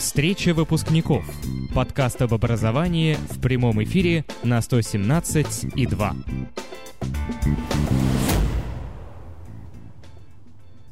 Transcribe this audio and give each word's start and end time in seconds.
Встреча 0.00 0.54
выпускников. 0.54 1.26
Подкаст 1.74 2.22
об 2.22 2.32
образовании 2.32 3.18
в 3.28 3.38
прямом 3.38 3.82
эфире 3.82 4.24
на 4.42 4.62
117 4.62 5.74
и 5.76 5.86
2. 5.86 6.14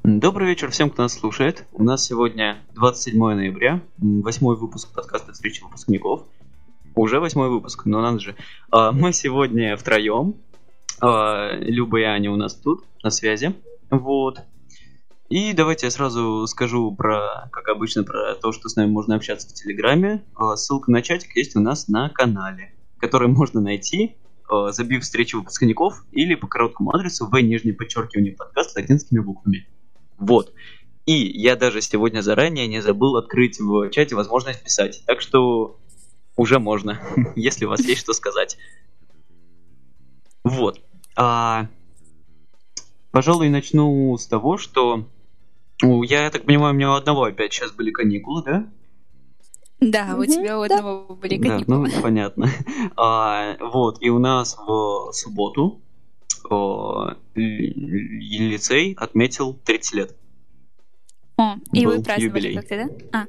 Добрый 0.05 0.48
вечер 0.48 0.71
всем, 0.71 0.91
кто 0.91 1.05
нас 1.05 1.14
слушает. 1.14 1.64
У 1.73 1.84
нас 1.84 2.05
сегодня 2.05 2.59
27 2.75 3.18
ноября, 3.18 3.80
восьмой 3.96 4.57
выпуск 4.57 4.93
подкаста 4.95 5.32
«Встреча 5.32 5.64
выпускников». 5.64 6.25
Уже 6.95 7.18
восьмой 7.18 7.48
выпуск, 7.48 7.86
но 7.86 8.02
надо 8.02 8.18
же. 8.18 8.36
А, 8.70 8.93
мы 8.93 9.14
сегодня 9.14 9.79
втроем. 9.79 10.34
А, 11.00 11.56
Люба 11.56 12.00
и 12.00 12.02
Аня 12.02 12.30
у 12.30 12.36
нас 12.36 12.54
тут, 12.54 12.84
на 13.02 13.09
связи. 13.09 13.54
Вот. 13.88 14.43
И 15.29 15.52
давайте 15.52 15.86
я 15.86 15.90
сразу 15.90 16.46
скажу 16.46 16.90
про, 16.95 17.50
как 17.52 17.68
обычно, 17.68 18.02
про 18.02 18.34
то, 18.34 18.50
что 18.52 18.70
с 18.70 18.77
нами 18.77 18.91
можно 18.91 19.14
общаться 19.14 19.46
в 19.48 19.52
Телеграме. 19.52 20.24
А, 20.34 20.56
ссылка 20.56 20.91
на 20.91 21.02
чатик 21.02 21.36
есть 21.36 21.55
у 21.55 21.60
нас 21.60 21.88
на 21.88 22.09
канале, 22.09 22.73
который 22.98 23.28
можно 23.28 23.60
найти, 23.60 24.16
забив 24.70 25.02
встречу 25.02 25.38
выпускников 25.38 26.05
или 26.12 26.34
по 26.34 26.46
короткому 26.46 26.95
адресу 26.95 27.27
в 27.27 27.38
нижнее 27.38 27.74
подчеркивание 27.74 28.33
подкаст 28.33 28.74
латинскими 28.74 29.19
буквами. 29.19 29.69
Вот. 30.16 30.55
И 31.05 31.12
я 31.12 31.56
даже 31.56 31.83
сегодня 31.83 32.22
заранее 32.22 32.66
не 32.66 32.80
забыл 32.80 33.16
открыть 33.16 33.60
в 33.60 33.91
чате 33.91 34.14
возможность 34.14 34.64
писать. 34.64 35.02
Так 35.06 35.20
что 35.20 35.78
уже 36.36 36.58
можно, 36.58 37.00
если 37.36 37.66
у 37.66 37.69
вас 37.69 37.80
есть 37.80 38.00
что 38.00 38.14
сказать. 38.14 38.56
Вот. 40.42 40.80
А, 41.16 41.69
пожалуй, 43.10 43.50
начну 43.50 44.16
с 44.16 44.27
того, 44.27 44.56
что 44.56 45.06
ну, 45.82 46.02
я 46.02 46.30
так 46.30 46.45
понимаю, 46.45 46.74
у 46.74 46.77
меня 46.77 46.91
у 46.91 46.95
одного 46.95 47.24
опять 47.24 47.52
сейчас 47.52 47.73
были 47.73 47.91
каникулы, 47.91 48.42
да? 48.45 48.66
Да, 49.80 50.16
у 50.19 50.24
тебя 50.24 50.59
у 50.59 50.62
одного 50.62 51.14
были 51.14 51.39
каникулы. 51.39 51.89
Да, 51.89 51.97
ну, 51.97 52.03
понятно. 52.03 52.48
А, 52.97 53.56
вот, 53.61 53.98
и 54.00 54.11
у 54.11 54.19
нас 54.19 54.56
в 54.56 55.12
субботу 55.12 55.80
о, 56.50 57.14
лицей 57.34 58.94
отметил 58.98 59.55
30 59.55 59.94
лет. 59.94 60.16
О, 61.36 61.56
и 61.72 61.86
Был 61.86 61.97
вы 61.97 62.03
праздновали 62.03 62.55
как-то, 62.55 62.88
да? 63.12 63.27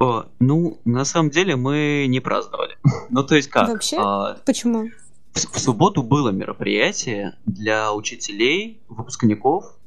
А. 0.00 0.04
О, 0.04 0.26
ну, 0.38 0.80
на 0.84 1.04
самом 1.04 1.30
деле 1.30 1.56
мы 1.56 2.06
не 2.08 2.20
праздновали. 2.20 2.78
ну, 3.10 3.24
то 3.24 3.34
есть 3.34 3.48
как? 3.48 3.68
Вообще? 3.68 3.96
А, 3.98 4.38
Почему? 4.46 4.88
В, 5.34 5.38
в 5.38 5.58
субботу 5.58 6.02
было 6.02 6.30
мероприятие 6.30 7.36
для 7.44 7.92
учителей, 7.92 8.80
выпускников, 8.88 9.77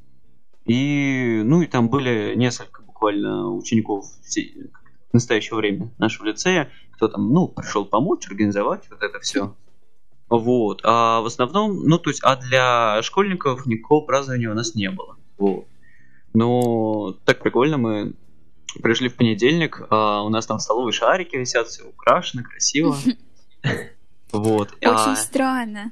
и, 0.65 1.41
ну, 1.43 1.61
и 1.61 1.67
там 1.67 1.89
были 1.89 2.33
несколько 2.35 2.81
буквально 2.83 3.51
учеников 3.51 4.05
в 4.05 5.13
настоящее 5.13 5.55
время 5.55 5.91
нашего 5.97 6.27
лицея, 6.27 6.69
кто 6.91 7.07
там, 7.07 7.33
ну, 7.33 7.47
пришел 7.47 7.85
помочь, 7.85 8.27
организовать 8.27 8.89
вот 8.89 9.01
это 9.01 9.19
все. 9.19 9.55
Вот. 10.29 10.81
А 10.83 11.21
в 11.21 11.25
основном, 11.25 11.83
ну, 11.87 11.97
то 11.97 12.09
есть, 12.09 12.21
а 12.23 12.37
для 12.37 13.01
школьников 13.01 13.65
никакого 13.65 14.05
празднования 14.05 14.49
у 14.49 14.53
нас 14.53 14.75
не 14.75 14.89
было. 14.89 15.17
Вот. 15.37 15.67
Но 16.33 17.17
так 17.25 17.41
прикольно, 17.41 17.77
мы 17.77 18.13
пришли 18.81 19.09
в 19.09 19.15
понедельник, 19.15 19.81
а 19.89 20.23
у 20.23 20.29
нас 20.29 20.45
там 20.45 20.59
столовые 20.59 20.93
шарики 20.93 21.35
висят, 21.35 21.67
все 21.67 21.83
украшено, 21.83 22.43
красиво. 22.43 22.95
Вот. 24.31 24.71
Очень 24.79 25.11
а... 25.11 25.15
странно, 25.17 25.91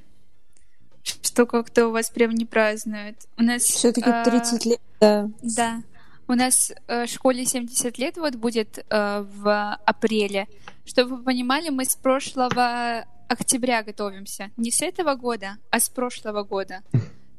что 1.03 1.45
как-то 1.45 1.87
у 1.87 1.91
вас 1.91 2.09
прям 2.09 2.31
не 2.31 2.45
празднуют. 2.45 3.17
У 3.37 3.43
нас... 3.43 3.63
Все-таки 3.63 4.09
30 4.09 4.65
а... 4.65 4.69
лет, 4.69 4.81
да. 4.99 5.29
Да. 5.41 5.83
У 6.27 6.33
нас 6.33 6.71
э, 6.87 7.07
школе 7.07 7.45
70 7.45 7.97
лет 7.97 8.17
вот 8.17 8.35
будет 8.35 8.85
э, 8.89 9.25
в 9.35 9.79
апреле. 9.85 10.47
Чтобы 10.85 11.17
вы 11.17 11.23
понимали, 11.23 11.69
мы 11.69 11.85
с 11.85 11.95
прошлого 11.95 13.05
октября 13.27 13.83
готовимся. 13.83 14.51
Не 14.57 14.71
с 14.71 14.81
этого 14.81 15.15
года, 15.15 15.57
а 15.71 15.79
с 15.79 15.89
прошлого 15.89 16.43
года. 16.43 16.81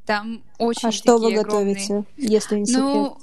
Там 0.07 0.43
очень 0.59 0.89
А 0.89 0.93
что 0.93 1.19
вы 1.19 1.33
готовите, 1.33 2.05
если 2.17 2.59
не 2.59 2.67
секрет? 2.67 2.83
Ну, 2.83 3.19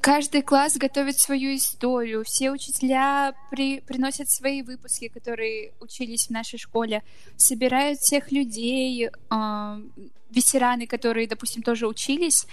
каждый 0.00 0.42
класс 0.42 0.76
готовит 0.76 1.18
свою 1.18 1.56
историю. 1.56 2.24
Все 2.24 2.50
учителя 2.50 3.34
при, 3.50 3.80
приносят 3.80 4.30
свои 4.30 4.62
выпуски, 4.62 5.08
которые 5.08 5.72
учились 5.80 6.26
в 6.26 6.30
нашей 6.30 6.58
школе, 6.58 7.02
собирают 7.36 7.98
всех 7.98 8.30
людей, 8.30 9.08
э, 9.08 9.82
ветераны, 10.30 10.86
которые, 10.86 11.26
допустим, 11.26 11.62
тоже 11.62 11.86
учились, 11.86 12.46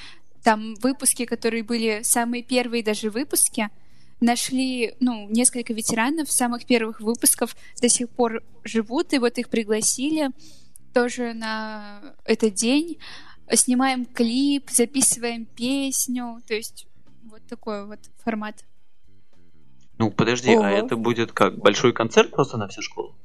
там 0.44 0.76
выпуски, 0.76 1.26
которые 1.26 1.64
были 1.64 2.02
самые 2.04 2.44
первые 2.44 2.84
даже 2.84 3.10
выпуски, 3.10 3.70
нашли, 4.22 4.96
ну, 5.00 5.28
несколько 5.30 5.74
ветеранов 5.74 6.32
самых 6.32 6.66
первых 6.66 7.00
выпусков 7.00 7.56
до 7.82 7.90
сих 7.90 8.10
пор 8.10 8.44
живут, 8.64 9.14
и 9.14 9.20
вот 9.20 9.38
их 9.38 9.50
пригласили 9.50 10.30
тоже 10.94 11.34
на 11.34 12.02
этот 12.26 12.54
день. 12.56 12.98
Снимаем 13.52 14.06
клип, 14.06 14.70
записываем 14.70 15.46
песню, 15.46 16.42
то 16.48 16.54
есть 16.54 16.89
вот 17.30 17.46
такой 17.48 17.86
вот 17.86 18.00
формат. 18.24 18.64
Ну, 19.98 20.12
подожди, 20.12 20.54
а 20.54 20.60
Ого. 20.60 20.64
а 20.64 20.72
это 20.72 20.96
будет 20.96 21.32
как, 21.32 21.58
большой 21.58 21.94
концерт 21.94 22.32
просто 22.32 22.58
на 22.58 22.68
всю 22.68 22.82
школу? 22.82 23.16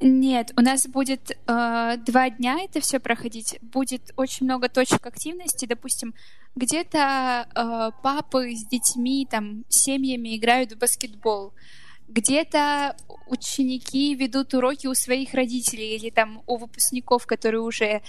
Нет, 0.00 0.52
у 0.56 0.62
нас 0.62 0.86
будет 0.86 1.30
э, 1.30 1.96
два 2.06 2.30
дня 2.30 2.58
это 2.64 2.80
все 2.80 2.98
проходить. 2.98 3.58
Будет 3.60 4.12
очень 4.16 4.46
много 4.46 4.70
точек 4.70 5.06
активности. 5.06 5.66
Допустим, 5.66 6.14
где-то 6.56 7.46
э, 7.54 7.90
папы 8.02 8.52
с 8.56 8.66
детьми, 8.66 9.26
там, 9.30 9.64
семьями 9.68 10.36
играют 10.36 10.72
в 10.72 10.78
баскетбол. 10.78 11.52
Где-то 12.08 12.96
ученики 13.28 14.14
ведут 14.14 14.54
уроки 14.54 14.86
у 14.86 14.94
своих 14.94 15.34
родителей 15.34 15.96
или 15.96 16.10
там 16.10 16.42
у 16.46 16.56
выпускников, 16.56 17.26
которые 17.26 17.60
уже 17.60 18.00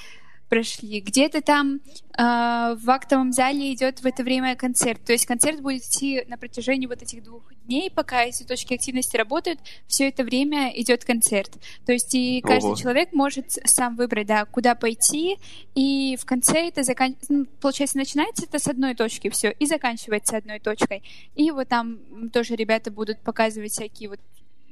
прошли. 0.52 1.00
Где-то 1.00 1.42
там 1.42 1.76
э, 1.78 1.80
в 2.18 2.90
актовом 2.90 3.32
зале 3.32 3.74
идет 3.74 4.02
в 4.02 4.06
это 4.06 4.22
время 4.22 4.58
концерт. 4.58 5.02
То 5.06 5.14
есть 5.14 5.26
концерт 5.26 5.62
будет 5.62 5.82
идти 5.82 6.26
на 6.28 6.38
протяжении 6.38 6.88
вот 6.88 7.02
этих 7.02 7.24
двух 7.24 7.44
дней, 7.66 7.90
пока 7.90 8.26
эти 8.26 8.44
точки 8.44 8.74
активности 8.74 9.16
работают, 9.16 9.62
все 9.88 10.10
это 10.10 10.26
время 10.26 10.70
идет 10.76 11.06
концерт. 11.06 11.52
То 11.86 11.94
есть 11.94 12.14
и 12.14 12.42
каждый 12.42 12.72
Ого. 12.72 12.76
человек 12.76 13.14
может 13.14 13.46
сам 13.64 13.96
выбрать, 13.96 14.28
да, 14.28 14.44
куда 14.44 14.76
пойти, 14.76 15.38
и 15.74 16.18
в 16.20 16.26
конце 16.26 16.68
это 16.68 16.84
закан... 16.84 17.16
Ну, 17.30 17.46
получается 17.62 17.98
начинается 17.98 18.44
это 18.44 18.60
с 18.60 18.68
одной 18.68 18.94
точки 18.94 19.30
все 19.30 19.52
и 19.52 19.66
заканчивается 19.66 20.36
одной 20.36 20.60
точкой. 20.60 21.02
И 21.34 21.50
вот 21.52 21.70
там 21.70 22.30
тоже 22.34 22.58
ребята 22.58 22.92
будут 22.92 23.22
показывать 23.22 23.72
всякие 23.72 24.10
вот 24.10 24.20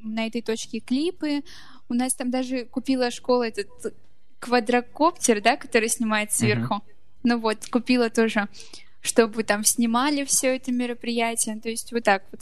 на 0.04 0.28
этой 0.28 0.42
точке 0.42 0.80
клипы. 0.80 1.42
У 1.88 1.94
нас 1.94 2.16
там 2.16 2.32
даже 2.32 2.66
купила 2.66 3.12
школа 3.12 3.48
этот 3.48 3.94
квадрокоптер, 4.40 5.42
да, 5.42 5.58
который 5.58 5.90
снимает 5.90 6.32
сверху. 6.32 6.76
Uh-huh. 6.76 6.94
Ну 7.24 7.40
вот, 7.40 7.58
купила 7.70 8.10
тоже, 8.10 8.48
чтобы 9.02 9.44
там 9.44 9.64
снимали 9.64 10.24
все 10.24 10.56
это 10.56 10.72
мероприятие. 10.72 11.60
То 11.60 11.70
есть 11.70 11.92
вот 11.92 12.04
так 12.04 12.24
вот. 12.32 12.42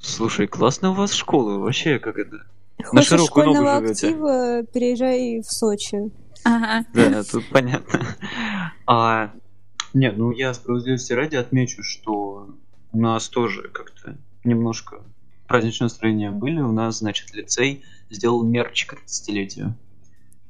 Слушай, 0.00 0.46
классно 0.46 0.90
у 0.90 0.94
вас 0.94 1.12
школа, 1.12 1.58
вообще 1.58 1.98
как 1.98 2.18
это? 2.18 2.46
Хочешь 2.78 2.92
На 2.92 3.02
широкую 3.02 3.26
школьного 3.26 3.74
ногу 3.74 3.86
живете. 3.86 4.06
актива, 4.08 4.62
переезжай 4.72 5.40
в 5.40 5.44
Сочи. 5.44 6.10
Ага. 6.44 6.84
Да, 6.92 7.22
тут 7.22 7.48
понятно. 7.50 8.16
А, 8.86 9.32
не, 9.94 10.10
ну 10.10 10.32
я 10.32 10.52
справедливости 10.54 11.12
ради 11.12 11.36
отмечу, 11.36 11.82
что 11.84 12.48
у 12.92 12.98
нас 12.98 13.28
тоже 13.28 13.68
как-то 13.68 14.16
немножко 14.42 15.02
праздничное 15.46 15.86
настроение 15.86 16.30
были. 16.30 16.60
У 16.60 16.72
нас, 16.72 16.98
значит, 16.98 17.34
лицей 17.34 17.84
сделал 18.10 18.42
мерч 18.42 18.86
к 18.86 18.94
30-летию. 18.94 19.74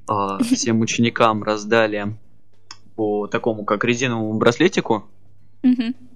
А, 0.06 0.42
всем 0.42 0.80
ученикам 0.80 1.42
раздали 1.42 2.16
по 2.96 3.26
такому, 3.26 3.64
как 3.64 3.84
резиновому 3.84 4.38
браслетику. 4.38 5.08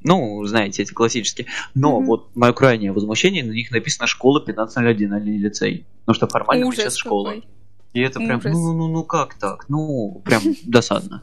Ну, 0.03 0.45
знаете, 0.45 0.83
эти 0.83 0.93
классические. 0.93 1.47
Но 1.75 2.01
вот 2.01 2.35
мое 2.35 2.53
крайнее 2.53 2.93
возмущение, 2.93 3.45
на 3.45 3.53
них 3.53 3.71
написано 3.71 4.07
школа 4.07 4.41
1501, 4.41 5.13
а 5.13 5.21
не 5.21 5.39
лицей. 5.39 5.87
Ну 6.07 6.15
что 6.15 6.27
формально 6.27 6.67
Ужас 6.67 6.81
сейчас 6.81 6.97
школа. 6.97 7.29
Какой. 7.31 7.49
И 7.93 8.01
это 8.01 8.19
прям, 8.21 8.41
ну, 8.45 8.51
ну, 8.51 8.73
ну, 8.75 8.89
ну 8.89 9.05
как 9.05 9.35
так? 9.35 9.67
Ну, 9.69 10.21
прям 10.25 10.43
досадно. 10.65 11.23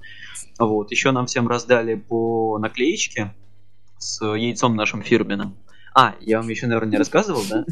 Вот, 0.57 0.91
еще 0.91 1.11
нам 1.11 1.27
всем 1.27 1.47
раздали 1.47 1.95
по 1.95 2.57
наклеечке 2.59 3.33
с 3.97 4.25
яйцом 4.25 4.75
нашим 4.75 5.01
фирменным. 5.01 5.55
А, 5.95 6.15
я 6.21 6.39
вам 6.39 6.49
еще, 6.49 6.65
наверное, 6.67 6.91
не 6.91 6.97
рассказывал, 6.97 7.43
да? 7.49 7.65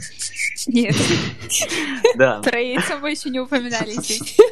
Нет. 0.68 0.96
Да. 2.18 2.42
Про 2.42 2.60
яйцо 2.60 3.00
мы 3.00 3.12
еще 3.12 3.30
не 3.30 3.40
упоминали 3.40 3.92
здесь. 3.92 4.38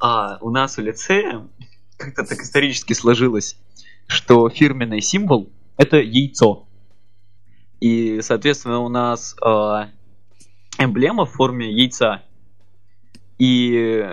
А, 0.00 0.38
у 0.40 0.50
нас 0.50 0.78
у 0.78 0.82
лицея 0.82 1.48
как-то 1.96 2.24
так 2.24 2.38
исторически 2.38 2.92
сложилось, 2.92 3.56
что 4.06 4.48
фирменный 4.48 5.00
символ— 5.00 5.50
это 5.76 5.96
яйцо. 5.96 6.68
И, 7.80 8.20
соответственно, 8.22 8.78
у 8.78 8.88
нас 8.88 9.34
э, 9.44 9.86
эмблема 10.78 11.26
в 11.26 11.32
форме 11.32 11.72
яйца. 11.72 12.22
И 13.38 14.08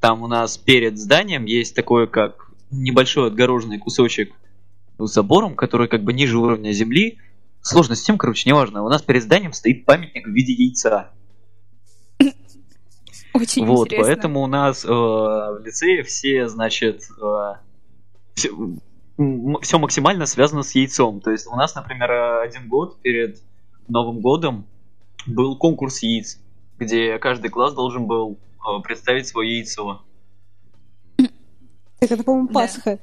там 0.00 0.22
у 0.22 0.28
нас 0.28 0.56
перед 0.56 0.98
зданием 0.98 1.44
есть 1.44 1.74
такой, 1.74 2.06
как 2.08 2.50
небольшой 2.70 3.28
отгороженный 3.28 3.78
кусочек 3.78 4.34
забором, 4.98 5.54
который 5.54 5.88
как 5.88 6.02
бы 6.02 6.12
ниже 6.12 6.38
уровня 6.38 6.72
земли, 6.72 7.18
сложно 7.60 7.94
с 7.94 8.02
тем, 8.02 8.18
короче, 8.18 8.48
неважно. 8.48 8.84
У 8.84 8.88
нас 8.88 9.02
перед 9.02 9.22
зданием 9.22 9.52
стоит 9.52 9.84
памятник 9.84 10.26
в 10.26 10.30
виде 10.30 10.52
яйца. 10.52 11.10
Очень 13.34 13.66
вот, 13.66 13.88
интересно. 13.88 14.06
поэтому 14.06 14.42
у 14.42 14.46
нас 14.46 14.84
э, 14.84 14.88
в 14.88 15.60
лицее 15.64 16.02
все, 16.02 16.48
значит, 16.48 17.02
э, 17.20 17.54
все, 18.34 18.50
все 19.62 19.78
максимально 19.78 20.26
связано 20.26 20.62
с 20.62 20.74
яйцом. 20.74 21.20
То 21.20 21.30
есть 21.30 21.46
у 21.46 21.56
нас, 21.56 21.74
например, 21.74 22.10
один 22.40 22.68
год 22.68 23.00
перед 23.02 23.42
Новым 23.88 24.20
годом 24.20 24.66
был 25.26 25.56
конкурс 25.56 26.02
яиц, 26.02 26.40
где 26.78 27.18
каждый 27.18 27.50
класс 27.50 27.74
должен 27.74 28.06
был 28.06 28.38
э, 28.66 28.82
представить 28.82 29.28
свое 29.28 29.58
яйцо. 29.58 30.02
Так 31.98 32.10
это, 32.10 32.22
по-моему, 32.22 32.48
Да. 32.48 32.54
Пасха. 32.54 32.78
какая-то. 32.78 33.02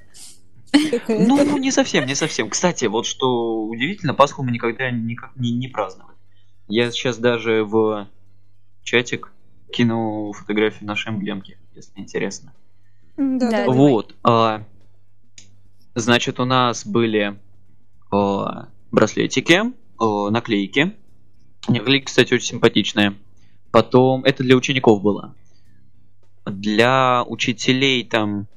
Ну, 1.08 1.58
не 1.58 1.72
совсем, 1.72 2.06
не 2.06 2.16
совсем. 2.16 2.50
Кстати, 2.50 2.86
вот 2.86 3.06
что 3.06 3.64
удивительно, 3.66 4.14
Пасху 4.14 4.44
мы 4.44 4.52
никогда 4.52 4.90
никак 4.90 5.36
не, 5.36 5.52
не 5.52 5.68
праздновали. 5.68 6.18
Я 6.68 6.92
сейчас 6.92 7.18
даже 7.18 7.64
в 7.64 8.08
чатик 8.84 9.31
кину 9.72 10.31
фотографию 10.34 10.88
нашей 10.88 11.12
эмблемки, 11.12 11.58
если 11.75 12.00
интересно. 12.00 12.54
Да, 13.18 13.50
Да. 13.50 13.66
Вот. 13.68 14.16
а, 14.24 14.64
значит, 15.96 16.40
у 16.40 16.46
нас 16.46 16.86
были 16.86 17.40
а, 18.12 18.70
браслетики, 18.92 19.62
а, 20.00 20.30
наклейки. 20.30 20.96
Наклейки, 21.68 22.06
кстати, 22.06 22.34
очень 22.34 22.48
симпатичные. 22.48 23.16
Потом, 23.72 24.24
это 24.24 24.44
для 24.44 24.56
учеников 24.56 25.02
было. 25.02 25.36
Для 26.46 27.24
учителей 27.24 28.04
там 28.04 28.48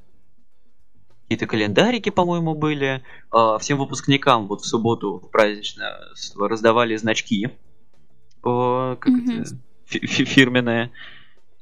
какие-то 1.27 1.47
календарики, 1.47 2.11
по-моему, 2.11 2.55
были. 2.55 3.03
А, 3.33 3.59
всем 3.59 3.79
выпускникам 3.79 4.47
вот 4.47 4.61
в 4.63 4.67
субботу 4.67 5.19
в 5.19 5.31
празднично 5.31 5.99
раздавали 6.39 6.95
значки. 6.97 7.51
а, 8.45 8.95
как 8.97 9.13
фи- 9.87 10.07
фирменные. 10.25 10.93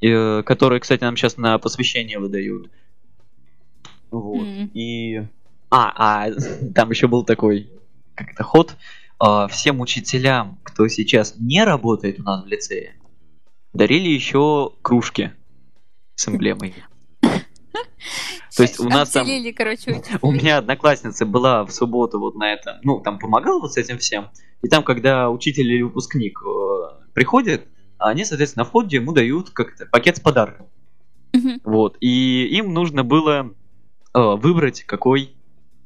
э, 0.02 0.42
которые, 0.42 0.80
кстати, 0.80 1.02
нам 1.02 1.16
сейчас 1.16 1.38
на 1.38 1.58
посвящение 1.58 2.18
выдают. 2.18 2.70
Вот. 4.10 4.46
М. 4.46 4.70
И. 4.74 5.22
А, 5.70 6.26
а 6.26 6.30
там 6.74 6.90
еще 6.90 7.08
был 7.08 7.24
такой 7.24 7.70
как 8.14 8.32
это 8.32 8.42
ход. 8.42 8.76
А, 9.18 9.48
всем 9.48 9.80
учителям, 9.80 10.58
кто 10.62 10.86
сейчас 10.88 11.36
не 11.38 11.64
работает 11.64 12.20
у 12.20 12.22
нас 12.22 12.44
в 12.44 12.46
лицее, 12.46 12.96
дарили 13.72 14.08
еще 14.08 14.72
кружки 14.82 15.32
с 16.16 16.28
эмблемой. 16.28 16.74
То 18.56 18.62
есть 18.62 18.78
у 18.80 18.88
нас 18.88 19.10
там... 19.10 19.26
Короче. 19.56 20.02
У 20.22 20.32
меня 20.32 20.58
одноклассница 20.58 21.26
была 21.26 21.64
в 21.64 21.72
субботу 21.72 22.18
вот 22.20 22.34
на 22.36 22.52
этом, 22.52 22.76
ну, 22.82 23.00
там 23.00 23.18
помогала 23.18 23.60
вот 23.60 23.72
с 23.72 23.76
этим 23.76 23.98
всем. 23.98 24.30
И 24.62 24.68
там, 24.68 24.82
когда 24.82 25.30
учитель 25.30 25.70
или 25.70 25.82
выпускник 25.82 26.38
э, 26.42 27.10
приходит, 27.12 27.68
они, 27.98 28.24
соответственно, 28.24 28.64
на 28.64 28.68
входе 28.68 28.96
ему 28.96 29.12
дают 29.12 29.50
как-то 29.50 29.86
пакет 29.86 30.16
с 30.16 30.20
подарком. 30.20 30.68
Вот. 31.64 31.96
И 32.00 32.46
им 32.56 32.72
нужно 32.72 33.02
было 33.02 33.52
э, 34.14 34.20
выбрать, 34.20 34.84
какой, 34.84 35.34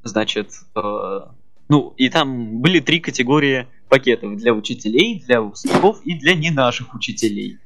значит, 0.05 0.53
э, 0.77 1.21
ну, 1.69 1.95
и 1.97 2.09
там 2.09 2.61
были 2.61 2.81
три 2.81 3.01
категории 3.01 3.67
пакетов 3.89 4.37
для 4.37 4.53
учителей, 4.53 5.23
для 5.27 5.41
выпускников 5.41 6.03
и 6.05 6.15
для 6.15 6.35
не 6.35 6.51
наших 6.51 6.95
учителей. 6.95 7.59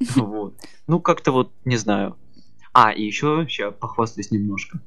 Вот. 0.16 0.54
Ну, 0.86 1.00
как-то 1.00 1.32
вот, 1.32 1.52
не 1.64 1.76
знаю. 1.76 2.18
А, 2.74 2.90
и 2.90 3.04
еще, 3.04 3.46
сейчас 3.48 3.72
похвастаюсь 3.72 4.32
немножко. 4.32 4.80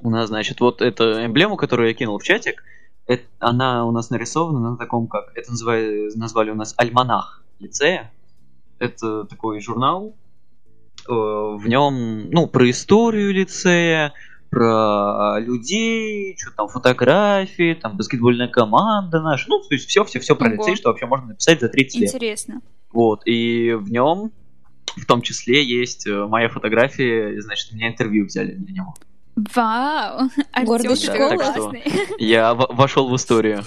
У 0.00 0.10
нас, 0.10 0.28
значит, 0.28 0.60
вот 0.60 0.82
эта 0.82 1.24
эмблема, 1.24 1.56
которую 1.56 1.88
я 1.88 1.94
кинул 1.94 2.18
в 2.18 2.22
чатик, 2.22 2.62
это, 3.06 3.24
она 3.38 3.86
у 3.86 3.92
нас 3.92 4.10
нарисована 4.10 4.72
на 4.72 4.76
таком, 4.76 5.08
как 5.08 5.32
это 5.34 5.50
называли, 5.50 6.14
назвали 6.16 6.50
у 6.50 6.54
нас 6.54 6.74
альманах 6.76 7.42
лицея. 7.58 8.12
Это 8.78 9.24
такой 9.24 9.60
журнал, 9.60 10.14
э, 11.08 11.12
в 11.12 11.66
нем, 11.66 12.28
ну, 12.30 12.46
про 12.46 12.68
историю 12.68 13.32
лицея, 13.32 14.12
про 14.50 15.38
людей, 15.40 16.36
что 16.38 16.54
там, 16.54 16.68
фотографии, 16.68 17.74
там, 17.74 17.96
баскетбольная 17.96 18.48
команда 18.48 19.22
наша, 19.22 19.48
ну, 19.48 19.60
то 19.60 19.74
есть 19.74 19.88
все-все-все 19.88 20.36
про 20.36 20.48
Ого. 20.48 20.56
лицей, 20.56 20.76
что 20.76 20.90
вообще 20.90 21.06
можно 21.06 21.28
написать 21.28 21.60
за 21.60 21.68
30 21.68 22.00
лет. 22.00 22.10
Интересно. 22.10 22.60
Вот, 22.92 23.22
и 23.24 23.72
в 23.72 23.90
нем 23.90 24.30
в 24.96 25.06
том 25.06 25.22
числе 25.22 25.64
есть 25.64 26.06
э, 26.06 26.26
моя 26.26 26.48
фотография, 26.48 27.40
значит, 27.40 27.72
меня 27.72 27.88
интервью 27.88 28.26
взяли 28.26 28.52
для 28.52 28.74
него. 28.74 28.94
Вау! 29.54 30.30
Что- 30.96 31.36
классный. 31.36 31.82
Я 32.18 32.54
в- 32.54 32.68
вошел 32.74 33.08
в 33.08 33.16
историю. 33.16 33.64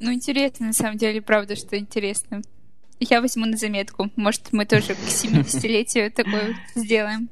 Ну, 0.00 0.12
интересно, 0.12 0.66
на 0.66 0.72
самом 0.72 0.98
деле, 0.98 1.22
правда, 1.22 1.56
что 1.56 1.78
интересно. 1.78 2.42
Я 3.00 3.20
возьму 3.20 3.46
на 3.46 3.56
заметку. 3.56 4.10
Может, 4.16 4.52
мы 4.52 4.66
тоже 4.66 4.94
к 4.94 4.98
70-летию 4.98 6.10
такое 6.12 6.56
сделаем. 6.74 7.28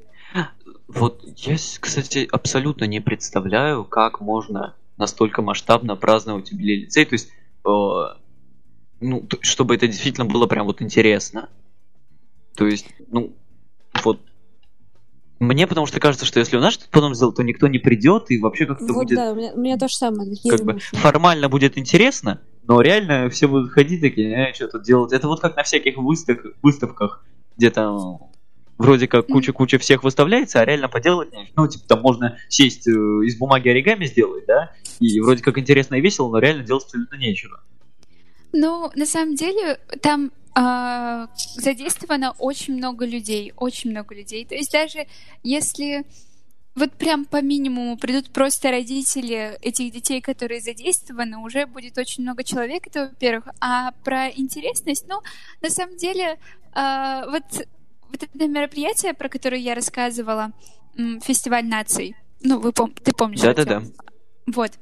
Вот 0.88 1.22
я, 1.38 1.56
кстати, 1.56 2.28
абсолютно 2.30 2.84
не 2.84 3.00
представляю, 3.00 3.84
как 3.84 4.20
можно 4.20 4.74
настолько 4.98 5.40
масштабно 5.42 5.96
праздновать 5.96 6.50
юбилей 6.50 6.82
лицей. 6.82 7.04
То 7.04 7.14
есть, 7.14 7.28
э, 7.66 8.16
ну, 9.00 9.26
чтобы 9.40 9.74
это 9.74 9.86
действительно 9.86 10.26
было 10.26 10.46
прям 10.46 10.66
вот 10.66 10.82
интересно. 10.82 11.48
То 12.54 12.66
есть, 12.66 12.86
ну, 13.10 13.34
вот 14.04 14.20
мне 15.38 15.66
потому 15.66 15.86
что 15.86 15.98
кажется, 15.98 16.24
что 16.24 16.38
если 16.38 16.56
у 16.56 16.60
нас 16.60 16.74
что-то 16.74 16.90
потом 16.90 17.14
сделать, 17.14 17.36
то 17.36 17.42
никто 17.42 17.66
не 17.66 17.78
придет 17.78 18.30
и 18.30 18.38
вообще 18.38 18.64
как-то 18.64 18.84
Вот 18.92 19.04
будет 19.04 19.16
да, 19.16 19.32
у 19.32 19.34
меня, 19.34 19.52
у 19.52 19.60
меня 19.60 19.76
то 19.76 19.88
же 19.88 19.96
самое. 19.96 20.30
такие 20.30 20.50
как 20.56 20.64
бы 20.64 20.74
мысли. 20.74 20.96
формально 20.96 21.48
будет 21.48 21.76
интересно, 21.76 22.40
но 22.62 22.80
реально 22.80 23.28
все 23.28 23.48
будут 23.48 23.72
ходить 23.72 24.00
такие, 24.00 24.50
э, 24.50 24.54
что 24.54 24.68
тут 24.68 24.84
делать. 24.84 25.12
Это 25.12 25.26
вот 25.26 25.40
как 25.40 25.56
на 25.56 25.64
всяких 25.64 25.96
выставках, 25.96 26.52
выставках 26.62 27.24
где 27.56 27.70
там 27.70 28.18
вроде 28.78 29.08
как 29.08 29.26
куча-куча 29.26 29.78
всех 29.78 30.02
выставляется, 30.04 30.60
а 30.60 30.64
реально 30.64 30.88
поделать 30.88 31.32
нечего. 31.32 31.52
Ну, 31.56 31.68
типа, 31.68 31.84
там 31.86 32.00
можно 32.02 32.38
сесть 32.48 32.86
э, 32.86 32.90
из 32.90 33.36
бумаги 33.36 33.68
оригами 33.68 34.04
сделать, 34.06 34.44
да, 34.46 34.72
и 35.00 35.20
вроде 35.20 35.42
как 35.42 35.58
интересно 35.58 35.96
и 35.96 36.00
весело, 36.00 36.30
но 36.30 36.38
реально 36.38 36.62
делать 36.64 36.84
абсолютно 36.84 37.16
нечего. 37.16 37.60
Ну, 38.52 38.90
на 38.94 39.06
самом 39.06 39.34
деле, 39.34 39.78
там 40.00 40.30
а, 40.54 41.28
задействовано 41.34 42.32
очень 42.38 42.76
много 42.76 43.06
людей, 43.06 43.52
очень 43.56 43.90
много 43.90 44.14
людей. 44.14 44.44
То 44.44 44.54
есть 44.54 44.72
даже 44.72 45.06
если 45.42 46.04
вот 46.74 46.92
прям 46.92 47.24
по 47.26 47.42
минимуму 47.42 47.96
придут 47.98 48.30
просто 48.30 48.70
родители 48.70 49.58
этих 49.60 49.92
детей, 49.92 50.20
которые 50.20 50.60
задействованы, 50.60 51.38
уже 51.38 51.66
будет 51.66 51.98
очень 51.98 52.22
много 52.22 52.44
человек, 52.44 52.86
это 52.86 53.08
во-первых. 53.08 53.48
А 53.60 53.92
про 54.04 54.28
интересность, 54.30 55.06
ну, 55.06 55.20
на 55.60 55.70
самом 55.70 55.96
деле, 55.96 56.38
а, 56.72 57.26
вот, 57.26 57.44
вот 58.10 58.22
это 58.22 58.46
мероприятие, 58.46 59.12
про 59.14 59.28
которое 59.28 59.60
я 59.60 59.74
рассказывала, 59.74 60.52
фестиваль 61.22 61.66
наций, 61.66 62.16
ну, 62.42 62.58
вы 62.58 62.70
пом- 62.70 62.98
ты 63.02 63.12
помнишь? 63.12 63.40
Да-да-да. 63.40 63.82
Вот. 64.46 64.72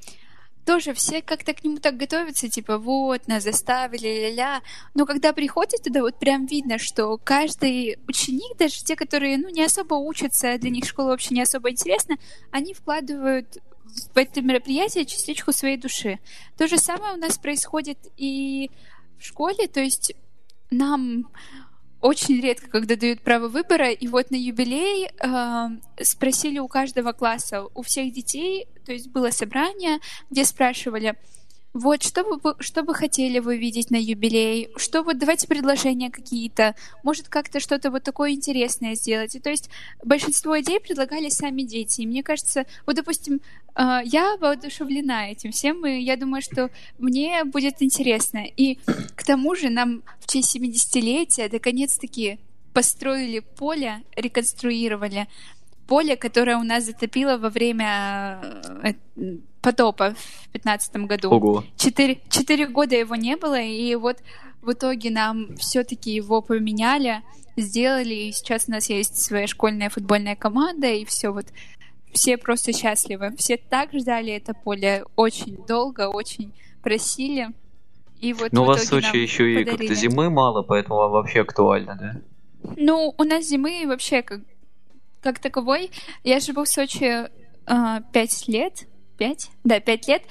Тоже 0.67 0.93
все 0.95 1.23
как-то 1.23 1.55
к 1.55 1.65
нему 1.65 1.79
так 1.79 1.97
готовятся, 1.97 2.49
типа, 2.49 2.79
вот, 2.79 3.29
нас 3.29 3.45
заставили, 3.45 4.29
ля-ля. 4.29 4.63
Но 4.95 5.07
когда 5.07 5.33
приходят 5.33 5.83
туда, 5.83 6.01
вот 6.01 6.19
прям 6.19 6.47
видно, 6.47 6.79
что 6.79 7.19
каждый 7.19 7.99
ученик, 8.07 8.57
даже 8.57 8.85
те, 8.85 8.97
которые, 8.97 9.39
ну, 9.39 9.49
не 9.49 9.65
особо 9.65 9.95
учатся, 9.95 10.59
для 10.59 10.71
них 10.71 10.85
школа 10.85 11.09
вообще 11.09 11.35
не 11.35 11.43
особо 11.43 11.71
интересна, 11.71 12.17
они 12.51 12.75
вкладывают 12.75 13.59
в 14.15 14.17
это 14.17 14.41
мероприятие 14.43 15.05
частичку 15.05 15.53
своей 15.53 15.77
души. 15.77 16.19
То 16.57 16.69
же 16.69 16.79
самое 16.79 17.15
у 17.15 17.17
нас 17.17 17.39
происходит 17.39 17.99
и 18.17 18.71
в 19.19 19.25
школе, 19.25 19.67
то 19.67 19.81
есть 19.81 20.15
нам 20.71 21.29
очень 22.01 22.41
редко, 22.41 22.69
когда 22.69 22.97
дают 22.97 23.21
право 23.21 23.49
выбора, 23.49 23.91
и 23.91 24.07
вот 24.09 24.31
на 24.31 24.37
юбилей 24.37 25.09
э, 25.09 26.03
спросили 26.03 26.59
у 26.59 26.69
каждого 26.69 27.13
класса, 27.13 27.65
у 27.75 27.83
всех 27.83 28.13
детей, 28.13 28.69
то 28.87 28.93
есть 28.93 29.09
было 29.09 29.31
собрание, 29.31 29.99
где 30.31 30.45
спрашивали, 30.45 31.15
вот 31.73 32.03
что 32.03 32.25
бы, 32.25 32.57
что 32.59 32.83
бы 32.83 32.95
хотели 32.95 33.39
вы 33.39 33.57
видеть 33.57 33.91
на 33.91 33.97
юбилей, 33.97 34.71
что 34.77 35.03
вот 35.03 35.19
давайте 35.19 35.47
предложения 35.47 36.11
какие-то, 36.11 36.75
может 37.03 37.29
как-то 37.29 37.61
что-то 37.61 37.91
вот 37.91 38.03
такое 38.03 38.33
интересное 38.33 38.95
сделать. 38.95 39.35
И 39.37 39.41
то 39.41 39.51
есть 39.51 39.71
большинство 40.05 40.59
идей 40.61 40.81
предлагали 40.81 41.29
сами 41.29 41.63
дети. 41.63 42.01
И 42.01 42.07
мне 42.07 42.23
кажется, 42.23 42.67
вот 42.87 42.97
допустим, 42.97 43.41
э, 43.77 44.01
я 44.05 44.37
воодушевлена 44.41 45.31
этим 45.31 45.53
всем, 45.53 45.87
и 45.87 46.01
я 46.01 46.17
думаю, 46.17 46.43
что 46.43 46.71
мне 46.99 47.45
будет 47.45 47.77
интересно. 47.81 48.45
И 48.45 48.79
к 49.15 49.25
тому 49.25 49.55
же 49.55 49.71
нам 49.71 50.03
в 50.19 50.27
честь 50.31 50.57
70-летия 50.57 51.49
наконец-таки 51.53 52.41
построили 52.73 53.41
поле, 53.41 54.03
реконструировали 54.17 55.29
поле, 55.91 56.17
которое 56.17 56.57
у 56.57 56.63
нас 56.63 56.85
затопило 56.85 57.37
во 57.37 57.51
время 57.51 58.39
э, 58.85 58.93
э, 59.17 59.37
потопа 59.61 60.11
в 60.11 60.53
2015 60.53 60.97
году. 60.99 61.31
Ого. 61.31 61.65
Четыре, 61.77 62.21
четыре 62.29 62.69
года 62.69 62.95
его 62.95 63.17
не 63.17 63.37
было, 63.37 63.61
и 63.61 63.97
вот 63.97 64.19
в 64.63 64.71
итоге 64.71 65.11
нам 65.11 65.57
все-таки 65.57 66.13
его 66.13 66.43
поменяли, 66.43 67.23
сделали, 67.57 68.15
и 68.15 68.33
сейчас 68.33 68.69
у 68.69 68.71
нас 68.71 68.89
есть 68.89 69.17
своя 69.17 69.49
школьная 69.49 69.91
футбольная 69.91 70.37
команда, 70.37 70.87
и 70.87 71.05
все 71.05 71.31
вот 71.31 71.47
все 72.13 72.39
просто 72.39 72.73
счастливы. 72.73 73.35
Все 73.37 73.57
так 73.57 73.93
ждали 73.93 74.33
это 74.33 74.55
поле 74.55 75.05
очень 75.17 75.57
долго, 75.67 76.09
очень 76.09 76.53
просили. 76.83 77.49
И 78.21 78.33
вот 78.33 78.53
Но 78.53 78.63
у 78.63 78.67
вас 78.67 78.83
в 78.83 78.87
Сочи 78.87 79.17
еще 79.17 79.61
и 79.61 79.65
как-то 79.65 79.93
зимы 79.95 80.31
мало, 80.31 80.63
поэтому 80.63 80.97
вообще 81.09 81.41
актуально, 81.41 81.97
да? 82.01 82.73
Ну, 82.77 83.13
у 83.17 83.25
нас 83.25 83.47
зимы 83.47 83.85
вообще 83.87 84.23
как, 84.23 84.41
как 85.23 85.39
таковой. 85.39 85.91
Я 86.25 86.41
живу 86.41 86.65
в 86.65 86.69
Сочи 86.69 87.05
э, 87.05 88.01
пять 88.13 88.49
лет. 88.49 88.87
Пять? 89.19 89.51
Да, 89.65 89.81
пять 89.81 90.09
лет. 90.09 90.23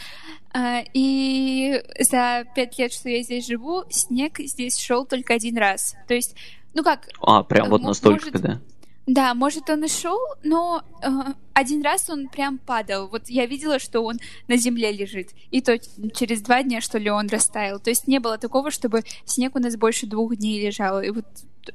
Э, 0.54 0.84
и 0.94 1.82
за 2.00 2.46
пять 2.56 2.78
лет, 2.80 2.92
что 2.92 3.10
я 3.10 3.22
здесь 3.24 3.48
живу, 3.48 3.84
снег 3.90 4.40
здесь 4.40 4.78
шел 4.78 5.06
только 5.06 5.34
один 5.34 5.58
раз. 5.58 5.96
То 6.08 6.14
есть, 6.14 6.36
ну 6.74 6.84
как... 6.84 7.08
А, 7.22 7.44
прям 7.44 7.70
вот 7.70 7.82
настолько, 7.82 8.26
может, 8.26 8.42
да? 8.42 8.62
Да, 9.10 9.34
может, 9.34 9.68
он 9.72 9.84
и 9.84 9.88
шел, 9.88 10.20
но 10.44 10.84
э, 11.02 11.08
один 11.54 11.82
раз 11.82 12.12
он 12.12 12.28
прям 12.28 12.60
падал. 12.60 13.08
Вот 13.08 13.28
я 13.28 13.48
видела, 13.48 13.80
что 13.80 14.02
он 14.02 14.20
на 14.48 14.56
земле 14.56 14.92
лежит. 14.92 15.30
И 15.50 15.62
то 15.62 15.80
через 16.14 16.42
два 16.42 16.62
дня, 16.62 16.80
что 16.80 17.00
ли, 17.00 17.10
он 17.10 17.28
растаял. 17.28 17.80
То 17.80 17.90
есть 17.90 18.08
не 18.08 18.20
было 18.20 18.38
такого, 18.38 18.70
чтобы 18.70 19.02
снег 19.26 19.56
у 19.56 19.60
нас 19.60 19.76
больше 19.78 20.06
двух 20.06 20.36
дней 20.36 20.64
лежал. 20.64 21.02
И 21.02 21.10
вот 21.10 21.26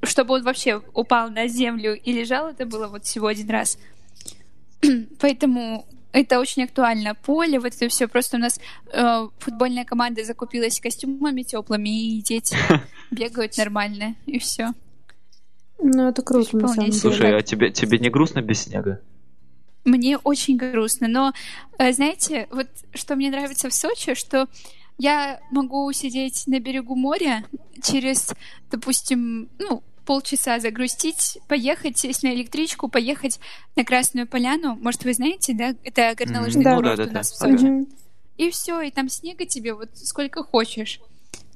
чтобы 0.02 0.34
он 0.34 0.42
вообще 0.42 0.82
упал 0.92 1.30
на 1.30 1.46
землю 1.48 1.94
и 1.94 2.12
лежал, 2.12 2.48
это 2.48 2.66
было 2.66 2.88
вот 2.88 3.04
всего 3.04 3.26
один 3.26 3.48
раз. 3.50 3.78
Поэтому 5.20 5.86
это 6.12 6.38
очень 6.38 6.62
актуально. 6.62 7.14
Поле, 7.14 7.58
вот 7.58 7.74
это 7.74 7.88
все. 7.88 8.06
Просто 8.06 8.36
у 8.36 8.40
нас 8.40 8.60
э, 8.92 9.28
футбольная 9.38 9.84
команда 9.84 10.24
закупилась 10.24 10.80
костюмами 10.80 11.42
теплыми, 11.42 11.88
и 11.88 12.22
дети 12.22 12.56
бегают 13.10 13.56
нормально, 13.58 14.14
и 14.26 14.38
все. 14.38 14.72
Ну, 15.82 16.08
это 16.08 16.22
круто, 16.22 16.56
на 16.56 16.68
самом 16.68 16.90
деле. 16.90 17.00
Слушай, 17.00 17.36
а 17.36 17.42
тебе, 17.42 17.70
тебе 17.70 17.98
не 17.98 18.10
грустно 18.10 18.40
без 18.42 18.62
снега? 18.62 19.00
Мне 19.84 20.16
очень 20.16 20.56
грустно, 20.56 21.08
но, 21.08 21.32
э, 21.78 21.92
знаете, 21.92 22.46
вот 22.50 22.68
что 22.94 23.16
мне 23.16 23.30
нравится 23.30 23.68
в 23.68 23.74
Сочи, 23.74 24.14
что 24.14 24.48
я 24.98 25.40
могу 25.50 25.90
сидеть 25.92 26.44
на 26.46 26.60
берегу 26.60 26.94
моря 26.94 27.44
через, 27.82 28.32
допустим, 28.70 29.48
ну, 29.58 29.82
полчаса 30.04 30.60
загрустить, 30.60 31.38
поехать, 31.48 31.98
сесть 31.98 32.22
на 32.22 32.34
электричку, 32.34 32.88
поехать 32.88 33.40
на 33.76 33.84
Красную 33.84 34.26
Поляну. 34.26 34.76
Может, 34.76 35.04
вы 35.04 35.14
знаете, 35.14 35.54
да? 35.54 35.74
Это 35.82 36.14
горнолыжный 36.16 36.64
mm-hmm. 36.64 36.76
курорт 36.76 36.96
да, 36.98 37.04
да, 37.04 37.10
у 37.10 37.14
нас 37.14 37.30
да, 37.30 37.34
в 37.34 37.38
Сочи. 37.38 37.66
Ага. 37.66 37.86
И 38.36 38.50
все, 38.50 38.80
и 38.80 38.90
там 38.90 39.08
снега 39.08 39.46
тебе 39.46 39.74
вот 39.74 39.90
сколько 39.94 40.42
хочешь 40.42 41.00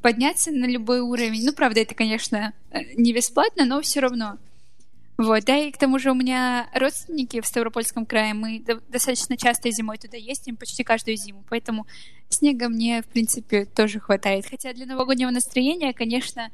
подняться 0.00 0.50
на 0.50 0.66
любой 0.66 1.00
уровень. 1.00 1.44
Ну, 1.44 1.52
правда, 1.52 1.80
это, 1.80 1.94
конечно, 1.94 2.52
не 2.96 3.12
бесплатно, 3.12 3.64
но 3.64 3.80
все 3.80 4.00
равно. 4.00 4.38
Вот, 5.18 5.44
да, 5.44 5.56
и 5.56 5.72
к 5.72 5.78
тому 5.78 5.98
же 5.98 6.12
у 6.12 6.14
меня 6.14 6.70
родственники 6.72 7.40
в 7.40 7.46
Ставропольском 7.46 8.06
крае, 8.06 8.34
мы 8.34 8.64
достаточно 8.88 9.36
часто 9.36 9.68
зимой 9.72 9.98
туда 9.98 10.16
ездим, 10.16 10.56
почти 10.56 10.84
каждую 10.84 11.16
зиму, 11.16 11.44
поэтому 11.50 11.88
снега 12.28 12.68
мне, 12.68 13.02
в 13.02 13.06
принципе, 13.06 13.64
тоже 13.64 13.98
хватает. 13.98 14.46
Хотя 14.48 14.72
для 14.72 14.86
новогоднего 14.86 15.30
настроения, 15.30 15.92
конечно, 15.92 16.52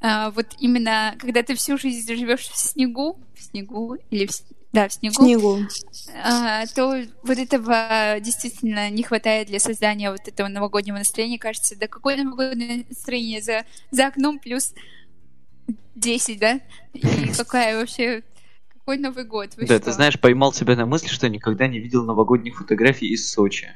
а, 0.00 0.30
вот 0.32 0.46
именно 0.58 1.14
когда 1.18 1.44
ты 1.44 1.54
всю 1.54 1.78
жизнь 1.78 2.12
живешь 2.16 2.48
в 2.48 2.58
снегу, 2.58 3.20
в 3.36 3.42
снегу 3.42 3.96
или 4.10 4.26
в, 4.26 4.32
да, 4.72 4.88
в 4.88 4.94
снегу, 4.94 5.22
снегу. 5.22 5.58
А, 6.24 6.66
то 6.66 7.04
вот 7.22 7.38
этого 7.38 8.16
действительно 8.20 8.90
не 8.90 9.04
хватает 9.04 9.46
для 9.46 9.60
создания 9.60 10.10
вот 10.10 10.26
этого 10.26 10.48
новогоднего 10.48 10.96
настроения. 10.96 11.38
Кажется, 11.38 11.78
да 11.78 11.86
какое 11.86 12.16
новогоднее 12.16 12.84
настроение 12.88 13.40
за, 13.40 13.64
за 13.92 14.08
окном 14.08 14.40
плюс 14.40 14.74
10, 15.94 16.38
да? 16.38 16.60
И 16.92 17.00
какая 17.36 17.78
вообще 17.78 18.22
какой 18.68 18.98
Новый 18.98 19.24
год? 19.24 19.50
Вы 19.56 19.66
да, 19.66 19.76
что? 19.76 19.84
ты 19.86 19.92
знаешь, 19.92 20.18
поймал 20.18 20.52
себя 20.52 20.74
на 20.74 20.86
мысли, 20.86 21.08
что 21.08 21.28
никогда 21.28 21.68
не 21.68 21.78
видел 21.78 22.04
новогодних 22.04 22.58
фотографий 22.58 23.08
из 23.08 23.30
Сочи. 23.30 23.70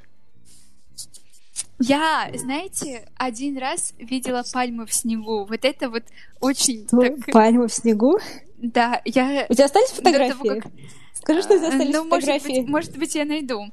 Я, 1.79 2.31
знаете, 2.35 3.07
один 3.17 3.59
раз 3.59 3.95
видела 3.99 4.43
пальмы 4.53 4.87
в 4.87 4.93
снегу. 4.93 5.45
Вот 5.45 5.65
это 5.65 5.91
вот 5.91 6.05
очень... 6.41 6.87
Так... 6.87 7.33
Пальмы 7.33 7.69
в 7.69 7.73
снегу? 7.73 8.19
Да, 8.57 9.03
я... 9.05 9.47
У 9.49 9.55
тебя 9.55 9.67
остались 9.67 9.91
фотографии? 9.91 10.49
Того, 10.49 10.61
как... 10.61 10.73
Скажи, 11.15 11.43
что 11.43 11.55
у 11.55 11.59
тебя 11.59 11.69
остались 11.69 11.95
ну, 11.95 12.05
фотографии. 12.09 12.49
Может 12.49 12.65
быть, 12.65 12.69
может 12.69 12.99
быть, 12.99 13.15
я 13.15 13.25
найду. 13.27 13.71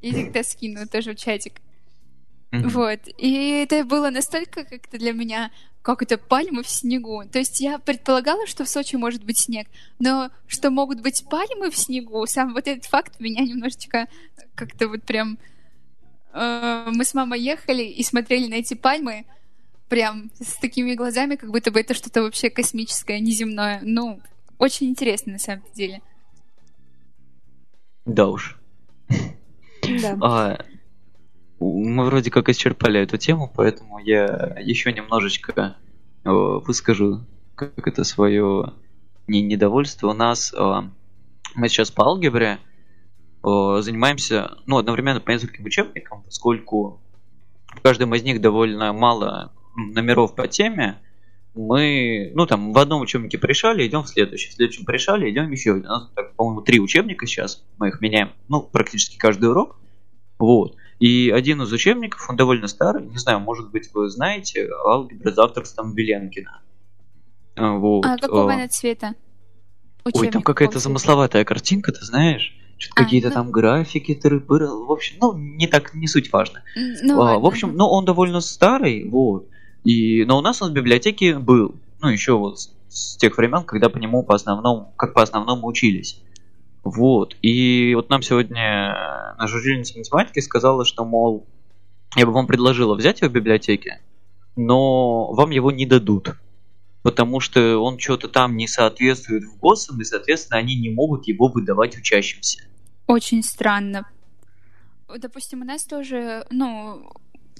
Или 0.00 0.24
тогда 0.24 0.42
скину 0.42 0.86
тоже 0.88 1.12
в 1.12 1.16
чатик. 1.16 1.60
Mm-hmm. 2.50 2.68
Вот. 2.68 3.00
И 3.16 3.50
это 3.62 3.84
было 3.84 4.10
настолько 4.10 4.64
как-то 4.64 4.98
для 4.98 5.12
меня 5.12 5.50
как 5.82 6.02
это 6.02 6.16
пальмы 6.16 6.62
в 6.62 6.68
снегу. 6.68 7.24
То 7.30 7.38
есть 7.40 7.60
я 7.60 7.78
предполагала, 7.78 8.46
что 8.46 8.64
в 8.64 8.68
Сочи 8.68 8.96
может 8.96 9.24
быть 9.24 9.38
снег, 9.38 9.66
но 9.98 10.30
что 10.46 10.70
могут 10.70 11.00
быть 11.00 11.24
пальмы 11.28 11.70
в 11.70 11.76
снегу, 11.76 12.24
сам 12.26 12.54
вот 12.54 12.68
этот 12.68 12.84
факт 12.86 13.18
меня 13.20 13.42
немножечко 13.42 14.08
как-то 14.54 14.88
вот 14.88 15.02
прям... 15.02 15.38
Э, 16.32 16.86
мы 16.86 17.04
с 17.04 17.14
мамой 17.14 17.40
ехали 17.40 17.82
и 17.82 18.02
смотрели 18.02 18.46
на 18.46 18.54
эти 18.54 18.74
пальмы 18.74 19.26
прям 19.88 20.30
с 20.40 20.54
такими 20.54 20.94
глазами, 20.94 21.36
как 21.36 21.50
будто 21.50 21.70
бы 21.70 21.80
это 21.80 21.94
что-то 21.94 22.22
вообще 22.22 22.48
космическое, 22.48 23.20
неземное. 23.20 23.80
Ну, 23.82 24.20
очень 24.58 24.88
интересно 24.88 25.32
на 25.32 25.38
самом 25.38 25.64
деле. 25.74 26.00
Да 28.06 28.28
уж. 28.28 28.58
Да. 30.00 30.16
А, 30.22 30.64
мы 31.82 32.06
вроде 32.06 32.30
как 32.30 32.48
исчерпали 32.48 33.00
эту 33.00 33.18
тему, 33.18 33.52
поэтому 33.54 33.98
я 33.98 34.56
еще 34.60 34.92
немножечко 34.92 35.76
э, 36.24 36.30
выскажу 36.30 37.24
как 37.54 37.86
это 37.86 38.04
свое 38.04 38.72
не 39.26 39.42
недовольство. 39.42 40.08
У 40.08 40.14
нас 40.14 40.52
э, 40.52 40.82
мы 41.54 41.68
сейчас 41.68 41.90
по 41.90 42.04
алгебре 42.04 42.58
э, 43.44 43.78
занимаемся, 43.80 44.56
ну, 44.66 44.78
одновременно 44.78 45.20
по 45.20 45.30
нескольким 45.30 45.64
учебникам, 45.64 46.22
поскольку 46.22 47.00
в 47.66 47.80
каждом 47.80 48.14
из 48.14 48.22
них 48.22 48.40
довольно 48.40 48.92
мало 48.92 49.52
номеров 49.76 50.34
по 50.34 50.48
теме, 50.48 50.98
мы, 51.54 52.32
ну, 52.34 52.46
там, 52.46 52.72
в 52.72 52.78
одном 52.78 53.02
учебнике 53.02 53.38
порешали, 53.38 53.86
идем 53.86 54.02
в 54.02 54.08
следующий, 54.08 54.50
в 54.50 54.54
следующем 54.54 54.84
порешали, 54.84 55.30
идем 55.30 55.50
еще. 55.50 55.72
У 55.72 55.82
нас, 55.82 56.10
так, 56.14 56.34
по-моему, 56.34 56.62
три 56.62 56.80
учебника 56.80 57.26
сейчас, 57.26 57.62
мы 57.78 57.88
их 57.88 58.00
меняем, 58.00 58.32
ну, 58.48 58.62
практически 58.62 59.18
каждый 59.18 59.50
урок. 59.50 59.78
Вот. 60.38 60.76
И 61.02 61.30
один 61.30 61.60
из 61.62 61.72
учебников, 61.72 62.30
он 62.30 62.36
довольно 62.36 62.68
старый, 62.68 63.04
не 63.04 63.18
знаю, 63.18 63.40
может 63.40 63.72
быть, 63.72 63.92
вы 63.92 64.08
знаете, 64.08 64.70
алгебра 64.86 65.32
за 65.32 65.42
авторством 65.42 65.94
Беленкина. 65.94 66.60
А, 67.56 67.72
вот. 67.72 68.06
А 68.06 68.16
какого 68.16 68.52
она 68.52 68.68
цвета? 68.68 69.16
Учебник, 70.04 70.22
Ой, 70.22 70.30
там 70.30 70.42
какая-то 70.42 70.78
замысловатая 70.78 71.44
картинка, 71.44 71.90
ты 71.90 72.04
знаешь? 72.04 72.56
Что-то 72.78 73.02
а, 73.02 73.04
какие-то 73.04 73.30
ну... 73.30 73.34
там 73.34 73.50
графики, 73.50 74.12
тыры-пыры. 74.14 74.68
В 74.68 74.92
общем, 74.92 75.16
ну, 75.20 75.36
не 75.36 75.66
так, 75.66 75.92
не 75.92 76.06
суть 76.06 76.32
важно. 76.32 76.62
Ну, 76.76 77.20
а, 77.20 77.40
в 77.40 77.46
общем, 77.46 77.74
ну, 77.74 77.86
он 77.88 78.04
довольно 78.04 78.40
старый, 78.40 79.08
вот. 79.08 79.48
И, 79.82 80.24
но 80.24 80.38
у 80.38 80.40
нас 80.40 80.62
он 80.62 80.70
в 80.70 80.72
библиотеке 80.72 81.36
был. 81.36 81.74
Ну, 82.00 82.10
еще 82.10 82.38
вот 82.38 82.60
с, 82.60 82.72
с 82.88 83.16
тех 83.16 83.36
времен, 83.36 83.64
когда 83.64 83.88
по 83.88 83.98
нему 83.98 84.22
по 84.22 84.36
основному, 84.36 84.94
как 84.96 85.14
по 85.14 85.22
основному 85.22 85.66
учились. 85.66 86.22
Вот. 86.84 87.36
И 87.42 87.94
вот 87.94 88.10
нам 88.10 88.22
сегодня 88.22 89.34
наша 89.38 89.56
учительница 89.56 89.98
математики 89.98 90.40
сказала, 90.40 90.84
что, 90.84 91.04
мол, 91.04 91.46
я 92.16 92.26
бы 92.26 92.32
вам 92.32 92.46
предложила 92.46 92.94
взять 92.94 93.20
его 93.20 93.30
в 93.30 93.34
библиотеке, 93.34 94.00
но 94.56 95.32
вам 95.32 95.50
его 95.50 95.70
не 95.70 95.86
дадут. 95.86 96.34
Потому 97.02 97.40
что 97.40 97.78
он 97.78 97.98
что-то 97.98 98.28
там 98.28 98.56
не 98.56 98.68
соответствует 98.68 99.44
в 99.44 99.58
ГОСам, 99.58 100.00
и, 100.00 100.04
соответственно, 100.04 100.58
они 100.58 100.76
не 100.76 100.90
могут 100.90 101.26
его 101.26 101.48
выдавать 101.48 101.96
учащимся. 101.96 102.62
Очень 103.06 103.42
странно. 103.42 104.08
Допустим, 105.18 105.62
у 105.62 105.64
нас 105.64 105.84
тоже, 105.84 106.46
ну, 106.50 107.12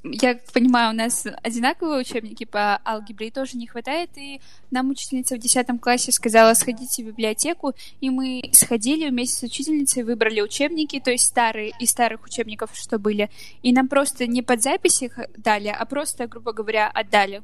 я 0.05 0.39
понимаю, 0.53 0.91
у 0.91 0.97
нас 0.97 1.27
одинаковые 1.43 2.01
учебники 2.01 2.45
по 2.45 2.81
алгебре, 2.85 3.29
и 3.29 3.31
тоже 3.31 3.57
не 3.57 3.67
хватает, 3.67 4.11
и 4.17 4.41
нам 4.71 4.91
учительница 4.91 5.37
в 5.37 5.39
10 5.39 5.67
классе 5.81 6.11
сказала, 6.11 6.55
сходите 6.55 7.05
в 7.05 7.07
библиотеку, 7.07 7.73
и 8.01 8.11
мы 8.11 8.43
сходили 8.53 9.09
вместе 9.09 9.39
с 9.39 9.43
учительницей, 9.43 10.03
выбрали 10.03 10.41
учебники, 10.41 10.99
то 10.99 11.11
есть 11.11 11.27
старые, 11.27 11.73
из 11.79 11.91
старых 11.91 12.25
учебников, 12.25 12.71
что 12.75 12.99
были, 12.99 13.31
и 13.63 13.73
нам 13.73 13.89
просто 13.89 14.27
не 14.27 14.43
под 14.43 14.63
запись 14.63 15.03
их 15.03 15.19
дали, 15.37 15.69
а 15.69 15.85
просто, 15.85 16.27
грубо 16.27 16.53
говоря, 16.53 16.89
отдали. 16.89 17.43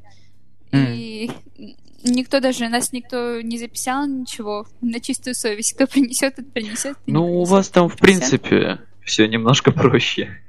Mm. 0.72 0.96
И 0.96 1.30
никто 2.04 2.40
даже, 2.40 2.68
нас 2.68 2.92
никто 2.92 3.40
не 3.40 3.58
записал 3.58 4.06
ничего 4.06 4.66
на 4.80 5.00
чистую 5.00 5.34
совесть. 5.34 5.74
Кто 5.74 5.86
принесет, 5.86 6.36
тот 6.36 6.52
принесет. 6.52 6.96
Ну, 7.06 7.40
у 7.40 7.44
вас 7.44 7.68
там, 7.68 7.88
в 7.88 7.96
принципе, 7.96 8.80
все 9.02 9.26
немножко 9.28 9.72
проще. 9.72 10.40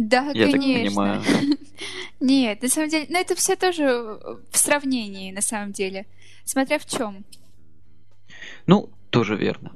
Да, 0.00 0.30
Я 0.32 0.50
конечно. 0.50 0.72
так 0.72 0.82
понимаю. 0.82 1.22
Нет, 2.20 2.62
на 2.62 2.68
самом 2.68 2.88
деле, 2.88 3.06
но 3.10 3.18
это 3.18 3.34
все 3.34 3.54
тоже 3.54 4.18
в 4.50 4.56
сравнении, 4.56 5.30
на 5.30 5.42
самом 5.42 5.72
деле. 5.72 6.06
Смотря 6.46 6.78
в 6.78 6.86
чем. 6.86 7.22
Ну, 8.66 8.88
тоже 9.10 9.36
верно. 9.36 9.72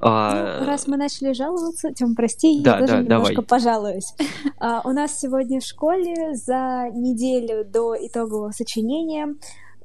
А... 0.00 0.60
Ну, 0.60 0.66
раз 0.66 0.86
мы 0.86 0.98
начали 0.98 1.32
жаловаться, 1.32 1.90
Тем, 1.94 2.14
прости, 2.14 2.60
да, 2.62 2.74
я 2.74 2.80
тоже 2.80 2.92
да, 2.92 3.00
немножко 3.00 3.34
давай. 3.36 3.46
пожалуюсь. 3.46 4.14
А, 4.58 4.82
у 4.84 4.90
нас 4.90 5.18
сегодня 5.18 5.60
в 5.60 5.64
школе 5.64 6.34
за 6.34 6.90
неделю 6.92 7.64
до 7.64 7.94
итогового 7.98 8.50
сочинения 8.50 9.34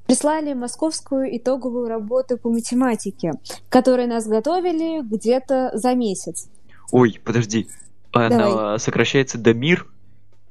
прислали 0.06 0.54
московскую 0.54 1.38
итоговую 1.38 1.88
работу 1.88 2.38
по 2.38 2.50
математике, 2.50 3.32
которые 3.70 4.08
нас 4.08 4.28
готовили 4.28 5.02
где-то 5.02 5.72
за 5.76 5.96
месяц. 5.96 6.50
Ой, 6.92 7.22
подожди, 7.24 7.70
она 8.12 8.30
Давай. 8.30 8.80
сокращается 8.80 9.38
до 9.38 9.54
МИР? 9.54 9.88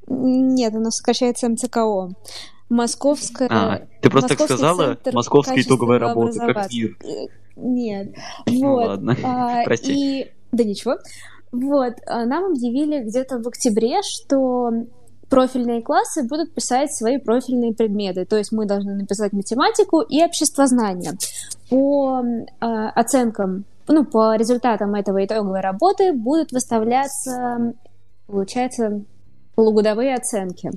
Нет, 0.06 0.74
она 0.74 0.90
сокращается 0.90 1.48
МЦКО. 1.48 2.10
Московская... 2.68 3.48
А, 3.50 3.82
ты 4.02 4.10
просто 4.10 4.36
так 4.36 4.42
сказала? 4.42 4.98
Московская 5.12 5.60
итоговая 5.60 5.98
работа, 5.98 6.38
как 6.38 6.70
МИР. 6.70 6.96
Э, 7.04 7.26
нет. 7.56 8.14
Ну 8.46 8.70
вот. 8.70 8.86
ладно, 8.88 9.16
а, 9.24 9.62
прости. 9.64 10.20
И... 10.20 10.32
Да 10.52 10.64
ничего. 10.64 10.96
Вот, 11.50 11.94
а 12.06 12.26
нам 12.26 12.52
объявили 12.52 13.02
где-то 13.04 13.38
в 13.38 13.48
октябре, 13.48 14.00
что 14.02 14.70
профильные 15.30 15.82
классы 15.82 16.22
будут 16.22 16.54
писать 16.54 16.92
свои 16.92 17.18
профильные 17.18 17.72
предметы. 17.72 18.24
То 18.24 18.36
есть 18.36 18.52
мы 18.52 18.66
должны 18.66 18.94
написать 18.94 19.32
математику 19.32 20.00
и 20.00 20.22
обществознание. 20.22 21.12
По 21.70 22.22
э, 22.22 22.66
оценкам, 22.94 23.64
ну, 23.88 24.04
по 24.04 24.36
результатам 24.36 24.94
этого 24.94 25.24
итоговой 25.24 25.60
работы 25.60 26.12
будут 26.12 26.52
выставляться, 26.52 27.74
получается, 28.26 29.04
полугодовые 29.54 30.14
оценки. 30.14 30.70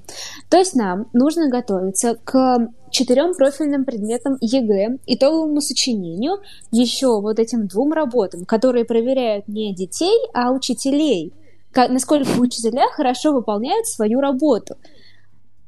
То 0.49 0.57
есть 0.57 0.75
нам 0.75 1.05
нужно 1.13 1.49
готовиться 1.49 2.15
к 2.23 2.67
четырем 2.89 3.35
профильным 3.35 3.85
предметам 3.85 4.37
ЕГЭ, 4.41 4.97
итоговому 5.05 5.61
сочинению, 5.61 6.39
еще 6.71 7.21
вот 7.21 7.37
этим 7.37 7.67
двум 7.67 7.93
работам, 7.93 8.45
которые 8.45 8.85
проверяют 8.85 9.47
не 9.47 9.75
детей, 9.75 10.17
а 10.33 10.51
учителей 10.51 11.33
насколько 11.75 12.39
учителя 12.39 12.87
хорошо 12.91 13.31
выполняют 13.33 13.87
свою 13.87 14.19
работу. 14.19 14.75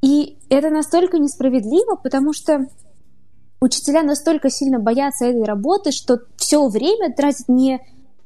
И 0.01 0.37
это 0.49 0.69
настолько 0.69 1.17
несправедливо, 1.17 1.95
потому 1.95 2.33
что 2.33 2.65
учителя 3.63 4.03
настолько 4.03 4.49
сильно 4.49 4.79
боятся 4.79 5.25
этой 5.25 5.43
работы, 5.43 5.91
что 5.91 6.19
все 6.35 6.67
время 6.67 7.13
тратят 7.13 7.47
не 7.47 7.79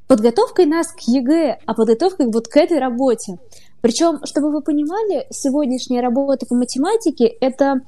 подготовкой 0.08 0.66
нас 0.66 0.88
к 0.88 1.02
ЕГЭ, 1.02 1.60
а 1.66 1.74
подготовкой 1.74 2.28
вот 2.28 2.48
к 2.48 2.58
этой 2.58 2.80
работе. 2.80 3.38
Причем, 3.82 4.20
чтобы 4.24 4.52
вы 4.52 4.62
понимали, 4.62 5.28
сегодняшняя 5.30 6.02
работа 6.02 6.46
по 6.48 6.56
математике— 6.56 7.26
это 7.42 7.82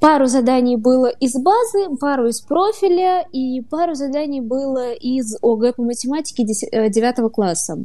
пару 0.00 0.26
заданий 0.26 0.76
было 0.76 1.06
из 1.06 1.34
базы, 1.34 1.96
пару 1.98 2.28
из 2.28 2.40
профиля 2.40 3.26
и 3.32 3.60
пару 3.62 3.94
заданий 3.94 4.40
было 4.40 4.92
из 4.92 5.36
ОГЭ 5.42 5.72
по 5.74 5.82
математике 5.82 6.44
9 6.44 7.18
э, 7.18 7.28
класса. 7.30 7.78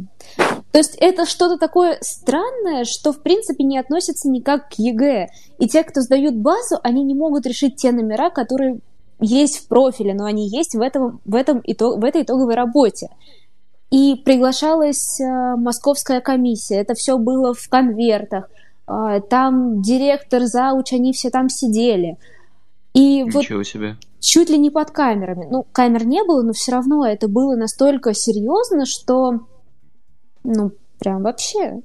То 0.71 0.77
есть 0.77 0.95
это 0.99 1.25
что-то 1.25 1.57
такое 1.57 1.97
странное, 2.01 2.85
что 2.85 3.11
в 3.11 3.21
принципе 3.21 3.63
не 3.63 3.77
относится 3.79 4.29
никак 4.29 4.69
к 4.69 4.73
ЕГЭ. 4.77 5.29
И 5.57 5.67
те, 5.67 5.83
кто 5.83 6.01
сдают 6.01 6.35
базу, 6.35 6.77
они 6.83 7.03
не 7.03 7.15
могут 7.15 7.47
решить 7.47 7.75
те 7.75 7.91
номера, 7.91 8.29
которые 8.29 8.79
есть 9.19 9.59
в 9.59 9.67
профиле, 9.67 10.13
но 10.13 10.25
они 10.25 10.47
есть 10.47 10.75
в, 10.75 10.81
этом, 10.81 11.21
в, 11.25 11.35
этом 11.35 11.61
итог, 11.63 11.99
в 11.99 12.05
этой 12.05 12.21
итоговой 12.21 12.55
работе. 12.55 13.09
И 13.91 14.15
приглашалась 14.23 15.19
э, 15.19 15.55
московская 15.55 16.21
комиссия, 16.21 16.75
это 16.75 16.93
все 16.93 17.17
было 17.17 17.55
в 17.55 17.67
конвертах, 17.67 18.47
э, 18.87 19.21
там 19.27 19.81
директор, 19.81 20.43
зауч, 20.45 20.93
они 20.93 21.11
все 21.11 21.31
там 21.31 21.49
сидели. 21.49 22.17
И 22.93 23.23
Ничего 23.23 23.57
вот 23.57 23.67
себе. 23.67 23.97
чуть 24.19 24.49
ли 24.49 24.59
не 24.59 24.69
под 24.69 24.91
камерами. 24.91 25.47
Ну, 25.49 25.65
камер 25.71 26.05
не 26.05 26.23
было, 26.23 26.43
но 26.43 26.53
все 26.53 26.71
равно 26.73 27.05
это 27.05 27.27
было 27.27 27.55
настолько 27.55 28.13
серьезно, 28.13 28.85
что 28.85 29.41
ну, 30.43 30.71
прям 30.99 31.23
вообще. 31.23 31.81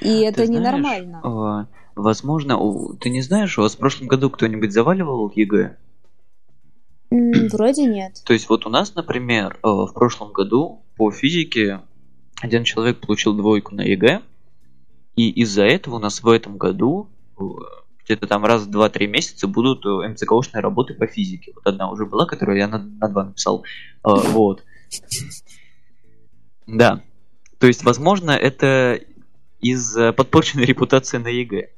И 0.00 0.20
это 0.20 0.44
знаешь, 0.44 0.60
ненормально. 0.60 1.20
А, 1.22 1.66
возможно, 1.94 2.58
ты 3.00 3.10
не 3.10 3.22
знаешь, 3.22 3.58
у 3.58 3.62
вас 3.62 3.74
в 3.74 3.78
прошлом 3.78 4.08
году 4.08 4.30
кто-нибудь 4.30 4.72
заваливал 4.72 5.32
ЕГЭ? 5.34 5.76
Вроде 7.10 7.86
нет. 7.86 8.22
То 8.24 8.32
есть 8.32 8.48
вот 8.48 8.66
у 8.66 8.70
нас, 8.70 8.94
например, 8.94 9.58
э, 9.62 9.68
в 9.68 9.92
прошлом 9.94 10.32
году 10.32 10.84
по 10.96 11.10
физике 11.10 11.82
один 12.40 12.64
человек 12.64 13.00
получил 13.00 13.34
двойку 13.34 13.74
на 13.74 13.82
ЕГЭ, 13.82 14.22
и 15.14 15.30
из-за 15.42 15.64
этого 15.64 15.96
у 15.96 15.98
нас 15.98 16.22
в 16.22 16.28
этом 16.28 16.58
году 16.58 17.08
э, 17.38 17.42
где-то 18.04 18.26
там 18.26 18.44
раз 18.44 18.66
в 18.66 18.70
2-3 18.70 19.06
месяца 19.06 19.46
будут 19.46 19.86
э, 19.86 20.08
МЦКОшные 20.08 20.60
работы 20.60 20.94
по 20.94 21.06
физике. 21.06 21.52
Вот 21.54 21.66
одна 21.66 21.90
уже 21.90 22.04
была, 22.04 22.26
которую 22.26 22.58
я 22.58 22.66
на, 22.66 22.78
на 22.78 23.08
два 23.08 23.24
написал. 23.24 23.64
Вот. 24.02 24.64
Да. 26.68 27.00
То 27.58 27.66
есть, 27.66 27.84
возможно, 27.84 28.30
это 28.30 29.00
из 29.60 29.94
подпорченной 29.94 30.64
репутации 30.66 31.18
на 31.18 31.28
ЕГЭ. 31.28 31.68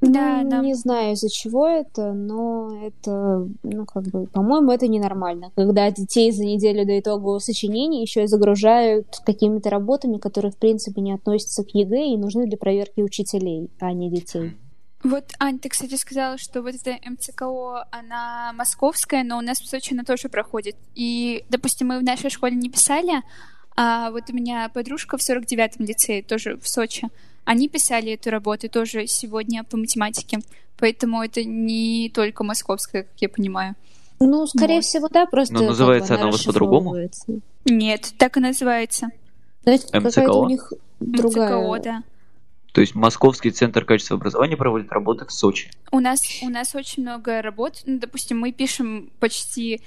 Да, 0.00 0.42
ну, 0.42 0.50
да. 0.50 0.60
Не 0.60 0.74
знаю, 0.74 1.12
из-за 1.12 1.28
чего 1.28 1.68
это, 1.68 2.12
но 2.12 2.86
это, 2.86 3.46
ну, 3.62 3.84
как 3.84 4.04
бы, 4.04 4.26
по-моему, 4.26 4.72
это 4.72 4.88
ненормально. 4.88 5.52
Когда 5.54 5.90
детей 5.90 6.32
за 6.32 6.44
неделю 6.44 6.86
до 6.86 6.98
итогового 6.98 7.38
сочинения 7.38 8.00
еще 8.00 8.24
и 8.24 8.26
загружают 8.26 9.20
какими-то 9.26 9.68
работами, 9.68 10.16
которые, 10.16 10.52
в 10.52 10.56
принципе, 10.56 11.02
не 11.02 11.12
относятся 11.12 11.64
к 11.64 11.74
ЕГЭ 11.74 12.14
и 12.14 12.16
нужны 12.16 12.46
для 12.46 12.56
проверки 12.56 13.02
учителей, 13.02 13.68
а 13.78 13.92
не 13.92 14.10
детей. 14.10 14.56
Вот, 15.02 15.24
Ань, 15.38 15.58
ты, 15.58 15.68
кстати, 15.68 15.94
сказала, 15.96 16.36
что 16.38 16.62
вот 16.62 16.74
эта 16.74 16.98
МЦКО, 17.08 17.86
она 17.90 18.52
московская, 18.54 19.24
но 19.24 19.38
у 19.38 19.40
нас 19.40 19.58
в 19.58 19.66
Сочи 19.66 19.94
она 19.94 20.04
тоже 20.04 20.28
проходит. 20.28 20.76
И, 20.94 21.44
допустим, 21.48 21.88
мы 21.88 21.98
в 21.98 22.04
нашей 22.04 22.30
школе 22.30 22.54
не 22.54 22.70
писали, 22.70 23.22
а 23.82 24.10
вот 24.10 24.24
у 24.28 24.34
меня 24.34 24.68
подружка 24.68 25.16
в 25.16 25.22
49-м 25.22 25.86
лицее, 25.86 26.22
тоже 26.22 26.58
в 26.58 26.68
Сочи, 26.68 27.08
они 27.46 27.66
писали 27.66 28.12
эту 28.12 28.28
работу 28.28 28.68
тоже 28.68 29.06
сегодня 29.06 29.64
по 29.64 29.78
математике. 29.78 30.40
Поэтому 30.76 31.22
это 31.22 31.44
не 31.44 32.10
только 32.14 32.44
московская, 32.44 33.04
как 33.04 33.12
я 33.22 33.30
понимаю. 33.30 33.76
Ну, 34.18 34.46
скорее 34.46 34.76
вот. 34.76 34.84
всего, 34.84 35.08
да, 35.08 35.24
просто... 35.24 35.54
Но 35.54 35.68
называется 35.68 36.16
она 36.16 36.28
у 36.28 36.30
вас 36.30 36.44
по-другому? 36.44 36.94
Нет, 37.64 38.12
так 38.18 38.36
и 38.36 38.40
называется. 38.40 39.08
Знаете, 39.62 39.86
какая-то 39.90 40.40
у 40.40 40.46
них 40.46 40.74
другая... 41.00 41.56
МЦКО, 41.56 41.82
да. 41.82 42.02
То 42.72 42.82
есть 42.82 42.94
Московский 42.94 43.50
центр 43.50 43.86
качества 43.86 44.18
образования 44.18 44.58
проводит 44.58 44.92
работы 44.92 45.24
в 45.24 45.32
Сочи. 45.32 45.70
У 45.90 46.00
нас, 46.00 46.22
у 46.42 46.50
нас 46.50 46.74
очень 46.74 47.02
много 47.02 47.40
работ. 47.40 47.80
Ну, 47.86 47.98
допустим, 47.98 48.40
мы 48.40 48.52
пишем 48.52 49.10
почти 49.20 49.80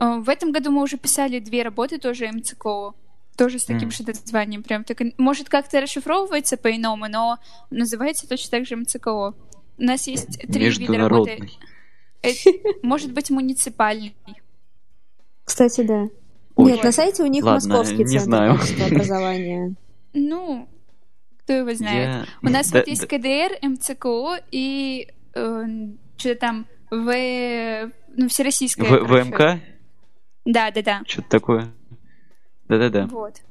в 0.00 0.28
этом 0.28 0.52
году 0.52 0.70
мы 0.70 0.82
уже 0.82 0.96
писали 0.96 1.38
две 1.38 1.62
работы, 1.62 1.98
тоже 1.98 2.30
МЦКО, 2.30 2.94
тоже 3.36 3.58
с 3.58 3.64
таким 3.64 3.88
mm. 3.88 3.92
же 3.92 4.04
названием. 4.06 4.62
Прям 4.62 4.84
так, 4.84 5.00
может, 5.16 5.48
как-то 5.48 5.80
расшифровывается 5.80 6.56
по-иному, 6.56 7.08
но 7.08 7.38
называется 7.70 8.28
точно 8.28 8.50
так 8.58 8.66
же 8.66 8.76
МЦКО. 8.76 9.34
У 9.78 9.82
нас 9.82 10.06
есть 10.06 10.38
три 10.50 10.70
вида 10.70 10.98
работы. 10.98 11.48
Это, 12.22 12.50
может 12.82 13.12
быть, 13.12 13.30
муниципальный. 13.30 14.14
Кстати, 15.44 15.82
да. 15.82 16.08
Ой. 16.56 16.72
Нет, 16.72 16.82
на 16.82 16.90
сайте 16.90 17.22
у 17.22 17.26
них 17.26 17.44
Ладно, 17.44 17.68
московский 17.68 18.04
не 18.04 18.18
центр 18.18 18.24
знаю. 18.24 18.58
образования. 18.86 19.74
Ну, 20.12 20.68
кто 21.38 21.52
его 21.52 21.72
знает. 21.74 22.08
Я... 22.08 22.26
У 22.42 22.52
нас 22.52 22.70
да, 22.70 22.80
вот 22.80 22.88
есть 22.88 23.08
да. 23.08 23.18
КДР, 23.18 23.58
МЦКО 23.62 24.40
и 24.50 25.08
э, 25.34 25.64
что-то 26.16 26.40
там 26.40 26.66
В... 26.90 27.92
Ну, 28.16 28.28
всероссийское. 28.28 29.00
В, 29.00 29.06
ВМК? 29.06 29.60
Да, 30.48 30.70
да, 30.70 30.82
да. 30.82 31.02
Что-то 31.06 31.28
такое. 31.28 31.68
Да-да-да. 32.68 33.06
Вот. 33.06 33.42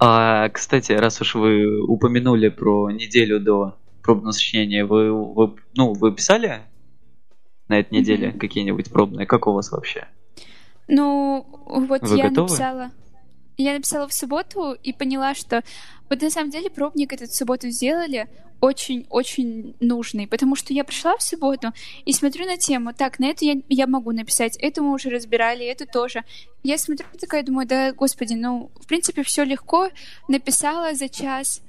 А, 0.00 0.48
кстати, 0.48 0.90
раз 0.90 1.20
уж 1.20 1.36
вы 1.36 1.80
упомянули 1.80 2.48
про 2.48 2.90
неделю 2.90 3.38
до 3.38 3.76
пробного 4.02 4.32
сочинения, 4.32 4.84
вы, 4.84 5.12
вы, 5.12 5.54
ну, 5.76 5.92
вы 5.92 6.12
писали 6.12 6.62
на 7.68 7.78
этой 7.78 7.94
неделе 7.94 8.28
mm-hmm. 8.28 8.38
какие-нибудь 8.38 8.90
пробные? 8.90 9.26
Как 9.26 9.46
у 9.46 9.52
вас 9.52 9.70
вообще? 9.70 10.08
Ну, 10.88 11.46
вот 11.66 12.02
вы 12.02 12.16
я 12.16 12.28
готовы? 12.28 12.48
написала 12.48 12.90
я 13.56 13.74
написала 13.74 14.08
в 14.08 14.14
субботу 14.14 14.72
и 14.72 14.92
поняла, 14.92 15.34
что 15.34 15.62
вот 16.10 16.22
на 16.22 16.30
самом 16.30 16.50
деле 16.50 16.70
пробник 16.70 17.12
этот 17.12 17.30
в 17.30 17.36
субботу 17.36 17.70
сделали 17.70 18.28
очень-очень 18.60 19.76
нужный, 19.80 20.26
потому 20.26 20.56
что 20.56 20.72
я 20.72 20.84
пришла 20.84 21.16
в 21.16 21.22
субботу 21.22 21.72
и 22.06 22.12
смотрю 22.12 22.46
на 22.46 22.56
тему, 22.56 22.94
так, 22.94 23.18
на 23.18 23.26
эту 23.26 23.44
я, 23.44 23.56
я 23.68 23.86
могу 23.86 24.12
написать, 24.12 24.56
эту 24.56 24.82
мы 24.82 24.94
уже 24.94 25.10
разбирали, 25.10 25.66
эту 25.66 25.86
тоже. 25.86 26.24
Я 26.62 26.78
смотрю 26.78 27.06
такая, 27.20 27.42
думаю, 27.42 27.66
да, 27.66 27.92
господи, 27.92 28.32
ну, 28.34 28.70
в 28.80 28.86
принципе, 28.86 29.22
все 29.22 29.44
легко, 29.44 29.90
написала 30.28 30.94
за 30.94 31.10
час, 31.10 31.60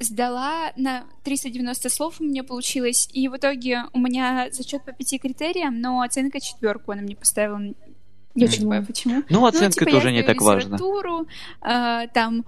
сдала 0.00 0.72
на 0.76 1.04
390 1.22 1.88
слов 1.88 2.20
у 2.20 2.24
меня 2.24 2.42
получилось, 2.42 3.08
и 3.12 3.28
в 3.28 3.36
итоге 3.36 3.84
у 3.92 4.00
меня 4.00 4.48
зачет 4.50 4.84
по 4.84 4.92
пяти 4.92 5.18
критериям, 5.18 5.80
но 5.80 6.00
оценка 6.00 6.40
четверку 6.40 6.92
она 6.92 7.02
мне 7.02 7.14
поставила 7.14 7.60
я 8.34 8.46
почему? 8.46 8.62
понимаю, 8.62 8.86
почему. 8.86 9.22
Ну, 9.28 9.46
оценка 9.46 9.80
ну, 9.80 9.86
типа, 9.86 9.90
тоже 9.90 10.12
не 10.12 10.22
так 10.22 10.40
важно. 10.40 10.78
Э, 11.62 12.06
там 12.12 12.44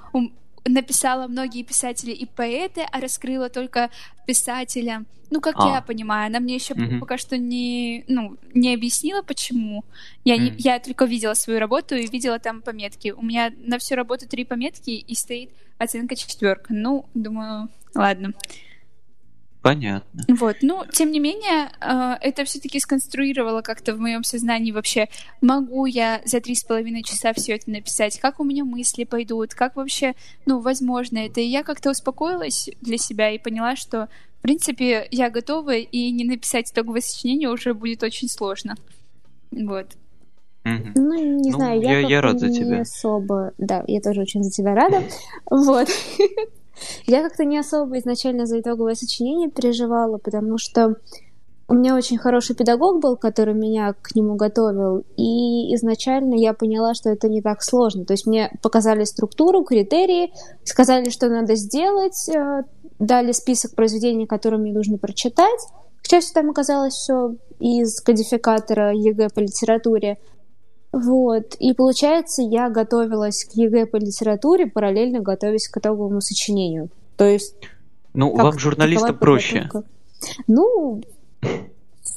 написала 0.65 1.27
многие 1.27 1.63
писатели 1.63 2.13
и 2.13 2.27
поэты, 2.27 2.83
а 2.91 3.01
раскрыла 3.01 3.49
только 3.49 3.91
писателя. 4.27 5.05
Ну, 5.31 5.41
как 5.41 5.55
а. 5.59 5.75
я 5.77 5.81
понимаю, 5.81 6.27
она 6.27 6.41
мне 6.41 6.55
еще 6.55 6.75
mm-hmm. 6.75 6.99
пока 6.99 7.17
что 7.17 7.39
не, 7.39 8.05
ну, 8.07 8.37
не 8.53 8.75
объяснила, 8.75 9.23
почему. 9.23 9.83
Я, 10.25 10.37
mm-hmm. 10.37 10.39
не, 10.39 10.55
я 10.59 10.79
только 10.79 11.07
видела 11.07 11.35
свою 11.35 11.59
работу 11.59 11.95
и 11.95 12.07
видела 12.07 12.39
там 12.39 12.61
пометки. 12.61 13.13
У 13.13 13.23
меня 13.23 13.51
на 13.65 13.79
всю 13.79 13.95
работу 13.95 14.29
три 14.29 14.45
пометки 14.45 14.91
и 14.91 15.15
стоит 15.15 15.51
оценка 15.79 16.17
четверка. 16.17 16.75
Ну, 16.75 17.07
думаю, 17.15 17.71
ладно. 17.95 18.35
Понятно. 19.63 20.25
Вот, 20.29 20.57
ну, 20.63 20.83
тем 20.93 21.13
не 21.13 21.21
менее, 21.21 21.71
э, 21.81 22.17
это 22.21 22.45
все-таки 22.45 22.81
сконструировало 22.81 23.63
как-то 23.63 23.95
в 23.95 24.01
моем 24.01 24.25
сознании 24.25 24.73
вообще, 24.73 25.09
могу 25.41 25.87
я 25.87 26.21
за 26.25 26.41
три 26.41 26.57
с 26.57 26.65
половиной 26.65 27.03
часа 27.05 27.33
все 27.33 27.53
это 27.55 27.71
написать, 27.71 28.19
как 28.19 28.41
у 28.41 28.45
меня 28.45 28.65
мысли 28.65 29.05
пойдут, 29.05 29.55
как 29.55 29.77
вообще, 29.77 30.15
ну, 30.47 30.59
возможно 30.59 31.19
это. 31.19 31.41
И 31.41 31.45
я 31.47 31.63
как-то 31.63 31.91
успокоилась 31.91 32.71
для 32.81 32.99
себя 32.99 33.31
и 33.31 33.39
поняла, 33.39 33.77
что, 33.77 34.09
в 34.39 34.43
принципе, 34.43 35.07
я 35.13 35.31
готова, 35.31 35.77
и 35.77 36.11
не 36.11 36.25
написать 36.25 36.71
итоговое 36.73 37.01
сочинение 37.01 37.49
уже 37.49 37.73
будет 37.73 38.03
очень 38.03 38.29
сложно. 38.29 38.75
Вот. 39.53 39.87
Мгм. 40.65 40.93
Ну, 40.97 41.15
не 41.41 41.51
Ну, 41.51 41.57
знаю, 41.57 41.81
я- 41.83 42.01
я, 42.01 42.09
я 42.09 42.21
рад 42.21 42.41
за 42.41 42.49
не 42.49 42.59
тебя. 42.59 42.81
особо... 42.81 43.53
Да, 43.59 43.85
я 43.87 44.01
тоже 44.01 44.23
очень 44.23 44.43
за 44.43 44.51
тебя 44.51 44.75
рада. 44.75 45.05
Вот. 45.51 45.89
Я 47.07 47.23
как-то 47.23 47.45
не 47.45 47.59
особо 47.59 47.99
изначально 47.99 48.47
за 48.47 48.61
итоговое 48.61 48.95
сочинение 48.95 49.51
переживала, 49.51 50.19
потому 50.19 50.59
что 50.59 50.97
у 51.69 51.75
меня 51.75 51.97
очень 51.97 52.19
хороший 52.19 52.55
педагог 52.55 53.01
был, 53.01 53.17
который 53.17 53.55
меня 53.55 53.95
к 54.03 54.15
нему 54.15 54.35
готовил, 54.35 55.05
и 55.17 55.75
изначально 55.75 56.35
я 56.35 56.53
поняла, 56.53 56.93
что 56.93 57.09
это 57.09 57.29
не 57.29 57.41
так 57.41 57.63
сложно. 57.63 58.05
То 58.05 58.13
есть 58.13 58.27
мне 58.27 58.53
показали 58.63 59.05
структуру, 59.05 59.65
критерии, 59.65 60.33
сказали, 60.65 61.09
что 61.09 61.29
надо 61.29 61.55
сделать, 61.55 62.29
э, 62.29 62.65
дали 62.99 63.33
список 63.33 63.75
произведений, 63.75 64.27
которые 64.27 64.61
мне 64.61 64.73
нужно 64.73 64.99
прочитать. 64.99 65.61
К 66.03 66.11
счастью, 66.11 66.35
там 66.35 66.51
оказалось 66.51 66.95
все 66.95 67.37
из 67.59 68.01
кодификатора 68.01 68.93
ЕГЭ 68.93 69.29
по 69.35 69.41
литературе. 69.41 70.19
Вот. 70.93 71.55
И 71.59 71.73
получается, 71.73 72.43
я 72.43 72.69
готовилась 72.69 73.45
к 73.45 73.57
ЕГЭ 73.57 73.87
по 73.87 73.97
литературе, 73.97 74.67
параллельно 74.67 75.21
готовясь 75.21 75.69
к 75.69 75.79
итоговому 75.79 76.21
сочинению. 76.21 76.91
То 77.17 77.25
есть... 77.25 77.55
Ну, 78.15 78.35
как 78.35 78.45
вам, 78.45 78.59
журналистам, 78.59 79.17
проще. 79.17 79.71
Ну, 80.47 81.03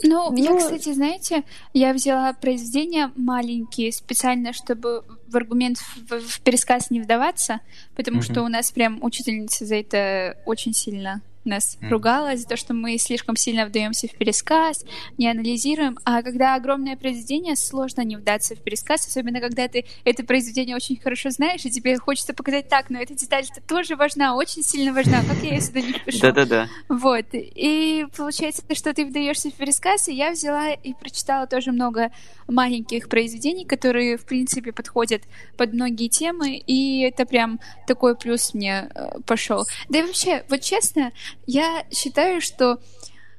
Ну, 0.03 0.35
я, 0.35 0.51
Ну- 0.51 0.57
кстати, 0.57 0.93
знаете, 0.93 1.43
я 1.73 1.93
взяла 1.93 2.33
произведения 2.33 3.11
маленькие 3.15 3.93
специально, 3.93 4.51
чтобы 4.51 5.03
в 5.27 5.37
аргумент 5.37 5.77
в, 5.77 6.19
в 6.19 6.41
пересказ 6.41 6.91
не 6.91 6.99
вдаваться, 6.99 7.61
потому 7.95 8.17
Мгм. 8.17 8.23
что 8.23 8.43
у 8.43 8.49
нас 8.49 8.71
прям 8.71 9.01
учительница 9.03 9.65
за 9.65 9.75
это 9.75 10.37
очень 10.45 10.73
сильно 10.73 11.21
нас 11.45 11.77
Мгм. 11.79 11.91
ругала, 11.91 12.35
за 12.35 12.47
то, 12.47 12.57
что 12.57 12.73
мы 12.73 12.97
слишком 12.97 13.35
сильно 13.35 13.65
вдаемся 13.65 14.07
в 14.07 14.11
пересказ, 14.11 14.83
не 15.17 15.29
анализируем. 15.29 15.97
А 16.03 16.21
когда 16.21 16.55
огромное 16.55 16.95
произведение, 16.97 17.55
сложно 17.55 18.01
не 18.01 18.15
вдаться 18.15 18.55
в 18.55 18.59
пересказ, 18.61 19.07
особенно 19.07 19.39
когда 19.39 19.67
ты 19.67 19.85
это 20.03 20.23
произведение 20.23 20.75
очень 20.75 20.99
хорошо 20.99 21.29
знаешь, 21.29 21.65
и 21.65 21.69
тебе 21.69 21.97
хочется 21.97 22.33
показать 22.33 22.69
так, 22.69 22.89
но 22.89 22.99
эта 22.99 23.13
деталь-то 23.13 23.61
тоже 23.61 23.95
важна, 23.95 24.35
очень 24.35 24.63
сильно 24.63 24.93
важна. 24.93 25.23
Как 25.27 25.43
я 25.43 25.55
ее 25.55 25.61
сюда 25.61 25.81
не 25.81 25.93
впишу? 25.93 26.19
Да-да-да. 26.19 26.69
Вот. 26.89 27.25
И 27.33 28.05
получается, 28.15 28.63
что 28.73 28.93
ты 28.93 29.05
вдаешься 29.05 29.49
в 29.49 29.53
пересказ, 29.53 30.07
и 30.07 30.13
я 30.13 30.31
взяла 30.31 30.71
и 30.71 30.93
прочитала 30.93 31.47
тоже 31.47 31.71
много 31.71 32.11
маленьких 32.47 33.09
произведений, 33.09 33.65
которые, 33.65 34.17
в 34.17 34.25
принципе, 34.25 34.71
подходят 34.71 35.23
под 35.57 35.73
многие 35.73 36.07
темы, 36.07 36.57
и 36.57 37.01
это 37.01 37.25
прям 37.25 37.59
такой 37.87 38.15
плюс 38.15 38.53
мне 38.53 38.89
пошел. 39.25 39.65
Да 39.89 39.99
и 39.99 40.03
вообще, 40.03 40.43
вот 40.49 40.61
честно, 40.61 41.11
я 41.45 41.85
считаю, 41.91 42.41
что 42.41 42.79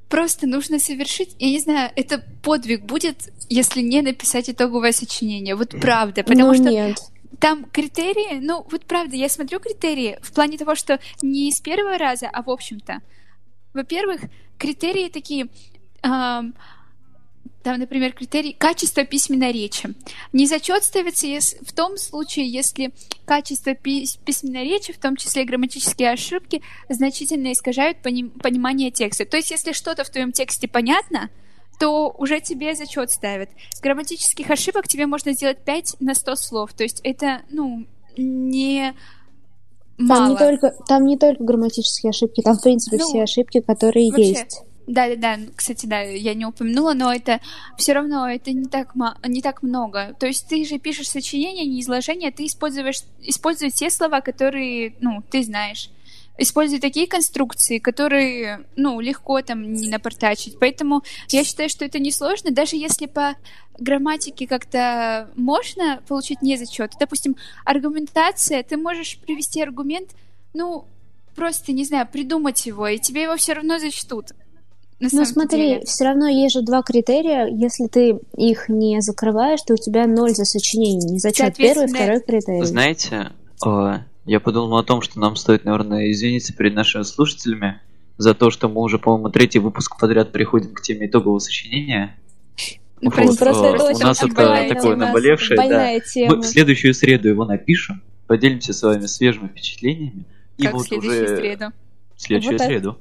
просто 0.08 0.46
нужно 0.46 0.78
совершить, 0.78 1.34
я 1.38 1.50
не 1.50 1.58
знаю, 1.58 1.90
это 1.96 2.22
подвиг 2.42 2.84
будет, 2.84 3.32
если 3.48 3.80
не 3.80 4.02
написать 4.02 4.48
итоговое 4.48 4.92
сочинение. 4.92 5.54
Вот 5.54 5.70
правда, 5.80 6.22
потому 6.22 6.48
ну 6.48 6.54
что 6.54 6.70
нет. 6.70 6.98
там 7.40 7.64
критерии, 7.64 8.38
ну 8.40 8.64
вот 8.70 8.84
правда, 8.84 9.16
я 9.16 9.28
смотрю 9.28 9.60
критерии 9.60 10.18
в 10.22 10.32
плане 10.32 10.58
того, 10.58 10.74
что 10.74 11.00
не 11.22 11.50
с 11.50 11.60
первого 11.60 11.98
раза, 11.98 12.28
а 12.32 12.42
в 12.42 12.50
общем-то. 12.50 13.00
Во-первых, 13.74 14.22
критерии 14.58 15.08
такие, 15.08 15.48
ам, 16.02 16.54
там, 17.66 17.80
например, 17.80 18.12
критерий 18.12 18.52
качества 18.52 19.02
письменной 19.02 19.50
речи. 19.50 19.92
Не 20.32 20.46
зачет 20.46 20.84
ставится 20.84 21.26
в 21.62 21.72
том 21.72 21.96
случае, 21.96 22.48
если 22.48 22.92
качество 23.24 23.70
пис- 23.70 24.20
письменной 24.24 24.62
речи, 24.62 24.92
в 24.92 24.98
том 24.98 25.16
числе 25.16 25.42
и 25.42 25.44
грамматические 25.44 26.12
ошибки, 26.12 26.62
значительно 26.88 27.50
искажают 27.50 27.98
пони- 28.02 28.28
понимание 28.28 28.92
текста. 28.92 29.24
То 29.24 29.36
есть, 29.36 29.50
если 29.50 29.72
что-то 29.72 30.04
в 30.04 30.10
твоем 30.10 30.30
тексте 30.30 30.68
понятно, 30.68 31.28
то 31.80 32.14
уже 32.16 32.38
тебе 32.38 32.76
зачет 32.76 33.10
ставят. 33.10 33.50
С 33.74 33.80
грамматических 33.80 34.48
ошибок 34.48 34.86
тебе 34.86 35.06
можно 35.08 35.32
сделать 35.32 35.64
5 35.64 35.96
на 35.98 36.14
100 36.14 36.36
слов. 36.36 36.72
То 36.72 36.84
есть 36.84 37.00
это, 37.02 37.42
ну, 37.50 37.84
не 38.16 38.94
Там 39.98 40.06
мало. 40.06 40.30
не, 40.30 40.36
только, 40.38 40.72
там 40.86 41.04
не 41.04 41.18
только 41.18 41.42
грамматические 41.42 42.10
ошибки, 42.10 42.42
там, 42.42 42.54
в 42.54 42.62
принципе, 42.62 42.98
Ну, 42.98 43.08
все 43.08 43.22
ошибки, 43.24 43.60
которые 43.60 44.12
вообще, 44.12 44.28
есть. 44.28 44.62
Да, 44.86 45.08
да, 45.08 45.16
да. 45.16 45.38
Кстати, 45.56 45.86
да, 45.86 46.00
я 46.00 46.34
не 46.34 46.46
упомянула, 46.46 46.94
но 46.94 47.12
это 47.12 47.40
все 47.76 47.92
равно 47.92 48.28
это 48.28 48.52
не 48.52 48.66
так 48.66 48.94
не 49.26 49.42
так 49.42 49.62
много. 49.62 50.14
То 50.18 50.26
есть 50.26 50.46
ты 50.48 50.64
же 50.64 50.78
пишешь 50.78 51.08
сочинение, 51.08 51.66
не 51.66 51.80
изложение, 51.80 52.30
ты 52.30 52.46
используешь 52.46 53.00
используешь 53.20 53.72
те 53.72 53.90
слова, 53.90 54.20
которые, 54.20 54.94
ну, 55.00 55.22
ты 55.28 55.42
знаешь. 55.42 55.90
Используй 56.38 56.80
такие 56.80 57.06
конструкции, 57.06 57.78
которые, 57.78 58.66
ну, 58.76 59.00
легко 59.00 59.40
там 59.40 59.72
не 59.72 59.88
напортачить. 59.88 60.58
Поэтому 60.60 61.02
я 61.30 61.44
считаю, 61.44 61.68
что 61.68 61.84
это 61.84 61.98
несложно, 61.98 62.50
даже 62.50 62.76
если 62.76 63.06
по 63.06 63.36
грамматике 63.78 64.46
как-то 64.46 65.30
можно 65.34 66.02
получить 66.06 66.42
не 66.42 66.56
зачет. 66.56 66.92
Допустим, 67.00 67.36
аргументация, 67.64 68.62
ты 68.62 68.76
можешь 68.76 69.18
привести 69.18 69.62
аргумент, 69.62 70.10
ну, 70.54 70.84
просто, 71.34 71.72
не 71.72 71.84
знаю, 71.84 72.06
придумать 72.06 72.66
его, 72.66 72.86
и 72.86 72.98
тебе 72.98 73.22
его 73.22 73.36
все 73.36 73.54
равно 73.54 73.78
зачтут. 73.78 74.32
На 74.98 75.08
Ну 75.12 75.24
смотри, 75.26 75.68
деле. 75.68 75.80
все 75.84 76.04
равно 76.04 76.26
есть 76.26 76.54
же 76.54 76.62
два 76.62 76.82
критерия. 76.82 77.46
Если 77.46 77.86
ты 77.86 78.18
их 78.36 78.68
не 78.68 79.00
закрываешь, 79.02 79.60
то 79.66 79.74
у 79.74 79.76
тебя 79.76 80.06
ноль 80.06 80.30
за 80.30 80.44
сочинение. 80.46 81.10
Не 81.10 81.18
зачет 81.18 81.54
первый, 81.56 81.86
второй 81.86 82.20
критерий. 82.20 82.64
Знаете, 82.64 83.32
э, 83.66 83.98
я 84.24 84.40
подумал 84.40 84.78
о 84.78 84.84
том, 84.84 85.02
что 85.02 85.20
нам 85.20 85.36
стоит, 85.36 85.66
наверное, 85.66 86.10
извиниться 86.10 86.54
перед 86.54 86.74
нашими 86.74 87.02
слушателями 87.02 87.80
за 88.16 88.34
то, 88.34 88.50
что 88.50 88.68
мы 88.70 88.80
уже, 88.80 88.98
по-моему, 88.98 89.28
третий 89.28 89.58
выпуск 89.58 90.00
подряд 90.00 90.32
переходим 90.32 90.72
к 90.72 90.80
теме 90.80 91.06
итогового 91.06 91.40
сочинения. 91.40 92.16
Ну, 93.02 93.10
Вот, 93.10 93.38
Просто 93.38 93.66
э, 93.66 93.74
это 93.74 93.84
у 93.84 93.86
очень 93.88 94.02
нас 94.02 94.22
это 94.22 94.34
такое 94.68 94.96
наболевшее, 94.96 95.56
да. 95.58 96.00
тема. 96.00 96.36
Мы 96.36 96.42
в 96.42 96.46
следующую 96.46 96.94
среду 96.94 97.28
его 97.28 97.44
напишем, 97.44 98.02
поделимся 98.26 98.72
с 98.72 98.82
вами 98.82 99.04
свежими 99.04 99.48
впечатлениями. 99.48 100.24
И 100.56 100.62
как 100.62 100.72
в 100.72 100.76
вот 100.78 100.86
следующую 100.86 101.24
уже 101.24 101.36
среду. 101.36 101.66
в 102.16 102.22
следующую 102.22 102.58
Вот 102.58 102.66
среду. 102.66 102.98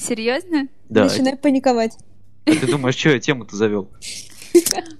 Серьезно? 0.00 0.68
Да. 0.88 1.04
Начинаю 1.04 1.36
паниковать. 1.38 1.96
А 2.46 2.52
ты 2.52 2.66
думаешь, 2.66 2.96
что 2.96 3.10
я 3.10 3.20
тему-то 3.20 3.54
завел? 3.56 3.90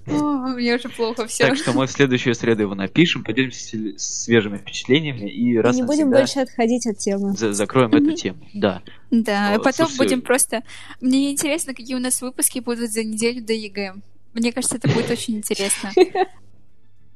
Мне 0.05 0.75
уже 0.75 0.89
плохо 0.89 1.27
все. 1.27 1.47
Так 1.47 1.57
что 1.57 1.73
мы 1.73 1.85
в 1.85 1.91
следующую 1.91 2.35
среду 2.35 2.61
его 2.63 2.75
напишем, 2.75 3.23
поделимся 3.23 3.77
свежими 3.97 4.57
впечатлениями 4.57 5.29
и 5.29 5.57
раз 5.57 5.75
не 5.75 5.83
будем 5.83 6.09
больше 6.09 6.39
отходить 6.39 6.87
от 6.87 6.97
темы. 6.99 7.33
за- 7.33 7.53
закроем 7.53 7.91
эту 7.93 8.13
тему. 8.15 8.39
Да. 8.53 8.81
Да, 9.09 9.55
а 9.55 9.59
потом 9.59 9.89
будем 9.97 10.21
просто... 10.21 10.63
Мне 11.01 11.31
интересно, 11.31 11.73
какие 11.73 11.95
у 11.95 11.99
нас 11.99 12.21
выпуски 12.21 12.59
будут 12.59 12.91
за 12.91 13.03
неделю 13.03 13.43
до 13.43 13.53
ЕГЭ. 13.53 13.95
Мне 14.33 14.51
кажется, 14.53 14.77
это 14.77 14.87
будет 14.89 15.09
очень 15.11 15.37
интересно. 15.37 15.91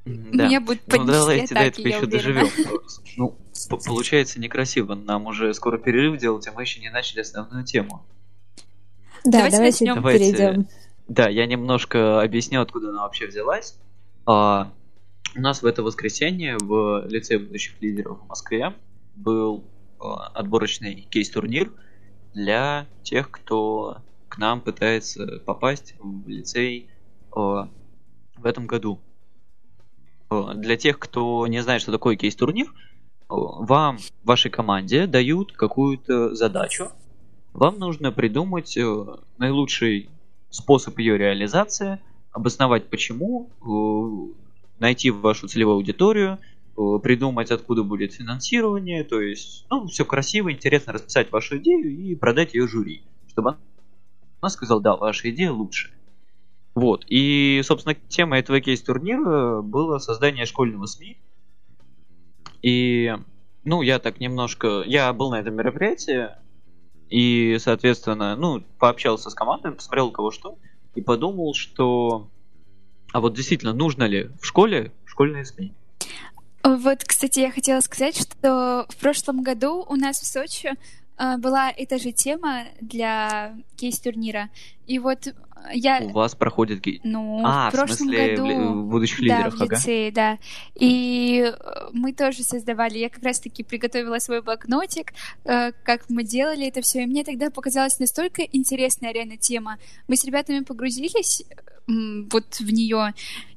Да. 0.05 0.45
Мне 0.45 0.59
будут 0.59 0.83
Ну 0.85 0.97
панические 0.97 1.19
давайте 1.19 1.53
до 1.55 1.59
атаки, 1.61 1.81
этого 1.81 1.87
я 1.87 1.95
еще 1.95 2.05
уверена. 2.05 2.41
доживем. 2.51 2.79
Ну, 3.17 3.35
получается 3.85 4.39
некрасиво. 4.39 4.95
Нам 4.95 5.27
уже 5.27 5.53
скоро 5.53 5.77
перерыв 5.77 6.19
делать, 6.19 6.47
а 6.47 6.51
мы 6.51 6.61
еще 6.61 6.79
не 6.79 6.89
начали 6.89 7.21
основную 7.21 7.63
тему. 7.63 8.05
Да, 9.23 9.31
Давайте 9.31 9.57
давайте, 9.57 9.85
начнем. 9.85 9.95
Давайте. 9.95 10.19
перейдем. 10.19 10.67
Да, 11.07 11.29
я 11.29 11.45
немножко 11.45 12.21
объясню, 12.21 12.61
откуда 12.61 12.89
она 12.89 13.03
вообще 13.03 13.27
взялась. 13.27 13.77
А, 14.25 14.71
у 15.35 15.39
нас 15.39 15.61
в 15.61 15.65
это 15.65 15.83
воскресенье 15.83 16.57
в 16.59 17.05
лице 17.07 17.37
будущих 17.37 17.81
лидеров 17.81 18.21
в 18.21 18.27
Москве 18.27 18.73
был 19.15 19.63
а, 19.99 20.27
отборочный 20.27 21.07
кейс-турнир 21.09 21.71
для 22.33 22.87
тех, 23.03 23.31
кто 23.31 23.97
к 24.29 24.37
нам 24.37 24.61
пытается 24.61 25.39
попасть 25.45 25.95
в 25.99 26.27
лицей 26.27 26.89
а, 27.31 27.69
в 28.35 28.45
этом 28.45 28.67
году. 28.67 28.99
А, 30.29 30.53
Для 30.53 30.77
тех, 30.77 30.99
кто 30.99 31.45
не 31.47 31.61
знает, 31.61 31.81
что 31.81 31.91
такое 31.91 32.15
кейс-турнир, 32.15 32.67
а, 32.67 32.73
вам, 33.29 33.97
вашей 34.23 34.51
команде 34.51 35.07
дают 35.07 35.51
какую-то 35.51 36.35
задачу. 36.35 36.91
Вам 37.53 37.79
нужно 37.79 38.11
придумать 38.11 38.75
э, 38.77 39.05
наилучший 39.37 40.09
способ 40.49 40.99
ее 40.99 41.17
реализации, 41.17 41.99
обосновать 42.31 42.89
почему, 42.89 43.49
э, 43.61 44.33
найти 44.79 45.09
вашу 45.09 45.47
целевую 45.47 45.75
аудиторию, 45.75 46.37
э, 46.77 46.99
придумать, 47.01 47.51
откуда 47.51 47.83
будет 47.83 48.13
финансирование, 48.13 49.03
то 49.05 49.21
есть, 49.21 49.65
ну, 49.69 49.87
все 49.87 50.03
красиво, 50.03 50.51
интересно 50.51 50.93
расписать 50.93 51.31
вашу 51.31 51.57
идею 51.57 51.89
и 51.97 52.13
продать 52.15 52.53
ее 52.53 52.67
жюри, 52.67 53.03
чтобы 53.29 53.55
она 54.41 54.49
сказала, 54.49 54.81
да, 54.81 54.95
ваша 54.97 55.29
идея 55.29 55.51
лучше. 55.51 55.91
Вот, 56.73 57.05
и, 57.07 57.61
собственно, 57.63 57.95
тема 58.09 58.37
этого 58.37 58.59
кейс-турнира 58.59 59.61
было 59.61 59.97
создание 59.99 60.45
школьного 60.45 60.87
СМИ. 60.87 61.17
И, 62.65 63.15
ну, 63.63 63.83
я 63.83 63.99
так 63.99 64.19
немножко... 64.19 64.81
Я 64.87 65.13
был 65.13 65.29
на 65.29 65.39
этом 65.39 65.53
мероприятии, 65.53 66.29
И, 67.11 67.57
соответственно, 67.59 68.35
ну, 68.35 68.63
пообщался 68.79 69.29
с 69.29 69.35
командой, 69.35 69.71
посмотрел 69.71 70.07
у 70.07 70.11
кого 70.11 70.31
что, 70.31 70.57
и 70.95 71.01
подумал, 71.01 71.53
что... 71.53 72.27
А 73.13 73.19
вот 73.21 73.35
действительно, 73.35 73.71
нужно 73.71 74.05
ли 74.05 74.31
в 74.41 74.45
школе 74.45 74.91
школьные 75.05 75.45
СМИ? 75.45 75.75
Вот, 76.63 77.03
кстати, 77.03 77.39
я 77.39 77.51
хотела 77.51 77.81
сказать, 77.81 78.17
что 78.17 78.87
в 78.89 78.97
прошлом 78.97 79.43
году 79.43 79.85
у 79.87 79.95
нас 79.95 80.19
в 80.19 80.25
Сочи 80.25 80.71
была 81.17 81.71
эта 81.71 81.97
же 81.97 82.11
тема 82.11 82.65
для 82.81 83.55
кейс-турнира. 83.77 84.49
И 84.85 84.99
вот 84.99 85.33
я... 85.73 85.99
У 86.01 86.09
вас 86.09 86.35
проходит 86.35 86.81
кейс? 86.81 87.01
Ну, 87.03 87.41
а, 87.43 87.69
в 87.69 87.73
прошлом 87.73 87.95
в 87.95 88.11
смысле, 88.11 88.35
году... 88.35 88.73
в 88.73 88.85
будущих 88.85 89.19
да, 89.27 89.37
лидерах, 89.37 89.55
в 89.55 89.71
лицее, 89.71 90.11
да. 90.11 90.37
И 90.75 91.43
э, 91.43 91.89
мы 91.93 92.13
тоже 92.13 92.43
создавали, 92.43 92.97
я 92.97 93.09
как 93.09 93.23
раз-таки 93.23 93.63
приготовила 93.63 94.19
свой 94.19 94.41
блокнотик, 94.41 95.13
э, 95.45 95.71
как 95.83 96.09
мы 96.09 96.23
делали 96.23 96.67
это 96.67 96.81
все, 96.81 97.03
и 97.03 97.05
мне 97.05 97.23
тогда 97.23 97.49
показалась 97.49 97.99
настолько 97.99 98.41
интересная 98.43 99.11
реально 99.11 99.37
тема. 99.37 99.77
Мы 100.07 100.15
с 100.17 100.25
ребятами 100.25 100.59
погрузились 100.59 101.43
вот 101.87 102.55
в 102.59 102.71
нее, 102.71 103.13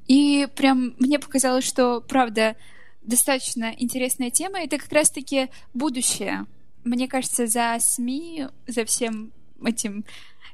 и 0.06 0.48
прям 0.54 0.94
мне 0.98 1.18
показалось, 1.18 1.64
что, 1.64 2.00
правда, 2.00 2.56
достаточно 3.02 3.74
интересная 3.78 4.30
тема. 4.30 4.60
Это 4.60 4.78
как 4.78 4.92
раз-таки 4.92 5.48
будущее. 5.74 6.46
Мне 6.84 7.08
кажется, 7.08 7.46
за 7.46 7.76
СМИ, 7.80 8.46
за 8.66 8.84
всем 8.84 9.32
этим 9.64 10.04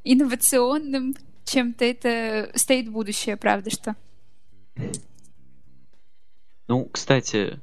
инновационным 0.05 1.15
чем-то 1.45 1.85
это 1.85 2.51
стоит 2.55 2.91
будущее, 2.91 3.37
правда 3.37 3.71
что? 3.71 3.97
Ну, 6.67 6.87
кстати, 6.87 7.61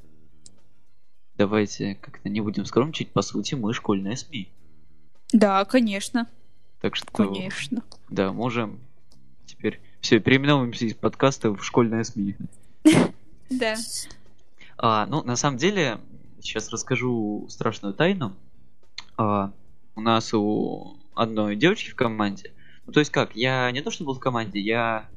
давайте 1.36 1.96
как-то 1.96 2.30
не 2.30 2.42
будем 2.42 2.66
скромничать. 2.66 3.12
По 3.12 3.22
сути, 3.22 3.56
мы 3.56 3.74
школьная 3.74 4.16
СМИ. 4.16 4.52
Да, 5.34 5.66
конечно. 5.66 6.28
Так 6.82 6.96
что... 6.96 7.08
Конечно. 7.12 7.84
Да, 8.10 8.32
можем 8.32 8.80
теперь... 9.46 9.80
Все, 10.02 10.20
переименовываемся 10.20 10.86
из 10.86 10.96
подкаста 10.96 11.52
в 11.52 11.64
школьная 11.64 12.04
СМИ. 12.04 12.36
Да. 13.50 13.76
А, 14.78 15.06
ну, 15.08 15.24
на 15.24 15.36
самом 15.36 15.58
деле, 15.58 16.00
сейчас 16.40 16.70
расскажу 16.70 17.48
страшную 17.50 17.94
тайну. 17.94 18.34
А, 19.18 19.52
у 19.96 20.02
нас 20.02 20.34
у 20.34 20.98
одной 21.16 21.56
девочки 21.56 21.92
в 21.92 21.96
команде, 21.96 22.54
ну, 22.86 22.94
то 22.94 23.00
есть 23.00 23.12
как, 23.12 23.36
я 23.36 23.70
не 23.72 23.82
то, 23.82 23.92
что 23.92 24.04
был 24.06 24.14
в 24.16 24.20
команде, 24.20 24.60
я 24.60 25.10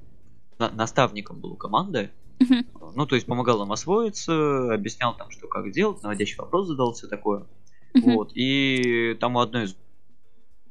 на- 0.58 0.70
наставником 0.70 1.40
был 1.40 1.52
у 1.52 1.56
команды, 1.56 2.10
Мгм. 2.40 2.66
ну, 2.94 3.06
то 3.06 3.14
есть 3.14 3.26
помогал 3.26 3.62
им 3.62 3.72
освоиться, 3.72 4.74
объяснял 4.74 5.16
там, 5.16 5.30
что 5.30 5.46
как 5.48 5.70
делать, 5.72 6.02
наводящий 6.02 6.36
вопрос 6.36 6.66
задал, 6.66 6.92
все 6.92 7.06
такое. 7.06 7.46
Мгм. 7.94 8.14
Вот, 8.14 8.32
и 8.34 9.16
там 9.20 9.36
у 9.36 9.40
одной 9.40 9.64
из 9.64 9.76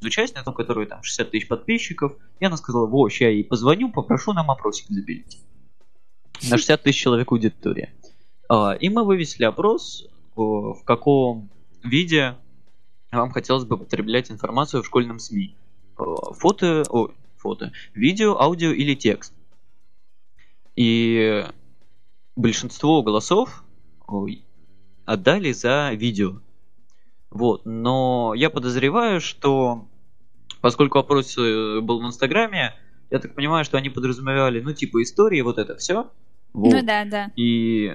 участниц, 0.03 0.43
у 0.45 0.51
которой 0.51 0.85
там 0.85 1.01
60 1.03 1.31
тысяч 1.31 1.47
подписчиков, 1.47 2.13
и 2.39 2.45
она 2.45 2.57
сказала, 2.57 2.85
во, 2.85 3.07
я 3.07 3.29
ей 3.29 3.45
позвоню, 3.45 3.89
попрошу 3.91 4.33
нам 4.33 4.51
опросик 4.51 4.87
забилить. 4.89 5.41
На 6.49 6.57
60 6.57 6.83
тысяч 6.83 7.01
человек 7.01 7.31
аудитория. 7.31 7.93
А, 8.49 8.73
И 8.73 8.89
мы 8.89 9.05
вывесили 9.05 9.45
опрос, 9.45 10.05
в 10.35 10.81
каком 10.83 11.49
виде 11.83 12.35
вам 13.19 13.31
хотелось 13.31 13.65
бы 13.65 13.77
потреблять 13.77 14.31
информацию 14.31 14.83
в 14.83 14.85
школьном 14.85 15.19
СМИ. 15.19 15.55
О, 15.97 16.33
Фото, 16.33 16.83
о, 16.89 17.09
фото, 17.37 17.71
видео, 17.93 18.39
аудио 18.39 18.71
или 18.71 18.95
текст. 18.95 19.33
И 20.75 21.45
большинство 22.35 23.03
голосов 23.03 23.63
ой, 24.07 24.43
отдали 25.05 25.51
за 25.51 25.91
видео. 25.93 26.39
Вот, 27.29 27.65
но 27.65 28.33
я 28.35 28.49
подозреваю, 28.49 29.19
что 29.19 29.87
поскольку 30.61 30.99
опрос 30.99 31.37
э, 31.37 31.81
был 31.81 32.01
в 32.01 32.05
Инстаграме, 32.05 32.75
я 33.09 33.19
так 33.19 33.35
понимаю, 33.35 33.65
что 33.65 33.77
они 33.77 33.89
подразумевали, 33.89 34.61
ну, 34.61 34.73
типа 34.73 35.01
истории, 35.01 35.41
вот 35.41 35.57
это 35.57 35.75
все. 35.75 36.11
Вот. 36.53 36.73
Ну 36.73 36.83
да, 36.83 37.05
да. 37.05 37.31
И, 37.35 37.91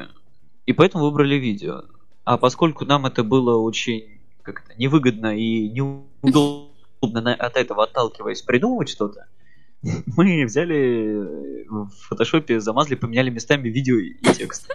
и 0.66 0.72
поэтому 0.72 1.04
выбрали 1.04 1.36
видео. 1.36 1.84
А 2.24 2.36
поскольку 2.36 2.84
нам 2.84 3.06
это 3.06 3.22
было 3.24 3.56
очень 3.56 4.17
как 4.52 4.64
это, 4.64 4.78
невыгодно 4.78 5.36
и 5.36 5.68
неудобно 5.68 7.34
от 7.34 7.56
этого 7.56 7.84
отталкиваясь 7.84 8.42
придумывать 8.42 8.88
что-то, 8.88 9.26
мы 9.82 10.44
взяли 10.44 10.76
э, 10.76 11.64
в 11.68 11.90
фотошопе, 12.08 12.60
замазали, 12.60 12.96
поменяли 12.96 13.30
местами 13.30 13.68
видео 13.68 13.96
и 13.96 14.14
текст. 14.34 14.68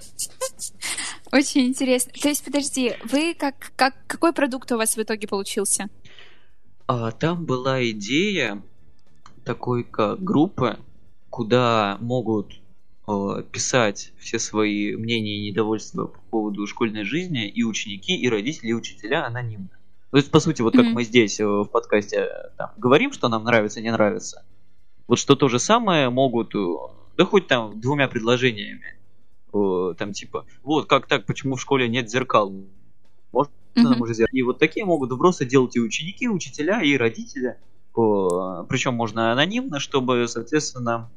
Очень 1.31 1.67
интересно. 1.67 2.11
То 2.21 2.29
есть, 2.29 2.45
подожди, 2.45 2.93
вы 3.11 3.33
как, 3.33 3.71
как 3.75 3.95
какой 4.07 4.33
продукт 4.33 4.71
у 4.71 4.77
вас 4.77 4.95
в 4.95 5.01
итоге 5.01 5.27
получился? 5.27 5.89
А 6.87 7.11
там 7.11 7.45
была 7.45 7.83
идея 7.91 8.61
такой 9.43 9.83
как 9.83 10.23
группы, 10.23 10.77
куда 11.29 11.97
могут 11.99 12.61
писать 13.51 14.13
все 14.17 14.39
свои 14.39 14.95
мнения 14.95 15.37
и 15.37 15.49
недовольства 15.49 16.05
по 16.05 16.19
поводу 16.29 16.65
школьной 16.67 17.03
жизни 17.03 17.47
и 17.47 17.63
ученики, 17.63 18.15
и 18.15 18.29
родители, 18.29 18.69
и 18.69 18.73
учителя 18.73 19.25
анонимно. 19.25 19.69
То 20.11 20.17
есть, 20.17 20.31
по 20.31 20.39
сути, 20.39 20.61
вот 20.61 20.75
как 20.75 20.85
Мгм. 20.85 20.93
мы 20.93 21.03
здесь 21.03 21.39
э, 21.39 21.45
в 21.45 21.65
подкасте 21.65 22.17
э, 22.17 22.49
там, 22.57 22.71
говорим, 22.77 23.11
что 23.11 23.29
нам 23.29 23.43
нравится, 23.43 23.81
не 23.81 23.91
нравится, 23.91 24.45
вот 25.07 25.17
что 25.17 25.35
то 25.35 25.47
же 25.49 25.59
самое 25.59 26.09
могут, 26.09 26.55
э, 26.55 26.65
да 27.17 27.25
хоть 27.25 27.47
там 27.47 27.81
двумя 27.81 28.07
предложениями, 28.07 28.95
э, 29.53 29.95
там 29.97 30.13
типа, 30.13 30.45
вот 30.61 30.87
как 30.87 31.07
так, 31.07 31.25
почему 31.25 31.55
в 31.55 31.61
школе 31.61 31.89
нет 31.89 32.09
зеркал? 32.09 32.53
Можно 33.31 33.51
Мгм. 33.75 33.89
нам 33.89 34.01
уже 34.01 34.13
сделать? 34.13 34.33
И 34.33 34.43
вот 34.43 34.59
такие 34.59 34.85
могут 34.85 35.11
вбросы 35.11 35.45
делать 35.45 35.75
и 35.75 35.79
ученики, 35.79 36.25
и 36.25 36.29
учителя, 36.29 36.81
и 36.81 36.95
родители. 36.95 37.57
Причем 37.95 38.93
можно 38.93 39.31
анонимно, 39.31 39.79
чтобы, 39.79 40.27
соответственно, 40.27 41.09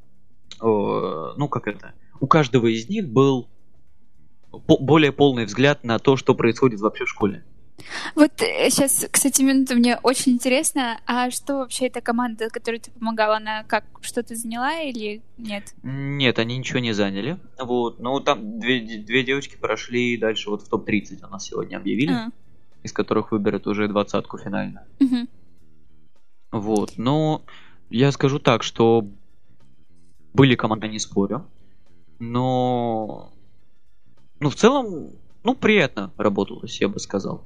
ну 0.61 1.49
как 1.49 1.67
это, 1.69 1.95
у 2.21 2.27
каждого 2.27 2.67
из 2.67 2.89
них 2.89 3.09
был 3.09 3.49
по- 4.51 4.79
более 4.79 5.13
полный 5.13 5.45
взгляд 5.45 5.85
на 5.85 5.99
то, 5.99 6.17
что 6.17 6.35
происходит 6.35 6.81
вообще 6.81 7.05
в 7.05 7.09
школе. 7.09 7.45
Вот 8.15 8.33
сейчас, 8.39 9.07
кстати, 9.11 9.43
минута 9.43 9.75
мне 9.75 9.99
очень 9.99 10.33
интересно, 10.33 10.99
а 11.07 11.31
что 11.31 11.59
вообще 11.59 11.87
эта 11.89 12.01
команда, 12.01 12.49
которой 12.49 12.81
ты 12.81 12.91
помогала, 12.91 13.37
она 13.37 13.65
как 13.65 13.85
что-то 14.01 14.35
заняла 14.35 14.81
или 14.81 15.21
нет? 15.37 15.75
Нет, 15.83 16.39
они 16.39 16.57
ничего 16.57 16.79
не 16.79 16.93
заняли. 16.95 17.37
Вот, 17.59 18.01
ну 18.01 18.19
там 18.21 18.59
две, 18.59 18.81
две 18.81 19.23
девочки 19.25 19.57
прошли 19.57 20.17
дальше 20.17 20.49
вот 20.49 20.63
в 20.63 20.69
топ-30 20.71 21.27
у 21.27 21.31
нас 21.31 21.45
сегодня 21.45 21.77
объявили, 21.77 22.13
А, 22.13 22.31
из 22.83 22.93
которых 22.95 23.31
выберут 23.31 23.67
уже 23.67 23.89
двадцатку 23.89 24.39
финально. 24.39 24.87
мгм. 24.99 25.29
Вот, 26.53 26.95
но 26.97 27.43
я 27.91 28.11
скажу 28.11 28.39
так, 28.39 28.63
что 28.63 29.07
были 30.37 30.55
команды, 30.55 30.89
не 30.89 30.99
спорю, 30.99 31.47
но 32.19 33.33
ну 34.41 34.51
в 34.51 34.55
целом, 34.55 35.11
ну 35.43 35.55
приятно 35.55 36.13
работалось, 36.17 36.81
я 36.81 36.89
бы 36.89 36.99
сказал. 36.99 37.45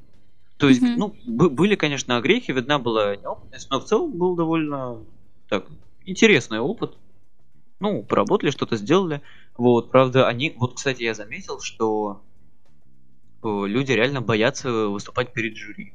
То 0.58 0.68
есть, 0.68 0.82
Мгм. 0.82 0.94
ну 0.96 1.16
бы- 1.26 1.50
были, 1.50 1.74
конечно, 1.74 2.16
огрехи, 2.16 2.50
видна 2.52 2.78
была 2.78 3.16
неопытность, 3.16 3.70
но 3.70 3.80
в 3.80 3.84
целом 3.84 4.12
был 4.18 4.36
довольно 4.36 5.04
так 5.48 5.66
интересный 6.04 6.58
опыт. 6.58 6.98
Ну, 7.80 8.02
поработали, 8.02 8.50
что-то 8.50 8.76
сделали. 8.76 9.22
Вот, 9.56 9.90
правда, 9.90 10.28
они, 10.28 10.54
вот, 10.58 10.74
кстати, 10.74 11.02
я 11.02 11.14
заметил, 11.14 11.60
что 11.60 12.22
э, 13.42 13.48
люди 13.66 13.92
реально 13.92 14.20
боятся 14.20 14.70
выступать 14.88 15.32
перед 15.32 15.56
жюри. 15.56 15.94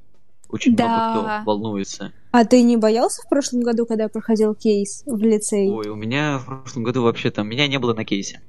Очень 0.56 0.76
Да. 0.76 0.86
много 1.12 1.28
кто 1.42 1.44
волнуется. 1.46 2.12
А 2.32 2.46
ты 2.46 2.62
не 2.64 2.78
боялся 2.78 3.22
в 3.22 3.30
прошлом 3.30 3.62
году, 3.62 3.86
когда 3.86 4.08
проходил 4.10 4.56
кейс 4.56 5.04
в 5.06 5.18
лицей? 5.22 5.70
Ой, 5.70 5.88
у 5.90 5.96
меня 5.96 6.38
в 6.40 6.46
прошлом 6.46 6.84
году 6.84 7.04
вообще 7.04 7.30
там 7.32 7.48
меня 7.48 7.68
не 7.68 7.78
было 7.80 7.94
на 7.94 8.06
кейсе. 8.06 8.42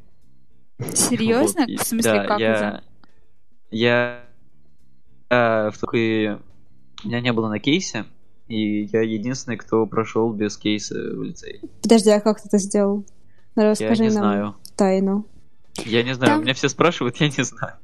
Серьезно? 0.95 1.67
Вот, 1.69 1.81
В 1.81 1.87
смысле, 1.87 2.13
да, 2.13 2.25
как 2.27 2.41
я, 2.41 2.53
это? 2.55 2.85
Я, 3.71 4.25
я 5.31 5.71
в 5.73 5.79
такой... 5.79 6.39
Меня 7.05 7.21
не 7.21 7.33
было 7.33 7.49
на 7.49 7.59
кейсе, 7.59 8.05
и 8.49 8.85
я 8.85 9.03
единственный, 9.03 9.57
кто 9.57 9.87
прошел 9.87 10.33
без 10.33 10.57
кейса 10.57 10.95
в 10.95 11.23
лицей. 11.23 11.61
Подожди, 11.83 12.11
а 12.11 12.21
как 12.21 12.41
ты 12.41 12.49
это 12.49 12.59
сделал? 12.59 13.05
Ну, 13.55 13.63
Я 13.63 13.71
Расскажи 13.71 14.03
не 14.05 14.09
нам 14.11 14.19
знаю. 14.19 14.57
тайну. 14.77 15.27
Я 15.85 16.03
не 16.03 16.15
знаю, 16.15 16.33
Там- 16.33 16.43
меня 16.43 16.55
все 16.55 16.69
спрашивают, 16.69 17.17
я 17.19 17.29
не 17.29 17.43
знаю. 17.45 17.75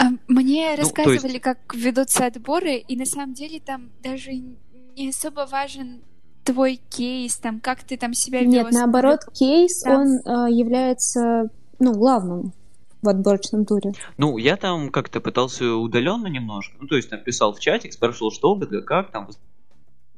А, 0.00 0.04
Мне 0.28 0.70
Ну, 0.76 0.82
рассказывали, 0.82 1.38
как 1.38 1.58
ведутся 1.74 2.26
отборы, 2.26 2.76
и 2.76 2.96
на 2.96 3.04
самом 3.04 3.34
деле 3.34 3.60
там 3.60 3.90
даже 4.02 4.32
не 4.32 5.08
особо 5.10 5.46
важен 5.46 6.00
твой 6.44 6.76
кейс, 6.76 7.36
там, 7.36 7.60
как 7.60 7.82
ты 7.84 7.98
там 7.98 8.14
себя 8.14 8.40
вел. 8.40 8.50
Нет, 8.50 8.72
наоборот, 8.72 9.20
кейс, 9.34 9.82
Да. 9.82 9.98
он 9.98 10.08
э, 10.08 10.52
является, 10.52 11.50
ну, 11.78 11.92
главным 11.92 12.54
в 13.02 13.08
отборочном 13.08 13.66
туре. 13.66 13.92
Ну, 14.16 14.38
я 14.38 14.56
там 14.56 14.90
как-то 14.90 15.20
пытался 15.20 15.74
удаленно 15.74 16.28
немножко. 16.28 16.76
Ну, 16.80 16.86
то 16.86 16.96
есть 16.96 17.10
написал 17.10 17.52
в 17.52 17.60
чатик, 17.60 17.92
спрашивал, 17.92 18.30
что, 18.30 18.54
ГД, 18.54 18.84
как 18.86 19.10
там, 19.10 19.28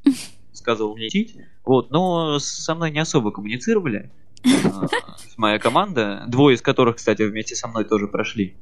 сказывал 0.53 0.95
мне 0.97 1.09
идти. 1.09 1.45
Вот, 1.65 1.91
но 1.91 2.39
со 2.39 2.75
мной 2.77 2.93
не 2.93 3.01
особо 3.01 3.33
коммуницировали. 3.33 4.11
А, 4.45 4.87
Моя 5.37 5.59
команда, 5.59 6.25
двое 6.29 6.55
из 6.55 6.63
которых, 6.63 6.97
кстати, 6.97 7.23
вместе 7.23 7.57
со 7.57 7.67
мной 7.67 7.85
тоже 7.85 8.07
прошли. 8.07 8.57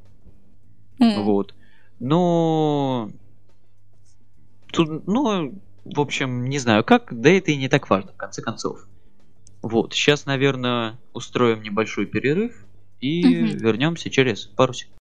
Вот. 1.00 1.54
Но... 1.98 3.10
Тут, 4.72 5.06
ну, 5.06 5.54
в 5.84 6.00
общем, 6.00 6.44
не 6.44 6.58
знаю 6.58 6.84
как, 6.84 7.08
да 7.10 7.30
это 7.30 7.50
и 7.50 7.56
не 7.56 7.68
так 7.68 7.90
важно, 7.90 8.12
в 8.12 8.16
конце 8.16 8.42
концов. 8.42 8.86
Вот, 9.62 9.94
сейчас, 9.94 10.26
наверное, 10.26 10.98
устроим 11.12 11.62
небольшой 11.62 12.06
перерыв 12.06 12.64
и 13.00 13.24
Мгм. 13.24 13.58
вернемся 13.58 14.10
через 14.10 14.46
пару 14.46 14.72
секунд. 14.72 15.00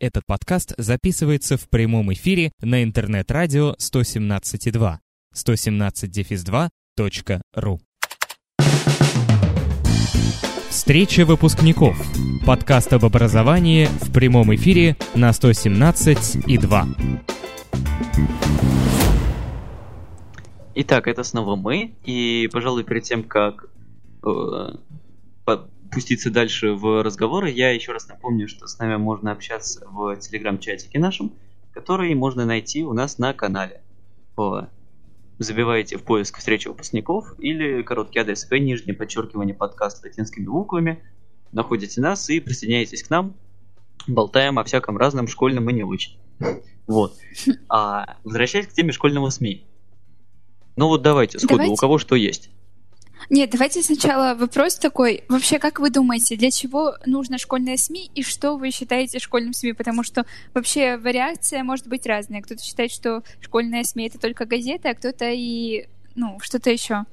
Этот 0.00 0.24
подкаст 0.26 0.74
записывается 0.76 1.56
в 1.56 1.68
прямом 1.68 2.12
эфире 2.12 2.50
на 2.60 2.82
интернет-радио 2.82 3.74
117.2 3.78 4.98
117-2.ру 5.34 7.80
Встреча 10.72 11.26
выпускников. 11.26 12.00
Подкаст 12.46 12.94
об 12.94 13.04
образовании 13.04 13.88
в 14.00 14.10
прямом 14.10 14.54
эфире 14.54 14.96
на 15.14 15.28
117.2. 15.28 17.20
Итак, 20.76 21.08
это 21.08 21.24
снова 21.24 21.56
мы, 21.56 21.92
и, 22.04 22.48
пожалуй, 22.50 22.84
перед 22.84 23.02
тем, 23.02 23.22
как 23.22 23.66
э, 24.26 24.70
пуститься 25.92 26.30
дальше 26.30 26.72
в 26.72 27.02
разговоры, 27.02 27.50
я 27.50 27.70
еще 27.72 27.92
раз 27.92 28.08
напомню, 28.08 28.48
что 28.48 28.66
с 28.66 28.78
нами 28.78 28.96
можно 28.96 29.30
общаться 29.30 29.86
в 29.90 30.16
телеграм-чатике 30.16 30.98
нашем, 30.98 31.32
который 31.74 32.14
можно 32.14 32.46
найти 32.46 32.82
у 32.82 32.94
нас 32.94 33.18
на 33.18 33.34
канале. 33.34 33.82
По- 34.34 34.70
Забиваете 35.42 35.98
в 35.98 36.04
поиск 36.04 36.38
встречи 36.38 36.68
выпускников 36.68 37.34
или 37.40 37.82
короткий 37.82 38.20
адрес 38.20 38.44
p, 38.44 38.60
нижнее 38.60 38.94
подчеркивание 38.94 39.56
подкаст 39.56 40.04
латинскими 40.04 40.44
буквами, 40.44 41.02
находите 41.50 42.00
нас 42.00 42.30
и 42.30 42.38
присоединяйтесь 42.38 43.02
к 43.02 43.10
нам, 43.10 43.34
болтаем 44.06 44.60
о 44.60 44.64
всяком 44.64 44.96
разном 44.96 45.26
школьном 45.26 45.68
и 45.68 45.72
не 45.72 45.82
очень. 45.82 46.18
Вот. 46.86 47.16
А 47.68 48.16
возвращаясь 48.24 48.66
к 48.66 48.72
теме 48.72 48.92
школьного 48.92 49.30
СМИ. 49.30 49.66
Ну 50.76 50.88
вот 50.88 51.02
давайте, 51.02 51.38
сходу, 51.38 51.54
Давайте. 51.54 51.72
у 51.72 51.76
кого 51.76 51.98
что 51.98 52.16
есть. 52.16 52.50
Нет, 53.30 53.50
давайте 53.50 53.82
сначала 53.82 54.34
вопрос 54.34 54.76
такой. 54.76 55.24
Вообще, 55.28 55.58
как 55.58 55.78
вы 55.78 55.90
думаете, 55.90 56.36
для 56.36 56.50
чего 56.50 56.94
нужно 57.06 57.38
школьное 57.38 57.76
СМИ 57.76 58.10
и 58.14 58.22
что 58.22 58.56
вы 58.56 58.70
считаете 58.70 59.18
школьным 59.18 59.52
СМИ? 59.52 59.72
Потому 59.72 60.02
что 60.02 60.24
вообще 60.54 60.96
вариация 60.96 61.62
может 61.64 61.86
быть 61.88 62.06
разная. 62.06 62.42
Кто-то 62.42 62.62
считает, 62.62 62.90
что 62.90 63.22
школьное 63.40 63.84
СМИ 63.84 64.08
это 64.08 64.18
только 64.18 64.44
газета, 64.44 64.90
а 64.90 64.94
кто-то 64.94 65.30
и 65.30 65.86
ну, 66.14 66.38
что-то 66.40 66.70
еще. 66.70 67.04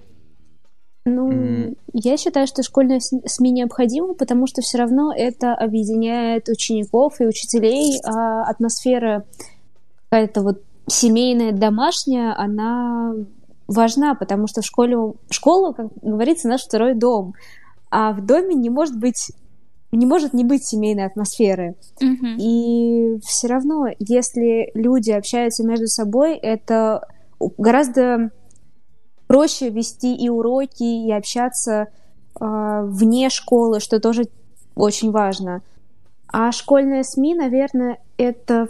Ну, 1.06 1.32
М. 1.32 1.76
я 1.94 2.18
считаю, 2.18 2.46
что 2.48 2.62
школьное 2.64 3.00
с- 3.00 3.14
СМИ 3.26 3.52
необходимо, 3.52 4.14
потому 4.14 4.46
что 4.48 4.62
все 4.62 4.78
равно 4.78 5.14
это 5.16 5.56
объединяет 5.56 6.50
учеников 6.50 7.22
и 7.22 7.26
учителей, 7.26 8.00
а 8.04 8.44
атмосфера 8.44 9.26
какая-то 10.10 10.42
вот 10.42 10.62
семейная, 10.88 11.52
домашняя, 11.54 12.36
она 12.38 13.14
важна, 13.70 14.16
потому 14.16 14.48
что 14.48 14.62
в 14.62 14.66
школе, 14.66 15.14
школа, 15.30 15.74
как 15.74 15.88
говорится, 16.02 16.48
наш 16.48 16.64
второй 16.64 16.96
дом, 16.96 17.36
а 17.92 18.12
в 18.12 18.26
доме 18.26 18.56
не 18.56 18.70
может 18.70 18.98
быть 18.98 19.32
не 19.92 20.06
может 20.06 20.34
не 20.34 20.44
быть 20.44 20.64
семейной 20.64 21.06
атмосферы. 21.06 21.76
Мгм. 22.00 22.38
И 22.38 23.20
все 23.24 23.48
равно, 23.48 23.88
если 23.98 24.70
люди 24.76 25.10
общаются 25.10 25.66
между 25.66 25.88
собой, 25.88 26.36
это 26.36 27.08
гораздо 27.58 28.30
проще 29.26 29.70
вести 29.70 30.16
и 30.16 30.30
уроки, 30.30 30.84
и 30.84 31.12
общаться 31.12 31.88
а, 32.40 32.84
вне 32.84 33.30
школы, 33.30 33.80
что 33.80 34.00
тоже 34.00 34.26
очень 34.76 35.10
важно. 35.10 35.64
А 36.28 36.52
школьные 36.52 37.04
СМИ, 37.04 37.34
наверное, 37.34 37.98
это 38.18 38.70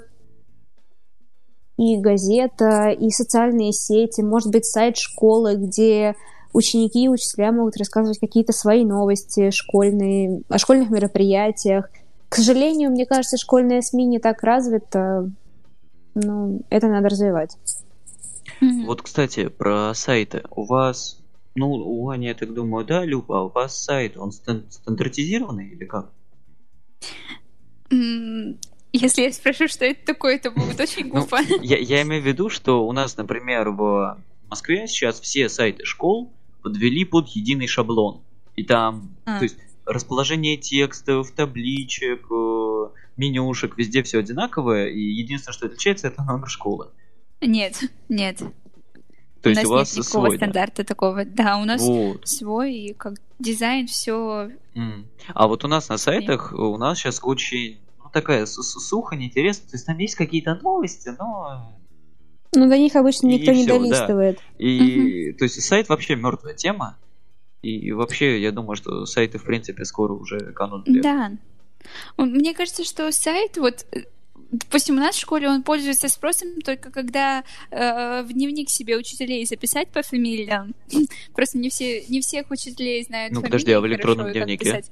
и 1.79 1.95
газета, 1.95 2.89
и 2.89 3.09
социальные 3.09 3.71
сети, 3.71 4.19
может 4.19 4.51
быть, 4.51 4.65
сайт 4.65 4.97
школы, 4.97 5.55
где 5.55 6.13
ученики 6.51 7.05
и 7.05 7.07
учителя 7.07 7.53
могут 7.53 7.77
рассказывать 7.77 8.19
какие-то 8.19 8.51
свои 8.51 8.83
новости 8.83 9.49
школьные, 9.51 10.41
о 10.49 10.57
школьных 10.57 10.89
мероприятиях. 10.89 11.89
К 12.27 12.35
сожалению, 12.35 12.91
мне 12.91 13.05
кажется, 13.05 13.37
школьные 13.37 13.81
СМИ 13.81 14.07
не 14.07 14.19
так 14.19 14.43
развито. 14.43 15.31
Ну, 16.15 16.61
это 16.69 16.89
надо 16.89 17.07
развивать. 17.07 17.55
Вот, 18.59 19.01
кстати, 19.01 19.47
про 19.47 19.93
сайты. 19.93 20.43
У 20.51 20.65
вас, 20.65 21.21
ну, 21.55 21.71
у 21.71 22.09
Ани, 22.09 22.27
я 22.27 22.33
так 22.33 22.53
думаю, 22.53 22.85
да, 22.85 23.05
Люба, 23.05 23.39
а 23.39 23.43
у 23.43 23.49
вас 23.49 23.81
сайт, 23.81 24.17
он 24.17 24.33
стан- 24.33 24.65
стандартизированный 24.69 25.69
или 25.69 25.85
как? 25.85 26.11
Если 28.91 29.21
я 29.23 29.31
спрошу, 29.31 29.67
что 29.67 29.85
это 29.85 30.03
такое, 30.05 30.35
это 30.35 30.49
будет 30.51 30.79
очень 30.79 31.05
Ну, 31.07 31.11
глупо. 31.21 31.39
я, 31.61 31.77
я 31.77 32.01
имею 32.01 32.23
в 32.23 32.25
виду, 32.25 32.49
что 32.49 32.85
у 32.87 32.91
нас, 32.91 33.15
например, 33.17 33.69
в 33.69 34.17
Москве 34.49 34.87
сейчас 34.87 35.19
все 35.19 35.47
сайты 35.49 35.85
школ 35.85 36.33
подвели 36.63 37.05
под 37.05 37.27
единый 37.29 37.67
шаблон. 37.67 38.21
И 38.55 38.63
там, 38.63 39.15
А. 39.25 39.37
то 39.37 39.43
есть, 39.43 39.57
расположение 39.85 40.57
текстов, 40.57 41.31
табличек, 41.31 42.25
э, 42.31 42.89
менюшек, 43.17 43.77
везде 43.77 44.03
все 44.03 44.19
одинаковое, 44.19 44.87
и 44.89 44.99
единственное, 44.99 45.53
что 45.53 45.67
отличается, 45.67 46.07
это 46.07 46.23
номер 46.23 46.49
школы. 46.49 46.89
Нет, 47.41 47.79
нет. 48.09 48.37
То 49.41 49.47
у 49.47 49.49
есть 49.49 49.61
нас 49.61 49.69
у 49.69 49.73
вас 49.73 49.95
нет 49.95 50.05
никакого 50.05 50.25
свой, 50.25 50.37
да? 50.37 50.45
стандарта 50.45 50.83
такого. 50.83 51.25
Да, 51.25 51.57
у 51.57 51.65
нас 51.65 51.81
Вот. 51.81 52.27
свой, 52.27 52.73
и 52.73 52.93
как 52.93 53.13
дизайн, 53.39 53.87
все. 53.87 54.49
М. 54.75 55.05
А 55.33 55.47
вот 55.47 55.63
у 55.63 55.67
нас 55.67 55.87
на 55.89 55.97
сайтах, 55.97 56.53
у 56.53 56.77
нас 56.77 56.97
сейчас 56.99 57.19
очень 57.23 57.77
ну, 57.79 57.88
такая 58.11 58.45
су- 58.45 58.63
су- 58.63 58.79
сухо, 58.79 59.15
неинтересно. 59.15 59.69
То 59.69 59.75
есть 59.75 59.85
там 59.85 59.97
есть 59.97 60.15
какие-то 60.15 60.55
новости, 60.55 61.09
но... 61.17 61.75
Но 62.55 62.67
до 62.67 62.77
них 62.77 62.95
обычно 62.95 63.27
И 63.27 63.37
никто 63.37 63.51
не 63.51 63.63
всё, 63.63 63.73
да. 63.73 63.79
долистывает. 63.79 64.39
И, 64.57 65.33
то 65.33 65.45
есть 65.45 65.61
сайт 65.61 65.87
вообще 65.89 66.15
мертвая 66.15 66.53
тема. 66.55 66.97
И 67.61 67.91
вообще, 67.91 68.41
я 68.41 68.51
думаю, 68.51 68.75
что 68.75 69.05
сайты, 69.05 69.37
в 69.37 69.43
принципе, 69.43 69.85
скоро 69.85 70.13
уже 70.13 70.39
канут. 70.53 70.85
в 70.85 70.89
лету. 70.89 71.03
Да. 71.03 71.31
Мне 72.17 72.53
кажется, 72.53 72.83
что 72.83 73.11
сайт, 73.11 73.57
вот, 73.57 73.85
допустим, 74.51 74.95
у 74.95 74.99
нас 74.99 75.15
в 75.15 75.19
школе 75.19 75.47
он 75.49 75.63
пользуется 75.63 76.07
спросом 76.07 76.61
только 76.61 76.89
когда 76.91 77.43
э, 77.69 78.23
в 78.23 78.33
дневник 78.33 78.69
себе 78.69 78.97
учителей 78.97 79.45
записать 79.45 79.89
по 79.89 80.01
фамилиям. 80.01 80.73
Просто 81.35 81.57
не 81.57 81.69
все, 81.69 82.03
не 82.07 82.21
всех 82.21 82.49
учителей 82.49 83.03
знают 83.03 83.33
Ну, 83.33 83.41
фамилии 83.41 83.51
подожди, 83.51 83.71
а 83.73 83.79
в 83.79 83.81
хорошо, 83.81 83.93
электронном 83.93 84.27
и 84.27 84.33
как 84.33 84.45
дневнике? 84.45 84.83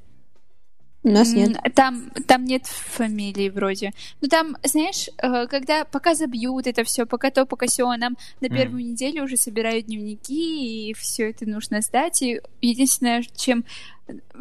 У 1.08 1.12
нас 1.12 1.34
нет. 1.34 1.58
Там, 1.76 2.12
там 2.28 2.46
нет 2.46 2.66
фамилии 2.66 3.50
вроде. 3.50 3.92
Ну 4.22 4.28
там, 4.28 4.58
знаешь, 4.64 5.10
э, 5.18 5.48
когда 5.48 5.86
пока 5.86 6.16
забьют 6.16 6.68
это 6.68 6.84
все, 6.84 7.06
пока 7.06 7.32
то, 7.32 7.46
пока 7.46 7.68
все, 7.68 7.86
нам 7.96 8.18
на 8.42 8.50
первую 8.50 8.86
неделю 8.86 9.24
уже 9.24 9.38
собирают 9.38 9.86
дневники, 9.86 10.90
и 10.90 10.94
все 10.94 11.30
это 11.30 11.48
нужно 11.50 11.82
сдать. 11.82 12.22
И 12.22 12.42
единственное, 12.62 13.24
чем 13.36 13.64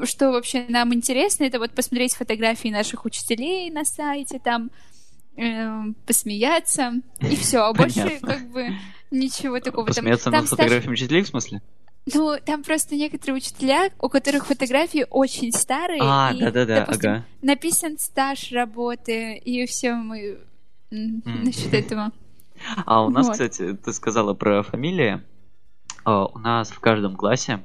что 0.05 0.31
вообще 0.31 0.64
нам 0.68 0.94
интересно, 0.94 1.44
это 1.44 1.59
вот 1.59 1.72
посмотреть 1.72 2.14
фотографии 2.14 2.68
наших 2.68 3.05
учителей 3.05 3.70
на 3.70 3.85
сайте, 3.85 4.38
там 4.38 4.70
э, 5.37 5.68
посмеяться, 6.07 6.92
и 7.20 7.37
все. 7.37 7.59
А 7.61 7.72
больше 7.72 8.18
как 8.22 8.48
бы 8.50 8.68
ничего 9.11 9.61
такого. 9.61 9.87
Там- 9.87 9.94
Посмеяться 9.96 10.24
там 10.31 10.33
над 10.35 10.44
стаж- 10.44 10.50
фотографиями 10.50 10.92
учителей, 10.94 11.22
в 11.22 11.29
смысле? 11.29 11.62
Ну, 12.14 12.37
там 12.45 12.62
просто 12.62 12.95
некоторые 12.95 13.37
учителя, 13.38 13.90
у 14.01 14.09
которых 14.09 14.47
фотографии 14.47 15.07
очень 15.11 15.51
старые. 15.53 16.01
А, 16.05 16.33
да-да-да, 16.35 16.85
ага. 16.85 17.25
написан 17.42 17.99
стаж 17.99 18.53
работы, 18.53 19.35
и 19.37 19.66
все 19.66 19.95
мы 19.95 20.38
М. 20.92 21.23
насчет 21.25 21.75
этого. 21.75 22.12
А 22.87 23.05
у 23.05 23.11
нас, 23.11 23.27
Вот. 23.27 23.33
кстати, 23.33 23.75
ты 23.75 23.92
сказала 23.92 24.35
про 24.35 24.62
фамилии. 24.62 25.21
А, 26.05 26.27
У 26.27 26.38
нас 26.38 26.71
в 26.71 26.79
каждом 26.79 27.16
классе 27.16 27.62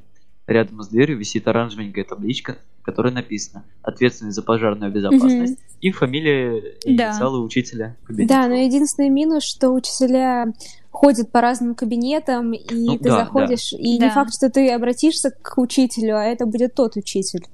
рядом 0.48 0.82
с 0.82 0.88
дверью 0.88 1.20
висит 1.20 1.48
оранжевенькая 1.48 2.04
табличка, 2.04 2.58
в 2.82 2.84
которой 2.84 3.14
написано 3.14 3.64
«Ответственный 3.84 4.32
за 4.32 4.42
пожарную 4.42 4.92
безопасность» 4.92 5.60
и 5.82 5.92
фамилия 5.92 6.58
и 6.84 6.96
Да. 6.98 7.12
инициалы 7.12 7.40
учителя. 7.44 7.96
кабинета. 8.04 8.34
Да, 8.34 8.48
но 8.48 8.56
единственный 8.56 9.10
минус, 9.10 9.44
что 9.44 9.70
учителя 9.70 10.48
ходят 10.92 11.32
по 11.32 11.42
разным 11.42 11.74
кабинетам, 11.74 12.54
и 12.54 12.74
Ну 12.74 12.98
ты 12.98 13.06
да, 13.06 13.16
заходишь, 13.20 13.74
и 13.74 13.98
Да. 13.98 14.06
не 14.06 14.12
факт, 14.12 14.34
что 14.36 14.50
ты 14.50 14.70
обратишься 14.70 15.32
к 15.32 15.58
учителю, 15.58 16.18
а 16.18 16.24
это 16.26 16.46
будет 16.46 16.76
тот 16.76 16.96
учитель. 16.98 17.46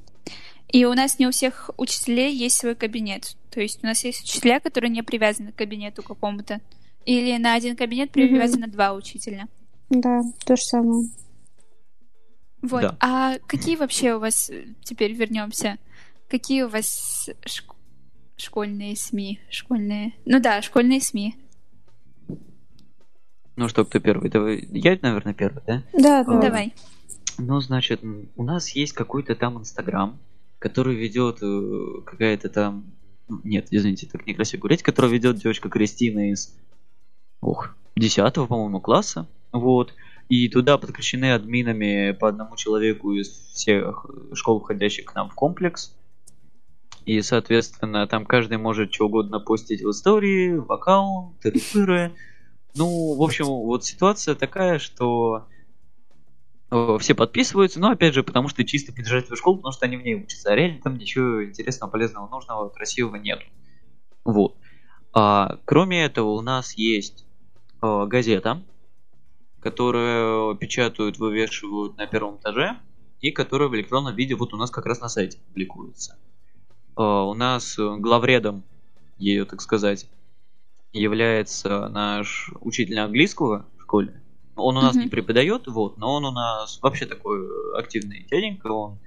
И 0.69 0.83
у 0.85 0.93
нас 0.93 1.17
не 1.19 1.27
у 1.27 1.31
всех 1.31 1.69
учителей 1.77 2.35
есть 2.35 2.57
свой 2.57 2.75
кабинет. 2.75 3.37
То 3.51 3.61
есть 3.61 3.81
у 3.83 3.87
нас 3.87 4.03
есть 4.03 4.23
учителя, 4.23 4.59
которые 4.59 4.89
не 4.89 5.01
привязаны 5.01 5.51
к 5.51 5.55
кабинету 5.55 6.03
какому-то. 6.03 6.59
Или 7.05 7.37
на 7.37 7.53
один 7.53 7.77
кабинет 7.77 8.11
привязано 8.11 8.67
два 8.67 8.93
учителя. 8.93 9.47
Да, 9.89 10.21
то 10.45 10.57
же 10.57 10.61
самое. 10.63 11.07
Вот. 12.61 12.81
Да. 12.81 12.97
А 12.99 13.35
какие 13.47 13.75
вообще 13.75 14.15
у 14.15 14.19
вас, 14.19 14.49
э, 14.49 14.65
теперь 14.83 15.13
вернемся, 15.13 15.77
какие 16.27 16.63
у 16.63 16.69
вас 16.69 17.29
шк- 17.45 17.75
школьные 18.35 18.95
СМИ? 18.97 19.39
Школьные. 19.49 20.13
Ну 20.25 20.39
да, 20.41 20.61
школьные 20.61 20.99
СМИ. 20.99 21.35
Ну 23.57 23.67
что, 23.67 23.85
кто 23.85 23.99
первый? 23.99 24.29
Давай. 24.29 24.67
Я, 24.71 24.99
наверное, 25.01 25.33
первый, 25.33 25.63
да? 25.65 25.83
Да, 25.91 26.19
А, 26.19 26.23
да. 26.23 26.39
Давай. 26.41 26.73
Ну, 27.39 27.59
значит, 27.59 28.01
у 28.35 28.43
нас 28.43 28.69
есть 28.69 28.93
какой-то 28.93 29.35
там 29.35 29.57
Инстаграм, 29.57 30.19
который 30.59 30.95
ведет 30.95 31.39
э, 31.41 32.01
какая-то 32.05 32.49
там... 32.49 32.85
Нет, 33.43 33.67
извините, 33.71 34.07
так 34.11 34.27
некрасиво 34.27 34.61
говорить, 34.61 34.83
который 34.83 35.09
ведет 35.09 35.37
девочка 35.37 35.69
Кристина 35.69 36.31
из... 36.31 36.55
Ох, 37.41 37.75
10 37.95 38.31
по-моему, 38.35 38.79
класса. 38.79 39.27
Вот. 39.51 39.95
И 40.29 40.49
туда 40.49 40.77
подключены 40.77 41.33
админами 41.33 42.11
по 42.11 42.29
одному 42.29 42.55
человеку 42.57 43.13
из 43.13 43.27
всех 43.29 44.05
школ, 44.33 44.59
входящих 44.59 45.05
к 45.05 45.15
нам 45.15 45.29
в 45.29 45.33
комплекс. 45.33 45.95
И, 47.05 47.21
соответственно, 47.23 48.05
там 48.05 48.25
каждый 48.25 48.59
может 48.59 48.93
что 48.93 49.07
угодно 49.07 49.39
постить 49.39 49.81
в 49.81 49.89
истории, 49.89 50.57
в 50.57 50.71
аккаунт, 50.71 51.39
тыры 51.39 52.13
Ну, 52.77 53.15
в 53.15 53.23
общем, 53.23 53.45
вот 53.45 53.83
ситуация 53.83 54.35
такая, 54.35 54.77
что 54.77 55.47
э, 56.69 56.97
все 56.99 57.15
подписываются, 57.15 57.79
но 57.79 57.89
опять 57.89 58.13
же, 58.13 58.23
потому 58.23 58.49
что 58.49 58.63
чисто 58.63 58.93
поддержать 58.93 59.25
свою 59.25 59.37
школу, 59.37 59.57
потому 59.57 59.73
что 59.73 59.85
они 59.85 59.97
в 59.97 60.03
ней 60.03 60.15
учатся. 60.15 60.51
А 60.51 60.55
реально 60.55 60.81
там 60.81 60.97
ничего 60.97 61.43
интересного, 61.43 61.89
полезного, 61.89 62.27
нужного, 62.27 62.69
красивого 62.69 63.15
нет. 63.15 63.39
Вот. 64.23 64.55
А, 65.13 65.57
кроме 65.65 66.03
этого, 66.03 66.29
у 66.29 66.41
нас 66.41 66.73
есть 66.73 67.25
а, 67.81 68.05
газета, 68.05 68.61
которую 69.59 70.55
печатают, 70.57 71.17
вывешивают 71.17 71.97
на 71.97 72.05
первом 72.05 72.37
этаже, 72.37 72.77
и 73.21 73.31
которая 73.31 73.69
в 73.69 73.75
электронном 73.75 74.15
виде 74.15 74.35
вот 74.35 74.53
у 74.53 74.57
нас 74.57 74.69
как 74.69 74.85
раз 74.85 75.01
на 75.01 75.09
сайте 75.09 75.39
публикуется. 75.47 76.19
А, 76.95 77.23
у 77.23 77.33
нас 77.33 77.75
главредом 77.77 78.63
ее, 79.17 79.45
так 79.45 79.61
сказать, 79.61 80.07
является 80.93 81.89
наш 81.89 82.51
учитель 82.61 82.99
английского 82.99 83.65
в 83.77 83.83
школе. 83.83 84.21
Он 84.55 84.77
у 84.77 84.81
нас 84.81 84.95
mm-hmm. 84.95 85.03
не 85.03 85.09
преподает, 85.09 85.67
вот, 85.67 85.97
но 85.97 86.15
он 86.15 86.25
у 86.25 86.31
нас 86.31 86.79
вообще 86.81 87.05
такой 87.05 87.47
активный 87.77 88.25
дяденька, 88.29 88.67
он 88.67 88.97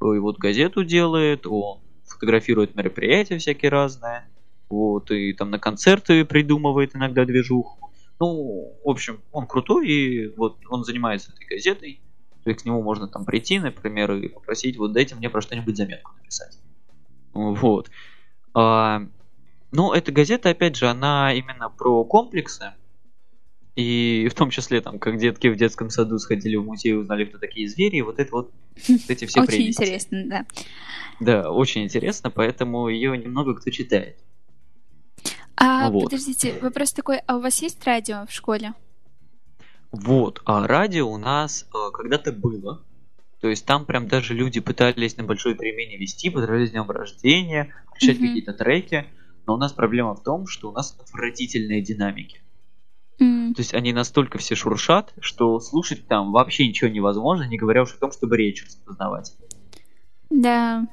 и 0.00 0.18
вот 0.18 0.38
газету 0.38 0.84
делает, 0.84 1.46
он 1.46 1.80
фотографирует 2.06 2.74
мероприятия 2.74 3.38
всякие 3.38 3.70
разные, 3.70 4.28
вот, 4.68 5.10
и 5.10 5.32
там 5.32 5.50
на 5.50 5.58
концерты 5.58 6.24
придумывает 6.24 6.94
иногда 6.94 7.24
движуху. 7.24 7.90
Ну, 8.18 8.78
в 8.84 8.88
общем, 8.88 9.20
он 9.32 9.46
крутой, 9.46 9.88
и 9.88 10.28
вот 10.36 10.58
он 10.68 10.84
занимается 10.84 11.32
этой 11.32 11.46
газетой, 11.46 12.00
то 12.44 12.50
есть 12.50 12.62
к 12.62 12.66
нему 12.66 12.82
можно 12.82 13.08
там 13.08 13.24
прийти, 13.24 13.58
например, 13.58 14.12
и 14.12 14.28
попросить, 14.28 14.78
вот 14.78 14.92
дайте 14.92 15.14
мне 15.14 15.28
про 15.28 15.40
что-нибудь 15.40 15.76
заметку 15.76 16.12
написать. 16.16 16.58
Вот. 17.32 17.90
А, 18.54 19.02
ну, 19.72 19.92
эта 19.92 20.12
газета, 20.12 20.50
опять 20.50 20.76
же, 20.76 20.86
она 20.86 21.32
именно 21.32 21.70
про 21.70 22.04
комплексы. 22.04 22.72
И 23.76 24.28
в 24.30 24.34
том 24.34 24.50
числе, 24.50 24.80
там, 24.80 24.98
как 24.98 25.18
детки 25.18 25.46
в 25.46 25.56
детском 25.56 25.90
саду 25.90 26.18
сходили 26.18 26.56
в 26.56 26.64
музей, 26.64 26.96
узнали, 26.96 27.24
кто 27.24 27.38
такие 27.38 27.68
звери, 27.68 27.96
и 27.96 28.02
вот 28.02 28.18
это 28.18 28.30
вот, 28.32 28.50
вот 28.88 29.00
эти 29.08 29.26
все 29.26 29.42
Очень 29.42 29.68
интересно, 29.68 30.24
да. 30.26 30.46
Да, 31.20 31.50
очень 31.50 31.84
интересно, 31.84 32.30
поэтому 32.30 32.88
ее 32.88 33.16
немного 33.16 33.54
кто 33.54 33.70
читает. 33.70 34.18
А, 35.56 35.90
вот. 35.90 36.04
подождите, 36.04 36.58
вопрос 36.60 36.92
такой, 36.92 37.18
а 37.26 37.36
у 37.36 37.40
вас 37.40 37.62
есть 37.62 37.84
радио 37.84 38.26
в 38.26 38.32
школе? 38.32 38.72
Вот, 39.92 40.42
а 40.46 40.66
радио 40.66 41.08
у 41.08 41.18
нас 41.18 41.66
э, 41.74 41.90
когда-то 41.92 42.32
было, 42.32 42.82
то 43.40 43.48
есть 43.48 43.64
там 43.64 43.86
прям 43.86 44.08
даже 44.08 44.34
люди 44.34 44.60
пытались 44.60 45.16
на 45.16 45.24
большой 45.24 45.54
перемене 45.54 45.96
вести, 45.96 46.30
поздравляли 46.30 46.66
с 46.66 46.70
днем 46.70 46.90
рождения, 46.90 47.74
включать 47.86 48.16
mm-hmm. 48.16 48.26
какие-то 48.26 48.52
треки. 48.52 49.06
Но 49.50 49.54
у 49.54 49.58
нас 49.58 49.72
проблема 49.72 50.14
в 50.14 50.22
том, 50.22 50.46
что 50.46 50.70
у 50.70 50.72
нас 50.72 50.96
отвратительные 50.96 51.82
динамики. 51.82 52.40
Mm. 53.18 53.52
То 53.54 53.62
есть 53.62 53.74
они 53.74 53.92
настолько 53.92 54.38
все 54.38 54.54
шуршат, 54.54 55.12
что 55.18 55.58
слушать 55.58 56.06
там 56.06 56.30
вообще 56.30 56.68
ничего 56.68 56.88
невозможно, 56.88 57.48
не 57.48 57.58
говоря 57.58 57.82
уж 57.82 57.92
о 57.92 57.98
том, 57.98 58.12
чтобы 58.12 58.36
речь 58.36 58.64
распознавать. 58.64 59.34
Да. 60.30 60.86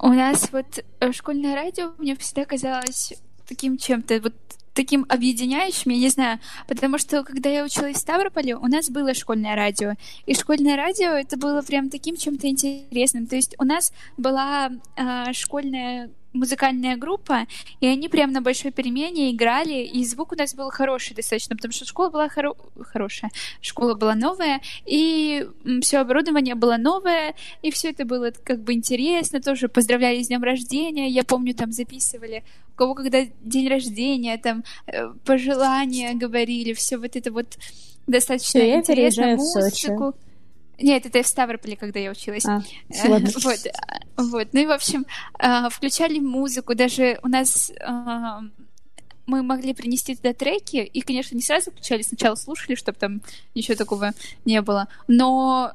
У 0.00 0.08
нас 0.08 0.50
вот 0.50 0.84
э, 0.98 1.12
школьное 1.12 1.54
радио 1.54 1.92
мне 1.98 2.16
всегда 2.16 2.44
казалось 2.44 3.14
таким 3.46 3.78
чем-то 3.78 4.20
вот 4.20 4.34
таким 4.74 5.06
объединяющим, 5.08 5.92
я 5.92 5.98
не 5.98 6.08
знаю, 6.08 6.40
потому 6.66 6.98
что 6.98 7.22
когда 7.22 7.50
я 7.50 7.64
училась 7.64 7.98
в 7.98 8.00
Ставрополе, 8.00 8.56
у 8.56 8.66
нас 8.66 8.90
было 8.90 9.14
школьное 9.14 9.54
радио, 9.54 9.92
и 10.26 10.34
школьное 10.34 10.76
радио 10.76 11.10
это 11.10 11.36
было 11.36 11.62
прям 11.62 11.88
таким 11.88 12.16
чем-то 12.16 12.48
интересным, 12.48 13.28
то 13.28 13.36
есть 13.36 13.54
у 13.60 13.64
нас 13.64 13.92
была 14.16 14.72
э, 14.96 15.32
школьная 15.34 16.10
музыкальная 16.32 16.96
группа, 16.96 17.46
и 17.80 17.86
они 17.86 18.08
прям 18.08 18.32
на 18.32 18.40
большой 18.40 18.70
перемене 18.70 19.30
играли, 19.30 19.84
и 19.84 20.04
звук 20.04 20.32
у 20.32 20.36
нас 20.36 20.54
был 20.54 20.70
хороший 20.70 21.14
достаточно, 21.14 21.56
потому 21.56 21.72
что 21.72 21.84
школа 21.84 22.10
была 22.10 22.28
хоро... 22.28 22.54
хорошая, 22.80 23.30
школа 23.60 23.94
была 23.94 24.14
новая, 24.14 24.60
и 24.86 25.46
все 25.82 25.98
оборудование 25.98 26.54
было 26.54 26.76
новое, 26.76 27.34
и 27.62 27.70
все 27.70 27.90
это 27.90 28.04
было 28.04 28.32
как 28.44 28.60
бы 28.60 28.72
интересно, 28.72 29.40
тоже 29.40 29.68
поздравляли 29.68 30.22
с 30.22 30.28
днем 30.28 30.42
рождения, 30.42 31.08
я 31.08 31.24
помню, 31.24 31.54
там 31.54 31.72
записывали, 31.72 32.44
у 32.72 32.76
кого 32.76 32.94
когда 32.94 33.24
день 33.42 33.68
рождения, 33.68 34.38
там 34.38 34.64
э, 34.86 35.12
пожелания 35.24 36.14
говорили, 36.14 36.72
все 36.72 36.96
вот 36.96 37.16
это 37.16 37.30
вот 37.30 37.58
достаточно 38.06 38.58
интересно, 38.76 39.36
музыку. 39.36 40.14
Нет, 40.82 41.06
это 41.06 41.22
в 41.22 41.26
Ставрополе, 41.26 41.76
когда 41.76 42.00
я 42.00 42.10
училась. 42.10 42.44
А, 42.44 42.62
вот, 43.04 43.22
вот. 44.16 44.48
Ну 44.52 44.60
и, 44.60 44.66
в 44.66 44.72
общем, 44.72 45.06
а, 45.38 45.68
включали 45.70 46.18
музыку. 46.18 46.74
Даже 46.74 47.18
у 47.22 47.28
нас 47.28 47.72
мы 49.26 49.42
могли 49.42 49.72
принести 49.72 50.16
туда 50.16 50.32
треки, 50.32 50.76
и, 50.76 51.00
конечно, 51.00 51.34
не 51.34 51.42
сразу 51.42 51.70
включали, 51.70 52.02
сначала 52.02 52.34
слушали, 52.34 52.74
чтобы 52.74 52.98
там 52.98 53.22
ничего 53.54 53.76
такого 53.76 54.12
не 54.44 54.60
было. 54.60 54.88
Но 55.08 55.72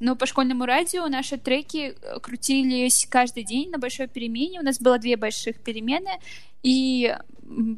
но 0.00 0.16
по 0.16 0.26
школьному 0.26 0.64
радио 0.64 1.06
наши 1.06 1.38
треки 1.38 1.94
крутились 2.22 3.06
каждый 3.08 3.44
день 3.44 3.70
на 3.70 3.78
большой 3.78 4.08
перемене. 4.08 4.58
У 4.58 4.64
нас 4.64 4.80
было 4.80 4.98
две 4.98 5.16
больших 5.16 5.60
перемены, 5.60 6.10
и 6.64 7.16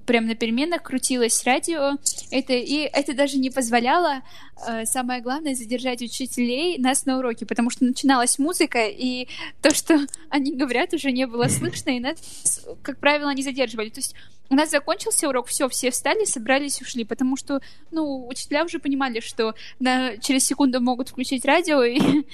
прям 0.07 0.27
на 0.27 0.35
переменах 0.35 0.83
крутилось 0.83 1.45
радио. 1.45 1.99
Это, 2.31 2.53
и 2.53 2.89
это 2.93 3.15
даже 3.15 3.39
не 3.39 3.51
позволяло, 3.51 4.23
э, 4.67 4.85
самое 4.85 5.21
главное, 5.21 5.55
задержать 5.55 6.03
учителей 6.03 6.79
нас 6.79 7.07
на 7.07 7.19
уроке, 7.19 7.47
потому 7.47 7.71
что 7.71 7.85
начиналась 7.85 8.39
музыка, 8.39 8.87
и 8.87 9.29
то, 9.63 9.75
что 9.75 9.99
они 10.31 10.55
говорят, 10.55 10.95
уже 10.95 11.11
не 11.13 11.27
было 11.27 11.49
слышно, 11.49 11.91
и 11.91 12.01
нас, 12.01 12.67
как 12.83 12.99
правило, 12.99 13.31
не 13.35 13.43
задерживали. 13.43 13.89
То 13.89 13.99
есть 13.99 14.15
у 14.51 14.55
нас 14.55 14.71
закончился 14.71 15.29
урок, 15.29 15.49
все, 15.49 15.69
все 15.69 15.91
встали, 15.91 16.25
собрались, 16.25 16.81
ушли, 16.81 17.05
потому 17.05 17.37
что, 17.37 17.61
ну, 17.91 18.27
учителя 18.27 18.65
уже 18.65 18.79
понимали, 18.79 19.21
что 19.21 19.55
на, 19.81 20.19
через 20.19 20.45
секунду 20.45 20.81
могут 20.81 21.09
включить 21.09 21.45
радио, 21.45 21.83
и 21.83 21.99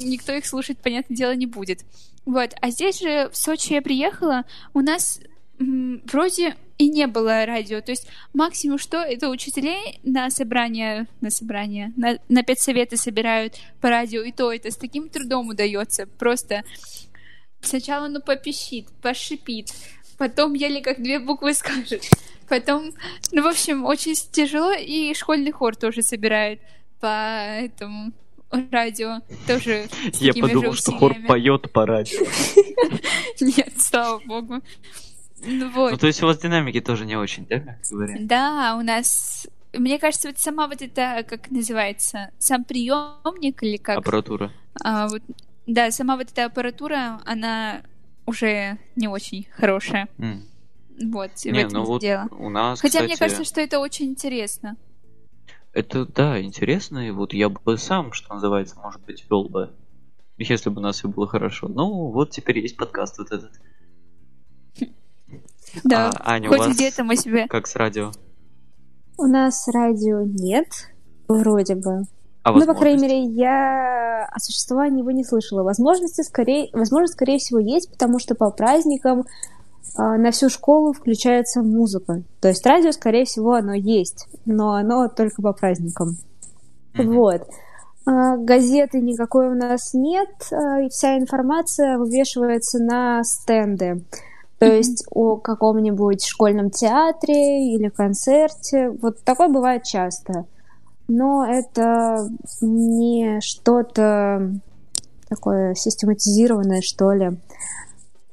никто 0.00 0.32
их 0.32 0.46
слушать, 0.46 0.78
понятное 0.78 1.16
дело, 1.16 1.34
не 1.34 1.46
будет. 1.46 1.80
Вот. 2.26 2.54
А 2.60 2.70
здесь 2.70 3.00
же 3.00 3.28
в 3.30 3.36
Сочи 3.36 3.72
я 3.72 3.82
приехала, 3.82 4.44
у 4.72 4.80
нас 4.80 5.20
вроде 5.58 6.56
и 6.78 6.88
не 6.88 7.06
было 7.06 7.46
радио. 7.46 7.80
То 7.80 7.92
есть 7.92 8.08
максимум 8.32 8.78
что, 8.78 8.98
это 8.98 9.28
учителей 9.28 10.00
на 10.02 10.30
собрание, 10.30 11.06
на 11.20 11.30
собрание, 11.30 11.92
на, 11.96 12.18
на 12.28 12.42
педсоветы 12.42 12.96
собирают 12.96 13.54
по 13.80 13.90
радио, 13.90 14.22
и 14.22 14.32
то 14.32 14.52
это 14.52 14.70
с 14.70 14.76
таким 14.76 15.08
трудом 15.08 15.48
удается. 15.48 16.06
Просто 16.06 16.64
сначала 17.60 18.08
ну 18.08 18.20
попищит, 18.20 18.88
пошипит, 19.02 19.72
потом 20.18 20.54
еле 20.54 20.80
как 20.80 21.02
две 21.02 21.18
буквы 21.18 21.54
скажет. 21.54 22.02
Потом, 22.48 22.92
ну, 23.32 23.42
в 23.42 23.46
общем, 23.46 23.86
очень 23.86 24.14
тяжело, 24.14 24.72
и 24.72 25.14
школьный 25.14 25.50
хор 25.50 25.76
тоже 25.76 26.02
собирают 26.02 26.60
по 27.00 27.06
этому 27.06 28.12
радио. 28.70 29.20
Тоже 29.46 29.88
Я 30.20 30.34
подумал, 30.34 30.74
что 30.74 30.92
хор 30.92 31.14
поет 31.26 31.72
по 31.72 31.86
радио. 31.86 32.20
Нет, 33.40 33.72
слава 33.78 34.20
богу. 34.26 34.60
Ну, 35.46 35.70
вот. 35.70 35.92
ну, 35.92 35.96
то 35.96 36.06
есть 36.06 36.22
у 36.22 36.26
вас 36.26 36.38
динамики 36.38 36.80
тоже 36.80 37.06
не 37.06 37.16
очень, 37.16 37.46
да, 37.46 37.60
как 37.60 37.78
говорят? 37.90 38.26
Да, 38.26 38.76
у 38.78 38.82
нас... 38.82 39.46
Мне 39.72 39.98
кажется, 39.98 40.28
вот 40.28 40.38
сама 40.38 40.68
вот 40.68 40.82
это, 40.82 41.24
как 41.28 41.50
называется, 41.50 42.30
сам 42.38 42.64
приемник 42.64 43.62
или 43.62 43.76
как... 43.76 43.98
Аппаратура. 43.98 44.52
А, 44.82 45.08
вот, 45.08 45.22
да, 45.66 45.90
сама 45.90 46.16
вот 46.16 46.30
эта 46.30 46.44
аппаратура, 46.44 47.20
она 47.24 47.82
уже 48.26 48.78
не 48.96 49.08
очень 49.08 49.46
хорошая. 49.56 50.08
Mm. 50.18 50.42
Вот, 51.10 51.30
не, 51.44 51.52
в 51.52 51.56
этом 51.56 51.72
ну 51.72 51.84
вот 51.84 52.00
дело. 52.00 52.28
У 52.30 52.50
нас, 52.50 52.80
Хотя 52.80 53.00
кстати, 53.00 53.06
мне 53.06 53.16
кажется, 53.16 53.44
что 53.44 53.60
это 53.60 53.80
очень 53.80 54.06
интересно. 54.06 54.76
Это, 55.72 56.06
да, 56.06 56.40
интересно, 56.40 57.08
и 57.08 57.10
вот 57.10 57.34
я 57.34 57.48
бы 57.48 57.76
сам, 57.78 58.12
что 58.12 58.32
называется, 58.34 58.78
может 58.78 59.00
быть, 59.04 59.24
вел 59.28 59.48
бы, 59.48 59.72
если 60.38 60.70
бы 60.70 60.80
у 60.80 60.82
нас 60.82 60.98
все 60.98 61.08
было 61.08 61.26
хорошо. 61.26 61.66
Ну, 61.66 62.10
вот 62.12 62.30
теперь 62.30 62.60
есть 62.60 62.76
подкаст 62.76 63.18
вот 63.18 63.32
этот. 63.32 63.60
Да, 65.82 66.10
а, 66.10 66.34
Аня, 66.34 66.48
хоть 66.48 66.68
где-то 66.68 67.04
мы 67.04 67.16
себе... 67.16 67.46
Как 67.48 67.66
с 67.66 67.76
радио? 67.76 68.12
У 69.16 69.24
нас 69.24 69.66
радио 69.68 70.22
нет, 70.22 70.66
вроде 71.28 71.74
бы. 71.74 72.02
А 72.42 72.52
ну, 72.52 72.66
по 72.66 72.74
крайней 72.74 73.02
мере, 73.02 73.22
я 73.24 74.26
о 74.30 74.38
существовании 74.38 75.00
его 75.00 75.10
не 75.10 75.24
слышала. 75.24 75.62
Возможности 75.62 76.22
скорее, 76.22 76.68
возможно, 76.72 77.06
скорее 77.08 77.38
всего, 77.38 77.58
есть, 77.58 77.90
потому 77.90 78.18
что 78.18 78.34
по 78.34 78.50
праздникам 78.50 79.20
э, 79.20 79.22
на 79.96 80.30
всю 80.30 80.50
школу 80.50 80.92
включается 80.92 81.62
музыка. 81.62 82.22
То 82.40 82.48
есть 82.48 82.66
радио, 82.66 82.92
скорее 82.92 83.24
всего, 83.24 83.54
оно 83.54 83.72
есть, 83.72 84.28
но 84.44 84.74
оно 84.74 85.08
только 85.08 85.40
по 85.40 85.52
праздникам. 85.52 86.18
Mm-hmm. 86.94 87.14
Вот. 87.14 87.48
А, 88.06 88.36
газеты 88.36 89.00
никакой 89.00 89.48
у 89.48 89.54
нас 89.54 89.94
нет, 89.94 90.28
а, 90.52 90.80
и 90.82 90.88
вся 90.90 91.16
информация 91.16 91.96
вывешивается 91.96 92.78
на 92.78 93.24
стенды. 93.24 94.04
То 94.58 94.66
mm-hmm. 94.66 94.76
есть 94.76 95.04
о 95.10 95.36
каком-нибудь 95.36 96.24
школьном 96.24 96.70
театре 96.70 97.74
или 97.74 97.88
концерте. 97.88 98.90
Вот 98.90 99.22
такое 99.24 99.48
бывает 99.48 99.82
часто. 99.82 100.46
Но 101.08 101.44
это 101.46 102.28
не 102.60 103.40
что-то 103.40 104.52
такое 105.28 105.74
систематизированное, 105.74 106.80
что 106.82 107.12
ли. 107.12 107.38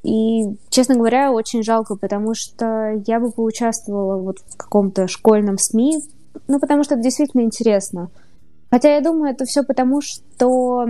И, 0.03 0.57
честно 0.69 0.95
говоря, 0.95 1.32
очень 1.32 1.63
жалко, 1.63 1.95
потому 1.95 2.34
что 2.34 3.01
я 3.05 3.19
бы 3.19 3.32
поучаствовала 3.32 4.17
вот 4.17 4.39
в 4.39 4.57
каком-то 4.57 5.07
школьном 5.07 5.57
СМИ, 5.57 6.01
ну, 6.47 6.59
потому 6.59 6.84
что 6.84 6.95
это 6.95 7.03
действительно 7.03 7.41
интересно. 7.41 8.09
Хотя 8.72 8.95
я 8.95 9.01
думаю, 9.01 9.34
это 9.34 9.45
все 9.45 9.63
потому, 9.63 10.01
что 10.01 10.86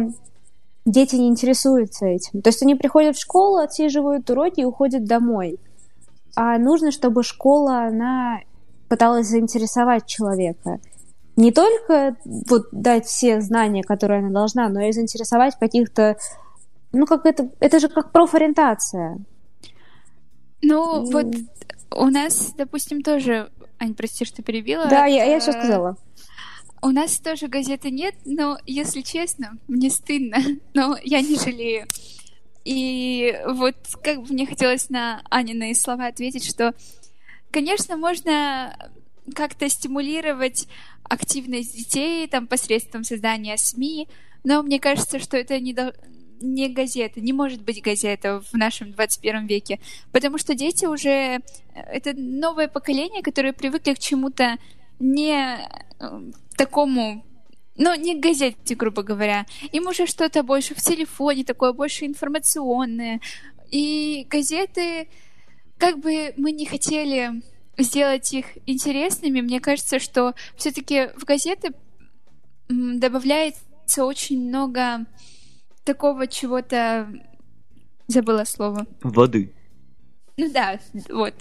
дети 0.86 1.16
не 1.16 1.28
интересуются 1.28 2.06
этим. 2.06 2.42
То 2.42 2.50
есть 2.50 2.62
они 2.64 2.76
приходят 2.76 3.16
в 3.16 3.22
школу, 3.22 3.58
отсиживают 3.58 4.30
уроки 4.30 4.62
и 4.62 4.66
уходят 4.66 5.06
домой. 5.06 5.60
А 6.36 6.58
нужно, 6.58 6.92
чтобы 6.92 7.24
школа, 7.24 7.86
она 7.86 8.40
пыталась 8.90 9.28
заинтересовать 9.28 10.06
человека. 10.06 10.80
Не 11.38 11.52
только 11.52 12.18
вот 12.26 12.64
дать 12.72 13.06
все 13.06 13.42
знания, 13.42 13.84
которые 13.84 14.20
она 14.20 14.30
должна, 14.30 14.70
но 14.70 14.82
и 14.82 14.92
заинтересовать 14.92 15.58
каких-то 15.58 16.18
ну, 16.94 17.06
как 17.06 17.26
это, 17.26 17.50
это 17.60 17.80
же 17.80 17.88
как 17.88 18.12
профориентация. 18.12 19.20
Ну, 20.62 21.06
и... 21.06 21.12
вот 21.12 21.28
у 21.96 22.06
нас, 22.06 22.54
допустим, 22.58 23.02
тоже... 23.02 23.50
Ань, 23.80 23.96
прости, 23.96 24.26
что 24.26 24.44
перебила. 24.44 24.88
Да, 24.88 25.06
я, 25.06 25.24
я 25.24 25.40
все 25.40 25.54
сказала. 25.54 25.96
У 26.82 26.90
нас 26.90 27.20
тоже 27.20 27.48
газеты 27.48 27.92
нет, 27.92 28.16
но, 28.26 28.58
если 28.66 29.02
честно, 29.02 29.58
мне 29.68 29.90
стыдно, 29.90 30.38
но 30.74 30.98
я 31.04 31.22
не 31.22 31.36
жалею. 31.36 31.88
И 32.66 33.40
вот 33.46 33.76
как 34.04 34.22
бы 34.22 34.34
мне 34.34 34.46
хотелось 34.46 34.90
на 34.90 35.22
Анины 35.30 35.74
слова 35.76 36.08
ответить, 36.08 36.46
что, 36.46 36.74
конечно, 37.52 37.98
можно 37.98 38.92
как-то 39.36 39.70
стимулировать 39.70 40.68
активность 41.04 41.76
детей 41.76 42.28
там 42.28 42.48
посредством 42.48 43.04
создания 43.04 43.58
СМИ, 43.58 44.08
но 44.44 44.64
мне 44.64 44.80
кажется, 44.80 45.20
что 45.20 45.38
это 45.38 45.60
не, 45.60 45.74
до 45.74 45.94
не 46.40 46.70
газета, 46.70 47.22
не 47.22 47.34
может 47.34 47.62
быть 47.62 47.82
газета 47.82 48.42
в 48.42 48.54
нашем 48.54 48.92
21 48.92 49.46
веке, 49.46 49.80
потому 50.12 50.38
что 50.38 50.56
дети 50.56 50.86
уже, 50.86 51.10
э, 51.10 51.40
это 51.74 52.14
новое 52.14 52.68
поколение, 52.68 53.22
которое 53.22 53.54
привыкли 53.54 53.94
к 53.94 54.00
чему-то 54.00 54.58
не 55.00 55.60
э, 56.00 56.32
такому 56.62 57.26
ну, 57.76 57.96
не 57.96 58.16
к 58.16 58.24
газете, 58.24 58.76
грубо 58.76 59.02
говоря. 59.02 59.46
Им 59.72 59.88
уже 59.88 60.06
что-то 60.06 60.44
больше 60.44 60.76
в 60.76 60.82
телефоне, 60.82 61.44
такое 61.44 61.74
больше 61.74 62.06
информационное. 62.06 63.20
И 63.72 64.28
газеты, 64.30 65.08
как 65.78 65.98
бы 66.00 66.34
мы 66.38 66.52
не 66.52 66.68
хотели 66.68 67.42
сделать 67.78 68.32
их 68.34 68.46
интересными, 68.68 69.42
мне 69.42 69.60
кажется, 69.60 69.98
что 69.98 70.36
все-таки 70.56 71.10
в 71.18 71.24
газеты 71.24 71.74
добавляется 72.70 74.06
очень 74.06 74.48
много 74.48 75.06
такого 75.84 76.28
чего-то... 76.28 77.08
Забыла 78.08 78.44
слово. 78.44 78.86
Воды. 79.02 79.54
Ну 80.38 80.52
да, 80.52 80.80
вот. 81.10 81.34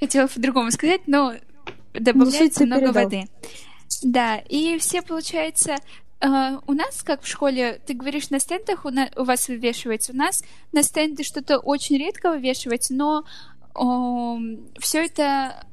Хотела 0.00 0.26
по-другому 0.26 0.70
сказать, 0.72 1.02
но 1.06 1.34
добавляется 1.94 2.66
много 2.66 2.92
передал. 2.92 3.04
воды. 3.04 3.24
Да, 4.02 4.36
и 4.36 4.78
все, 4.78 5.02
получается, 5.02 5.76
Uh, 6.20 6.60
у 6.66 6.72
нас, 6.72 7.04
как 7.04 7.22
в 7.22 7.28
школе, 7.28 7.80
ты 7.86 7.94
говоришь, 7.94 8.30
на 8.30 8.40
стендах 8.40 8.84
у, 8.84 8.90
на, 8.90 9.08
у 9.14 9.22
вас 9.22 9.46
вывешивается. 9.46 10.12
У 10.12 10.16
нас 10.16 10.42
на 10.72 10.82
стенды 10.82 11.22
что-то 11.22 11.58
очень 11.60 11.96
редко 11.96 12.30
вывешивается, 12.30 12.92
но 12.92 13.24
uh, 13.74 14.80
все 14.80 15.04
это 15.04 15.64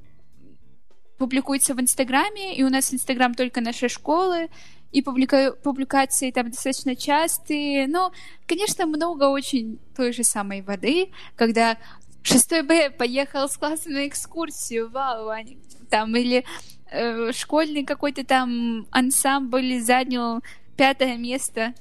публикуется 1.17 1.73
в 1.73 1.81
Инстаграме, 1.81 2.55
и 2.55 2.63
у 2.63 2.69
нас 2.69 2.93
Инстаграм 2.93 3.33
только 3.33 3.59
нашей 3.59 3.89
школы, 3.89 4.49
и 4.91 5.01
публика... 5.01 5.51
публикации 5.51 6.29
там 6.29 6.51
достаточно 6.51 6.95
частые. 6.95 7.87
Но, 7.87 8.11
конечно, 8.45 8.85
много 8.85 9.23
очень 9.25 9.79
той 9.95 10.13
же 10.13 10.23
самой 10.23 10.61
воды, 10.61 11.11
когда 11.35 11.77
6 12.23 12.63
Б 12.63 12.91
поехал 12.91 13.49
с 13.49 13.57
классом 13.57 13.93
на 13.93 14.07
экскурсию, 14.07 14.89
вау, 14.89 15.29
они 15.29 15.57
там, 15.89 16.15
или 16.15 16.45
э, 16.91 17.31
школьный 17.31 17.83
какой-то 17.83 18.23
там 18.25 18.87
ансамбль 18.91 19.79
занял 19.79 20.41
пятое 20.77 21.17
место 21.17 21.73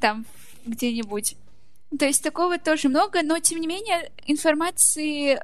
там 0.00 0.24
где-нибудь. 0.64 1.36
То 1.98 2.04
есть 2.04 2.22
такого 2.22 2.58
тоже 2.58 2.88
много, 2.88 3.22
но 3.22 3.38
тем 3.38 3.60
не 3.60 3.66
менее 3.66 4.10
информации 4.26 5.40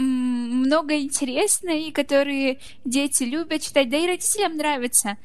много 0.00 0.98
интересной, 0.98 1.90
которые 1.90 2.58
дети 2.84 3.24
любят 3.24 3.62
читать, 3.62 3.90
да 3.90 3.98
и 3.98 4.06
родителям 4.06 4.56
нравится. 4.56 5.18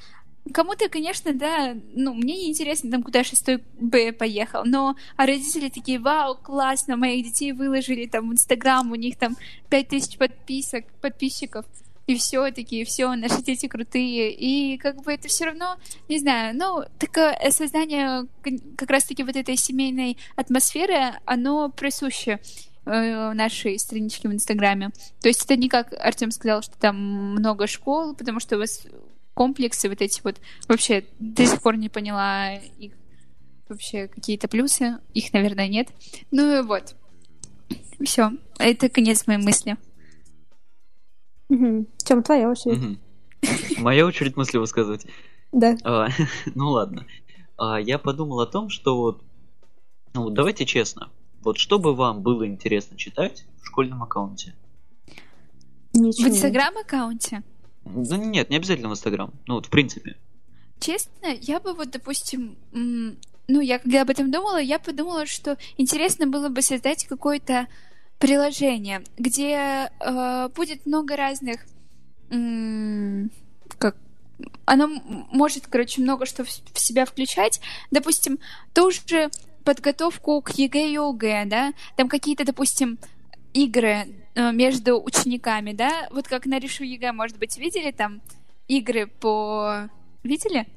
Кому-то, 0.53 0.89
конечно, 0.89 1.33
да, 1.33 1.75
ну, 1.93 2.13
мне 2.13 2.35
не 2.35 2.49
интересно, 2.49 2.91
там, 2.91 3.01
куда 3.01 3.23
шестой 3.23 3.63
Б 3.79 4.11
поехал, 4.11 4.63
но 4.63 4.95
а 5.15 5.25
родители 5.25 5.69
такие, 5.69 5.97
вау, 5.97 6.35
классно, 6.35 6.97
моих 6.97 7.25
детей 7.25 7.51
выложили 7.51 8.05
там 8.05 8.29
в 8.29 8.33
Инстаграм, 8.33 8.91
у 8.91 8.95
них 8.95 9.17
там 9.17 9.35
пять 9.69 9.87
тысяч 9.87 10.17
подписок, 10.17 10.85
подписчиков, 11.01 11.65
и 12.07 12.15
все 12.15 12.51
такие, 12.51 12.85
все, 12.85 13.13
наши 13.15 13.41
дети 13.41 13.67
крутые, 13.67 14.31
и 14.31 14.77
как 14.77 15.01
бы 15.03 15.13
это 15.13 15.27
все 15.27 15.45
равно, 15.45 15.77
не 16.07 16.19
знаю, 16.19 16.55
ну, 16.55 16.83
такое 16.99 17.37
создание 17.49 18.27
как 18.77 18.89
раз-таки 18.89 19.23
вот 19.23 19.35
этой 19.35 19.57
семейной 19.57 20.17
атмосферы, 20.35 21.13
оно 21.25 21.69
присуще 21.69 22.39
э, 22.85 23.33
нашей 23.33 23.79
страничке 23.79 24.27
в 24.27 24.33
Инстаграме. 24.33 24.91
То 25.21 25.27
есть 25.27 25.43
это 25.43 25.55
не 25.55 25.67
как 25.67 25.93
Артем 25.93 26.31
сказал, 26.31 26.61
что 26.61 26.77
там 26.77 26.95
много 26.97 27.67
школ, 27.67 28.15
потому 28.15 28.39
что 28.39 28.55
у 28.55 28.59
вас 28.59 28.85
комплексы 29.33 29.89
вот 29.89 30.01
эти 30.01 30.21
вот. 30.23 30.37
Вообще 30.67 31.05
до 31.19 31.45
сих 31.45 31.61
пор 31.61 31.77
не 31.77 31.89
поняла 31.89 32.55
их 32.55 32.93
вообще 33.67 34.07
какие-то 34.07 34.47
плюсы. 34.47 34.97
Их, 35.13 35.33
наверное, 35.33 35.67
нет. 35.67 35.89
Ну 36.31 36.59
и 36.59 36.61
вот. 36.61 36.95
Все. 38.03 38.31
Это 38.57 38.89
конец 38.89 39.27
моей 39.27 39.39
мысли. 39.39 39.77
Угу. 41.49 41.87
Чем 42.03 42.23
твоя 42.23 42.49
очередь? 42.49 42.77
Угу. 42.77 43.81
Моя 43.81 44.05
очередь 44.05 44.35
мысли 44.35 44.57
высказывать. 44.57 45.05
Да. 45.51 45.75
А, 45.83 46.07
ну 46.55 46.69
ладно. 46.69 47.05
А, 47.57 47.79
я 47.79 47.97
подумал 47.97 48.39
о 48.41 48.47
том, 48.47 48.69
что 48.69 48.97
вот, 48.97 49.23
ну 50.13 50.29
давайте 50.29 50.65
честно, 50.65 51.09
вот 51.41 51.57
что 51.57 51.79
бы 51.79 51.93
вам 51.93 52.21
было 52.21 52.47
интересно 52.47 52.97
читать 52.97 53.45
в 53.61 53.67
школьном 53.67 54.03
аккаунте? 54.03 54.55
Ничего. 55.93 56.29
В 56.29 56.31
инстаграм 56.31 56.77
аккаунте? 56.77 57.43
Да 57.85 58.17
нет, 58.17 58.49
не 58.49 58.57
обязательно 58.57 58.89
в 58.89 58.93
Инстаграм. 58.93 59.31
Ну 59.45 59.55
вот, 59.55 59.67
в 59.67 59.69
принципе. 59.69 60.17
Честно, 60.79 61.27
я 61.39 61.59
бы 61.59 61.73
вот, 61.73 61.91
допустим, 61.91 62.57
ну, 62.71 63.61
я 63.61 63.79
когда 63.79 64.01
об 64.01 64.09
этом 64.09 64.31
думала, 64.31 64.59
я 64.59 64.79
подумала, 64.79 65.25
что 65.25 65.57
интересно 65.77 66.27
было 66.27 66.49
бы 66.49 66.61
создать 66.61 67.05
какое-то 67.05 67.67
приложение, 68.19 69.03
где 69.17 69.89
э, 69.99 70.49
будет 70.55 70.85
много 70.85 71.15
разных, 71.15 71.65
м- 72.29 73.31
как 73.77 73.97
оно 74.65 74.87
может, 74.87 75.67
короче, 75.67 76.01
много 76.01 76.25
что 76.25 76.43
в, 76.43 76.47
в 76.47 76.79
себя 76.79 77.05
включать. 77.05 77.61
Допустим, 77.91 78.39
ту 78.73 78.91
же 78.91 79.29
подготовку 79.63 80.41
к 80.41 80.51
ЕГЭ 80.51 80.91
и 80.91 80.97
ОГЭ, 80.97 81.45
да, 81.45 81.73
там 81.95 82.07
какие-то, 82.07 82.45
допустим, 82.45 82.97
игры 83.53 84.05
э, 84.35 84.51
между 84.51 85.01
учениками, 85.01 85.71
да? 85.71 86.07
Вот 86.11 86.27
как 86.27 86.45
на 86.45 86.59
Решу 86.59 86.83
ЕГЭ, 86.83 87.13
может 87.13 87.37
быть, 87.37 87.57
видели 87.57 87.91
там 87.91 88.21
игры 88.67 89.07
по... 89.07 89.89
Видели? 90.23 90.67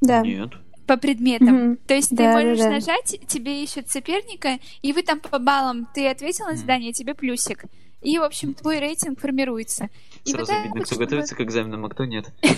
Да. 0.00 0.20
Нет. 0.20 0.52
По 0.90 0.96
предметам. 0.96 1.70
Угу. 1.70 1.78
То 1.86 1.94
есть 1.94 2.10
да, 2.10 2.16
ты 2.16 2.32
можешь 2.32 2.58
да, 2.58 2.64
да. 2.64 2.70
нажать, 2.72 3.20
тебе 3.28 3.62
ищут 3.62 3.88
соперника, 3.88 4.58
и 4.82 4.92
вы 4.92 5.04
там 5.04 5.20
по 5.20 5.38
баллам, 5.38 5.86
ты 5.94 6.08
ответил 6.08 6.46
на 6.46 6.56
задание, 6.56 6.92
тебе 6.92 7.14
плюсик. 7.14 7.66
И, 8.02 8.18
в 8.18 8.24
общем, 8.24 8.54
твой 8.54 8.80
рейтинг 8.80 9.20
формируется. 9.20 9.88
И 10.24 10.30
Сразу 10.30 10.52
вот 10.52 10.64
видно, 10.64 10.80
кто 10.80 10.96
готовится 10.96 11.36
к 11.36 11.42
экзаменам, 11.42 11.84
а 11.84 11.90
кто 11.90 12.06
нет. 12.06 12.26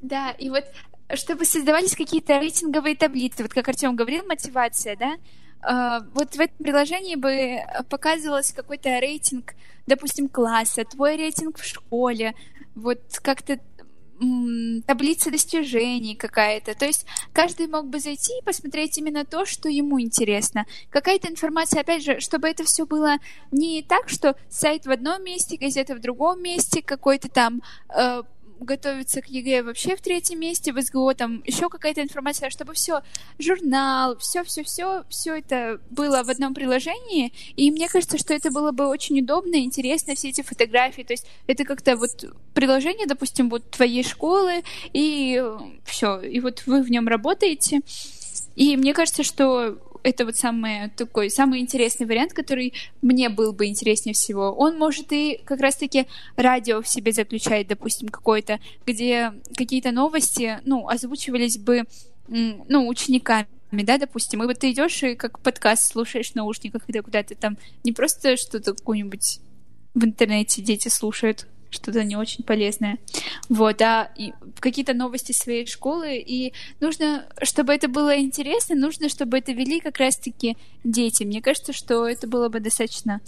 Да, 0.00 0.32
и 0.32 0.50
вот 0.50 0.64
чтобы 1.14 1.44
создавались 1.44 1.94
какие-то 1.94 2.40
рейтинговые 2.40 2.96
таблицы, 2.96 3.44
вот 3.44 3.54
как 3.54 3.68
Артем 3.68 3.94
говорил, 3.94 4.24
мотивация, 4.26 4.96
да, 4.96 5.14
а, 5.62 6.00
вот 6.14 6.34
в 6.34 6.40
этом 6.40 6.56
приложении 6.58 7.14
бы 7.14 7.60
показывался 7.88 8.52
какой-то 8.52 8.98
рейтинг, 8.98 9.54
допустим, 9.86 10.28
класса, 10.28 10.84
твой 10.84 11.16
рейтинг 11.16 11.58
в 11.58 11.64
школе, 11.64 12.34
вот 12.74 13.00
как-то 13.22 13.60
таблица 14.86 15.30
достижений 15.30 16.14
какая-то. 16.14 16.74
То 16.74 16.86
есть 16.86 17.06
каждый 17.32 17.66
мог 17.66 17.86
бы 17.86 17.98
зайти 17.98 18.32
и 18.38 18.44
посмотреть 18.44 18.98
именно 18.98 19.24
то, 19.24 19.44
что 19.44 19.68
ему 19.68 20.00
интересно. 20.00 20.66
Какая-то 20.90 21.28
информация, 21.28 21.80
опять 21.80 22.04
же, 22.04 22.20
чтобы 22.20 22.48
это 22.48 22.64
все 22.64 22.86
было 22.86 23.16
не 23.50 23.82
так, 23.82 24.08
что 24.08 24.36
сайт 24.48 24.86
в 24.86 24.90
одном 24.90 25.24
месте, 25.24 25.56
газета 25.56 25.94
в 25.94 26.00
другом 26.00 26.42
месте, 26.42 26.82
какой-то 26.82 27.28
там 27.28 27.62
э, 27.88 28.22
готовиться 28.60 29.20
к 29.22 29.26
ЕГЭ 29.26 29.62
вообще 29.62 29.96
в 29.96 30.00
третьем 30.00 30.40
месте, 30.40 30.72
в 30.72 30.80
СГО 30.80 31.14
там 31.14 31.42
еще 31.44 31.68
какая-то 31.68 32.02
информация, 32.02 32.50
чтобы 32.50 32.74
все, 32.74 33.02
журнал, 33.38 34.16
все-все-все, 34.18 35.04
все 35.08 35.38
это 35.38 35.80
было 35.90 36.22
в 36.22 36.30
одном 36.30 36.54
приложении, 36.54 37.32
и 37.56 37.70
мне 37.70 37.88
кажется, 37.88 38.18
что 38.18 38.34
это 38.34 38.50
было 38.50 38.72
бы 38.72 38.86
очень 38.86 39.20
удобно, 39.20 39.56
интересно, 39.56 40.14
все 40.14 40.28
эти 40.28 40.42
фотографии, 40.42 41.02
то 41.02 41.12
есть 41.12 41.26
это 41.46 41.64
как-то 41.64 41.96
вот 41.96 42.24
приложение, 42.54 43.06
допустим, 43.06 43.48
вот 43.48 43.70
твоей 43.70 44.04
школы, 44.04 44.62
и 44.92 45.42
все, 45.84 46.20
и 46.20 46.40
вот 46.40 46.62
вы 46.66 46.82
в 46.82 46.90
нем 46.90 47.08
работаете, 47.08 47.80
и 48.56 48.76
мне 48.76 48.94
кажется, 48.94 49.22
что 49.22 49.78
это 50.02 50.24
вот 50.24 50.36
самый 50.36 50.90
такой 50.90 51.30
самый 51.30 51.60
интересный 51.60 52.06
вариант, 52.06 52.32
который 52.32 52.74
мне 53.00 53.28
был 53.28 53.52
бы 53.52 53.66
интереснее 53.66 54.14
всего. 54.14 54.52
Он 54.52 54.78
может 54.78 55.12
и 55.12 55.40
как 55.44 55.60
раз-таки 55.60 56.06
радио 56.36 56.82
в 56.82 56.88
себе 56.88 57.12
заключать, 57.12 57.68
допустим, 57.68 58.08
какое-то, 58.08 58.60
где 58.86 59.32
какие-то 59.56 59.92
новости, 59.92 60.60
ну, 60.64 60.88
озвучивались 60.88 61.58
бы, 61.58 61.84
ну, 62.28 62.88
учениками 62.88 63.46
да, 63.72 63.96
допустим, 63.96 64.42
и 64.42 64.46
вот 64.46 64.58
ты 64.58 64.70
идешь 64.70 65.02
и 65.02 65.14
как 65.14 65.40
подкаст 65.40 65.90
слушаешь 65.90 66.32
в 66.32 66.34
наушниках, 66.34 66.84
когда 66.84 67.00
куда-то 67.00 67.34
там 67.34 67.56
не 67.84 67.92
просто 67.92 68.36
что-то 68.36 68.74
какую-нибудь 68.74 69.40
в 69.94 70.04
интернете 70.04 70.60
дети 70.60 70.88
слушают, 70.88 71.46
что-то 71.72 72.04
не 72.04 72.16
очень 72.16 72.44
полезное. 72.44 72.98
Вот, 73.48 73.80
а 73.82 74.10
какие-то 74.60 74.94
новости 74.94 75.32
своей 75.32 75.66
школы, 75.66 76.16
и 76.18 76.52
нужно, 76.80 77.24
чтобы 77.42 77.72
это 77.72 77.88
было 77.88 78.18
интересно, 78.18 78.74
нужно, 78.76 79.08
чтобы 79.08 79.38
это 79.38 79.52
вели 79.52 79.80
как 79.80 79.98
раз-таки 79.98 80.56
дети. 80.84 81.24
Мне 81.24 81.42
кажется, 81.42 81.72
что 81.72 82.06
это 82.06 82.28
было 82.28 82.48
бы 82.48 82.60
достаточно 82.60 83.20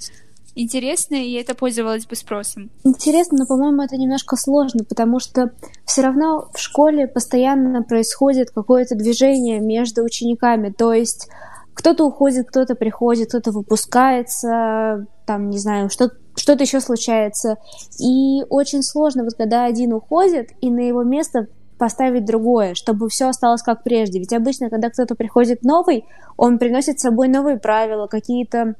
интересно, 0.55 1.17
и 1.17 1.33
это 1.33 1.55
пользовалось 1.55 2.07
бы 2.07 2.15
спросом. 2.15 2.71
Интересно, 2.85 3.39
но, 3.39 3.47
по-моему, 3.47 3.83
это 3.83 3.97
немножко 3.97 4.37
сложно, 4.37 4.85
потому 4.85 5.19
что 5.19 5.51
все 5.85 6.03
равно 6.03 6.49
в 6.55 6.59
школе 6.59 7.09
постоянно 7.09 7.83
происходит 7.83 8.51
какое-то 8.51 8.95
движение 8.95 9.61
между 9.61 10.05
учениками, 10.05 10.71
то 10.71 10.93
есть 10.93 11.29
кто-то 11.75 12.05
уходит, 12.07 12.49
кто-то 12.49 12.77
приходит, 12.77 13.29
кто-то 13.29 13.51
выпускается, 13.51 15.07
там, 15.27 15.51
не 15.51 15.59
знаю, 15.59 15.91
что 15.91 16.11
что-то 16.37 16.65
еще 16.65 16.81
случается. 16.81 17.57
И 17.99 18.43
очень 18.49 18.83
сложно, 18.83 19.25
вот 19.25 19.35
когда 19.35 19.65
один 19.65 19.93
уходит, 19.93 20.51
и 20.61 20.71
на 20.71 20.81
его 20.81 21.03
место 21.03 21.49
поставить 21.79 22.25
другое, 22.25 22.75
чтобы 22.75 23.09
все 23.09 23.29
осталось 23.29 23.63
как 23.63 23.83
прежде. 23.83 24.19
Ведь 24.19 24.33
обычно, 24.33 24.71
когда 24.71 24.91
кто-то 24.91 25.15
приходит 25.15 25.63
новый, 25.63 26.05
он 26.37 26.59
приносит 26.59 26.99
с 26.99 27.03
собой 27.03 27.29
новые 27.29 27.59
правила, 27.59 28.07
какие-то 28.07 28.75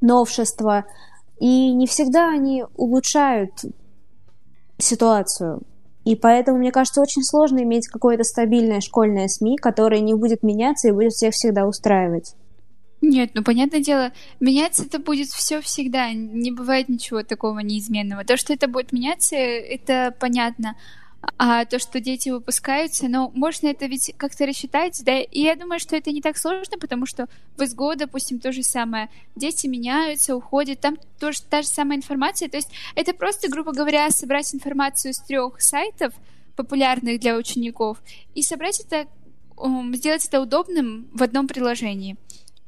новшества, 0.00 0.84
и 1.38 1.72
не 1.72 1.86
всегда 1.86 2.30
они 2.30 2.64
улучшают 2.76 3.52
ситуацию. 4.78 5.62
И 6.04 6.16
поэтому, 6.16 6.58
мне 6.58 6.72
кажется, 6.72 7.00
очень 7.00 7.22
сложно 7.22 7.60
иметь 7.60 7.86
какое-то 7.86 8.24
стабильное 8.24 8.80
школьное 8.80 9.28
СМИ, 9.28 9.56
которое 9.56 10.00
не 10.00 10.14
будет 10.14 10.42
меняться 10.42 10.88
и 10.88 10.92
будет 10.92 11.12
всех 11.12 11.34
всегда 11.34 11.66
устраивать. 11.66 12.34
Нет, 13.02 13.32
ну 13.34 13.42
понятное 13.42 13.80
дело, 13.80 14.12
меняться 14.38 14.84
это 14.84 15.00
будет 15.00 15.28
все 15.28 15.60
всегда. 15.60 16.12
Не 16.12 16.52
бывает 16.52 16.88
ничего 16.88 17.24
такого 17.24 17.58
неизменного. 17.58 18.24
То, 18.24 18.36
что 18.36 18.52
это 18.52 18.68
будет 18.68 18.92
меняться, 18.92 19.34
это 19.34 20.14
понятно. 20.20 20.76
А 21.36 21.64
то, 21.64 21.78
что 21.80 22.00
дети 22.00 22.30
выпускаются, 22.30 23.08
ну, 23.08 23.30
можно 23.34 23.68
это 23.68 23.86
ведь 23.86 24.12
как-то 24.16 24.44
рассчитать, 24.44 25.00
да, 25.04 25.20
и 25.20 25.42
я 25.42 25.54
думаю, 25.54 25.78
что 25.78 25.94
это 25.96 26.10
не 26.10 26.20
так 26.20 26.36
сложно, 26.36 26.78
потому 26.78 27.06
что 27.06 27.28
в 27.56 27.64
СГО, 27.64 27.94
допустим, 27.94 28.40
то 28.40 28.50
же 28.50 28.64
самое. 28.64 29.08
Дети 29.36 29.68
меняются, 29.68 30.34
уходят, 30.34 30.80
там 30.80 30.96
тоже 31.20 31.42
та 31.42 31.62
же 31.62 31.68
самая 31.68 31.98
информация. 31.98 32.48
То 32.48 32.56
есть 32.56 32.70
это 32.96 33.14
просто, 33.14 33.48
грубо 33.48 33.72
говоря, 33.72 34.10
собрать 34.10 34.52
информацию 34.52 35.14
с 35.14 35.18
трех 35.18 35.60
сайтов, 35.60 36.12
популярных 36.56 37.20
для 37.20 37.36
учеников, 37.36 37.98
и 38.34 38.42
собрать 38.42 38.80
это, 38.80 39.08
сделать 39.94 40.26
это 40.26 40.40
удобным 40.40 41.08
в 41.12 41.22
одном 41.22 41.46
приложении. 41.46 42.16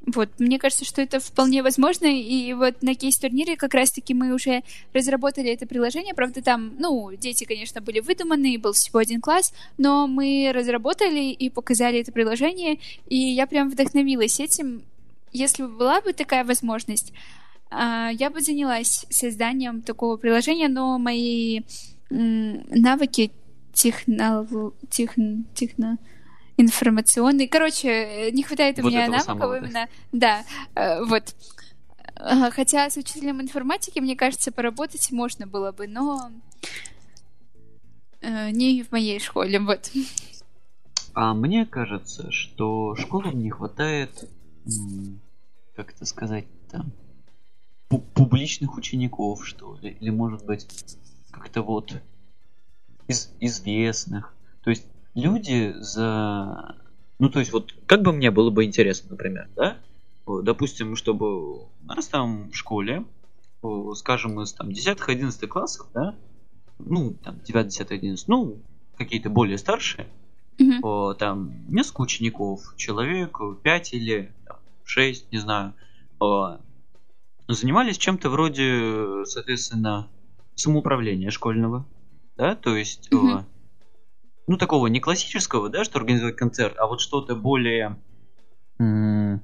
Вот, 0.06 0.28
мне 0.38 0.58
кажется, 0.58 0.84
что 0.84 1.00
это 1.00 1.18
вполне 1.18 1.62
возможно, 1.62 2.06
и 2.06 2.52
вот 2.52 2.82
на 2.82 2.94
кейс-турнире 2.94 3.56
как 3.56 3.72
раз-таки 3.72 4.12
мы 4.12 4.34
уже 4.34 4.62
разработали 4.92 5.50
это 5.50 5.66
приложение, 5.66 6.14
правда, 6.14 6.42
там, 6.42 6.74
ну, 6.78 7.10
дети, 7.16 7.44
конечно, 7.44 7.80
были 7.80 8.00
выдуманы, 8.00 8.58
был 8.58 8.72
всего 8.74 8.98
один 8.98 9.22
класс, 9.22 9.54
но 9.78 10.06
мы 10.06 10.52
разработали 10.54 11.30
и 11.30 11.48
показали 11.48 12.00
это 12.00 12.12
приложение, 12.12 12.78
и 13.08 13.16
я 13.16 13.46
прям 13.46 13.70
вдохновилась 13.70 14.40
этим. 14.40 14.82
Если 15.32 15.62
бы 15.62 15.70
была 15.70 16.02
бы 16.02 16.12
такая 16.12 16.44
возможность, 16.44 17.12
а, 17.70 18.10
я 18.12 18.28
бы 18.28 18.42
занялась 18.42 19.06
созданием 19.08 19.80
такого 19.80 20.16
приложения, 20.18 20.68
но 20.68 20.98
мои 20.98 21.62
навыки 22.10 23.32
техно... 23.72 24.46
техно... 24.90 25.44
техно 25.54 25.98
информационный. 26.56 27.48
Короче, 27.48 28.30
не 28.32 28.42
хватает 28.42 28.78
у 28.78 28.82
вот 28.82 28.90
меня 28.90 29.06
навыков 29.08 29.24
самого, 29.24 29.58
именно. 29.58 29.88
Да, 30.12 30.44
да 30.74 30.82
э, 30.82 31.04
вот. 31.04 31.34
Хотя 32.16 32.88
с 32.88 32.96
учителем 32.96 33.40
информатики, 33.40 33.98
мне 33.98 34.16
кажется, 34.16 34.52
поработать 34.52 35.10
можно 35.10 35.46
было 35.46 35.72
бы, 35.72 35.88
но 35.88 36.30
э, 38.20 38.50
не 38.50 38.82
в 38.82 38.92
моей 38.92 39.18
школе, 39.18 39.58
вот. 39.58 39.90
А 41.14 41.34
мне 41.34 41.66
кажется, 41.66 42.30
что 42.30 42.94
школам 42.96 43.40
не 43.40 43.50
хватает, 43.50 44.28
как 45.76 45.92
это 45.92 46.04
сказать, 46.06 46.46
там, 46.70 46.92
публичных 47.88 48.76
учеников, 48.76 49.46
что 49.46 49.76
ли, 49.80 49.96
или, 50.00 50.10
может 50.10 50.44
быть, 50.44 50.66
как-то 51.30 51.62
вот 51.62 52.00
из 53.06 53.30
известных. 53.40 54.34
То 54.62 54.70
есть 54.70 54.86
люди 55.14 55.74
за... 55.78 56.76
Ну, 57.18 57.30
то 57.30 57.38
есть, 57.38 57.52
вот, 57.52 57.74
как 57.86 58.02
бы 58.02 58.12
мне 58.12 58.30
было 58.30 58.50
бы 58.50 58.64
интересно, 58.64 59.10
например, 59.10 59.48
да? 59.56 59.78
Допустим, 60.26 60.96
чтобы 60.96 61.64
у 61.64 61.68
нас 61.84 62.08
там 62.08 62.50
в 62.50 62.56
школе, 62.56 63.04
скажем, 63.94 64.40
из 64.40 64.52
там 64.52 64.68
10-11 64.68 65.46
классов, 65.46 65.86
да, 65.94 66.14
ну, 66.78 67.14
там, 67.22 67.40
9, 67.40 67.66
10, 67.68 67.90
11, 67.90 68.28
ну, 68.28 68.58
какие-то 68.96 69.30
более 69.30 69.58
старшие, 69.58 70.08
mm-hmm. 70.58 71.14
там, 71.16 71.52
несколько 71.68 72.00
учеников, 72.00 72.74
человек 72.76 73.38
5 73.62 73.94
или 73.94 74.32
там, 74.46 74.58
6, 74.84 75.30
не 75.30 75.38
знаю, 75.38 75.74
занимались 77.46 77.98
чем-то 77.98 78.30
вроде, 78.30 79.24
соответственно, 79.24 80.08
самоуправления 80.54 81.30
школьного, 81.30 81.86
да, 82.36 82.56
то 82.56 82.74
есть 82.74 83.08
mm-hmm 83.12 83.44
ну, 84.46 84.56
такого 84.56 84.86
не 84.88 85.00
классического, 85.00 85.68
да, 85.68 85.84
что 85.84 85.98
организовать 85.98 86.36
концерт, 86.36 86.74
а 86.78 86.86
вот 86.86 87.00
что-то 87.00 87.34
более 87.34 87.98
м- 88.78 89.42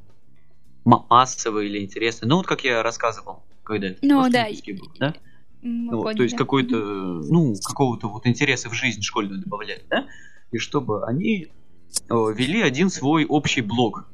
массовое 0.85 1.65
или 1.65 1.83
интересное. 1.85 2.29
Ну, 2.29 2.37
вот 2.37 2.47
как 2.47 2.65
я 2.65 2.83
рассказывал, 2.83 3.43
когда 3.63 3.89
это 3.89 3.99
ну, 4.03 4.29
да. 4.31 4.49
был, 4.67 4.93
да? 4.99 5.15
Ну, 5.63 5.99
вот, 5.99 6.17
то 6.17 6.23
есть 6.23 6.37
какой-то, 6.37 6.77
ну, 6.77 7.55
какого-то 7.63 8.09
вот 8.09 8.27
интереса 8.27 8.71
в 8.71 8.75
жизнь 8.75 9.03
школьную 9.03 9.41
добавляли, 9.41 9.85
да? 9.91 10.07
И 10.53 10.59
чтобы 10.59 11.05
они 11.07 11.49
о, 12.09 12.31
вели 12.31 12.63
один 12.63 12.91
свой 12.91 13.25
общий 13.27 13.61
блог, 13.61 14.07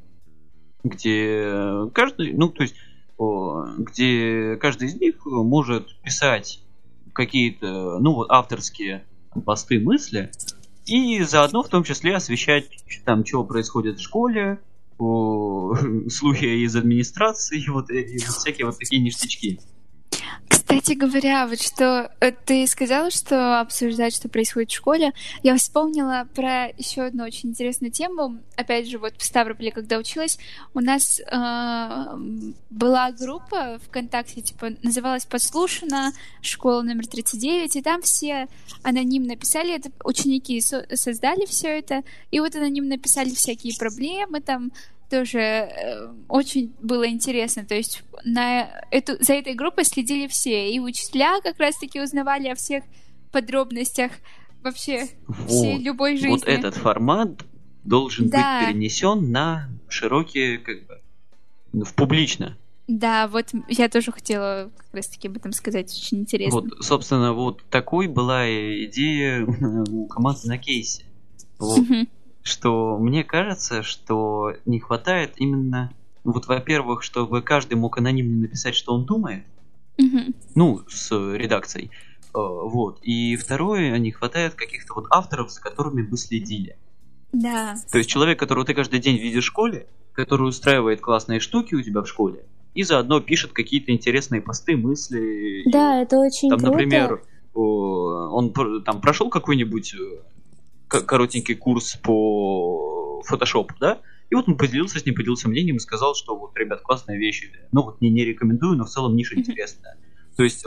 где 0.83 1.89
каждый, 1.93 2.33
ну, 2.33 2.49
то 2.49 2.63
есть, 2.63 2.75
о, 3.17 3.67
где 3.79 4.57
каждый 4.57 4.89
из 4.89 4.97
них 4.97 5.25
может 5.25 6.01
писать 6.03 6.61
какие-то, 7.13 7.99
ну, 7.99 8.15
вот 8.15 8.31
авторские 8.31 9.05
посты, 9.45 9.81
мысли, 9.81 10.31
и 10.87 11.23
заодно 11.23 11.63
в 11.63 11.69
том 11.69 11.85
числе 11.85 12.17
освещать 12.17 12.67
там, 13.05 13.25
что 13.25 13.45
происходит 13.45 13.99
в 13.99 14.03
школе, 14.03 14.61
о, 14.99 15.75
слухи 16.09 16.65
из 16.65 16.75
администрации, 16.77 17.65
вот, 17.69 17.91
и, 17.91 18.01
и 18.01 18.19
всякие 18.19 18.67
вот 18.67 18.79
такие 18.79 19.03
ништячки. 19.03 19.61
Кстати 20.69 20.95
говоря, 20.95 21.47
вот 21.47 21.63
что 21.63 22.11
э, 22.19 22.33
ты 22.33 22.67
сказала, 22.67 23.13
что 23.13 23.61
обсуждать, 23.61 24.17
что 24.17 24.29
происходит 24.29 24.73
в 24.73 24.75
школе, 24.75 25.13
я 25.45 25.57
вспомнила 25.57 26.27
про 26.35 26.67
еще 26.77 27.03
одну 27.03 27.23
очень 27.23 27.51
интересную 27.51 27.93
тему. 27.93 28.41
Опять 28.57 28.89
же, 28.89 28.99
вот 28.99 29.15
в 29.17 29.23
Ставрополе, 29.25 29.71
когда 29.71 29.97
училась, 29.97 30.39
у 30.75 30.81
нас 30.81 31.21
э, 31.21 32.17
была 32.71 33.13
группа 33.13 33.79
ВКонтакте, 33.87 34.41
типа, 34.41 34.71
называлась 34.83 35.25
«Послушана», 35.25 36.13
школа 36.43 36.83
номер 36.83 37.07
39, 37.07 37.77
и 37.77 37.83
там 37.83 38.03
все 38.03 38.49
анонимно 38.83 39.37
писали, 39.37 39.73
это 39.73 39.91
ученики 40.03 40.61
со- 40.61 40.85
создали 40.97 41.47
все 41.47 41.79
это, 41.79 42.03
и 42.33 42.41
вот 42.41 42.57
анонимно 42.57 42.99
писали 42.99 43.31
всякие 43.31 43.73
проблемы, 43.79 44.41
там, 44.41 44.73
тоже 45.11 45.39
э, 45.39 46.09
очень 46.29 46.75
было 46.81 47.09
интересно. 47.09 47.65
То 47.65 47.75
есть 47.75 48.03
на 48.25 48.69
эту, 48.91 49.23
за 49.23 49.35
этой 49.35 49.55
группой 49.55 49.85
следили 49.85 50.27
все. 50.27 50.71
И 50.71 50.79
учителя 50.81 51.41
как 51.43 51.59
раз-таки 51.59 52.01
узнавали 52.01 52.49
о 52.49 52.55
всех 52.55 52.85
подробностях 53.33 54.13
вообще 54.63 55.09
вот. 55.27 55.49
всей 55.49 55.79
любой 55.79 56.17
жизни. 56.17 56.31
Вот 56.31 56.45
этот 56.45 56.75
формат 56.75 57.45
должен 57.85 58.29
да. 58.29 58.61
быть 58.61 58.69
перенесен 58.69 59.31
на 59.31 59.69
широкие, 59.89 60.59
как 60.59 60.87
бы, 60.87 61.85
в 61.85 61.95
публично. 61.95 62.57
Да, 62.89 63.27
вот 63.27 63.47
я 63.69 63.89
тоже 63.89 64.13
хотела 64.13 64.71
как 64.77 64.95
раз-таки 64.95 65.27
об 65.29 65.37
этом 65.37 65.53
сказать, 65.53 65.93
очень 65.93 66.19
интересно. 66.19 66.61
Вот, 66.61 66.85
собственно, 66.85 67.33
вот 67.33 67.65
такой 67.69 68.07
была 68.07 68.47
идея 68.49 69.45
у 69.45 70.07
команды 70.07 70.47
на 70.47 70.59
кейсе. 70.59 71.05
Вот. 71.59 71.81
Что 72.47 72.97
мне 72.97 73.25
кажется, 73.25 73.83
что 73.83 74.53
не 74.67 74.79
хватает 74.79 75.33
именно, 75.37 75.93
вот, 76.23 76.47
во-первых, 76.47 77.03
чтобы 77.03 77.43
каждый 77.43 77.75
мог 77.75 77.99
анонимно 77.99 78.43
написать, 78.43 78.77
что 78.77 78.95
он 78.95 79.05
думает, 79.05 79.43
ну, 80.55 80.81
с 80.89 81.11
редакцией, 81.11 81.91
э, 81.91 81.91
вот. 82.35 83.01
И 83.03 83.35
второе, 83.35 83.99
не 83.99 84.13
хватает 84.13 84.55
каких-то 84.55 84.95
вот 84.95 85.07
авторов, 85.11 85.51
за 85.51 85.61
которыми 85.61 86.03
бы 86.03 86.17
следили. 86.17 86.79
Да. 87.33 87.75
То 87.91 87.99
есть 87.99 88.09
человек, 88.09 88.39
которого 88.39 88.65
ты 88.65 88.75
каждый 88.75 89.01
день 89.01 89.17
видишь 89.17 89.43
в 89.43 89.49
школе, 89.49 89.89
который 90.13 90.49
устраивает 90.49 91.01
классные 91.01 91.41
штуки 91.41 91.75
у 91.75 91.83
тебя 91.83 92.03
в 92.03 92.07
школе, 92.07 92.45
и 92.75 92.85
заодно 92.85 93.21
пишет 93.21 93.53
какие-то 93.53 93.91
интересные 93.91 94.41
посты, 94.41 94.77
мысли. 94.77 95.69
Да, 95.69 96.01
это 96.01 96.19
очень 96.19 96.49
там, 96.51 96.61
круто. 96.61 96.71
например, 96.71 97.23
он 97.55 98.53
там 98.85 99.01
прошел 99.01 99.31
какой-нибудь 99.31 99.95
э, 99.95 100.23
коротенький 100.89 101.55
курс 101.55 101.97
по 101.97 103.23
фотошопу, 103.27 103.75
да? 103.81 104.01
И 104.31 104.35
вот 104.35 104.49
он 104.49 104.57
поделился 104.57 104.99
с 104.99 105.07
ним, 105.07 105.15
поделился 105.15 105.49
мнением 105.49 105.77
и 105.77 105.81
сказал, 105.81 106.15
что 106.15 106.37
вот, 106.37 106.57
ребят, 106.57 106.83
классная 106.83 107.17
вещь. 107.17 107.49
Ну 107.73 107.83
вот 107.83 108.01
не, 108.01 108.11
не 108.11 108.25
рекомендую, 108.25 108.77
но 108.77 108.85
в 108.85 108.89
целом 108.89 109.15
ниша 109.15 109.37
интересная. 109.39 109.97
То 110.37 110.43
есть 110.43 110.65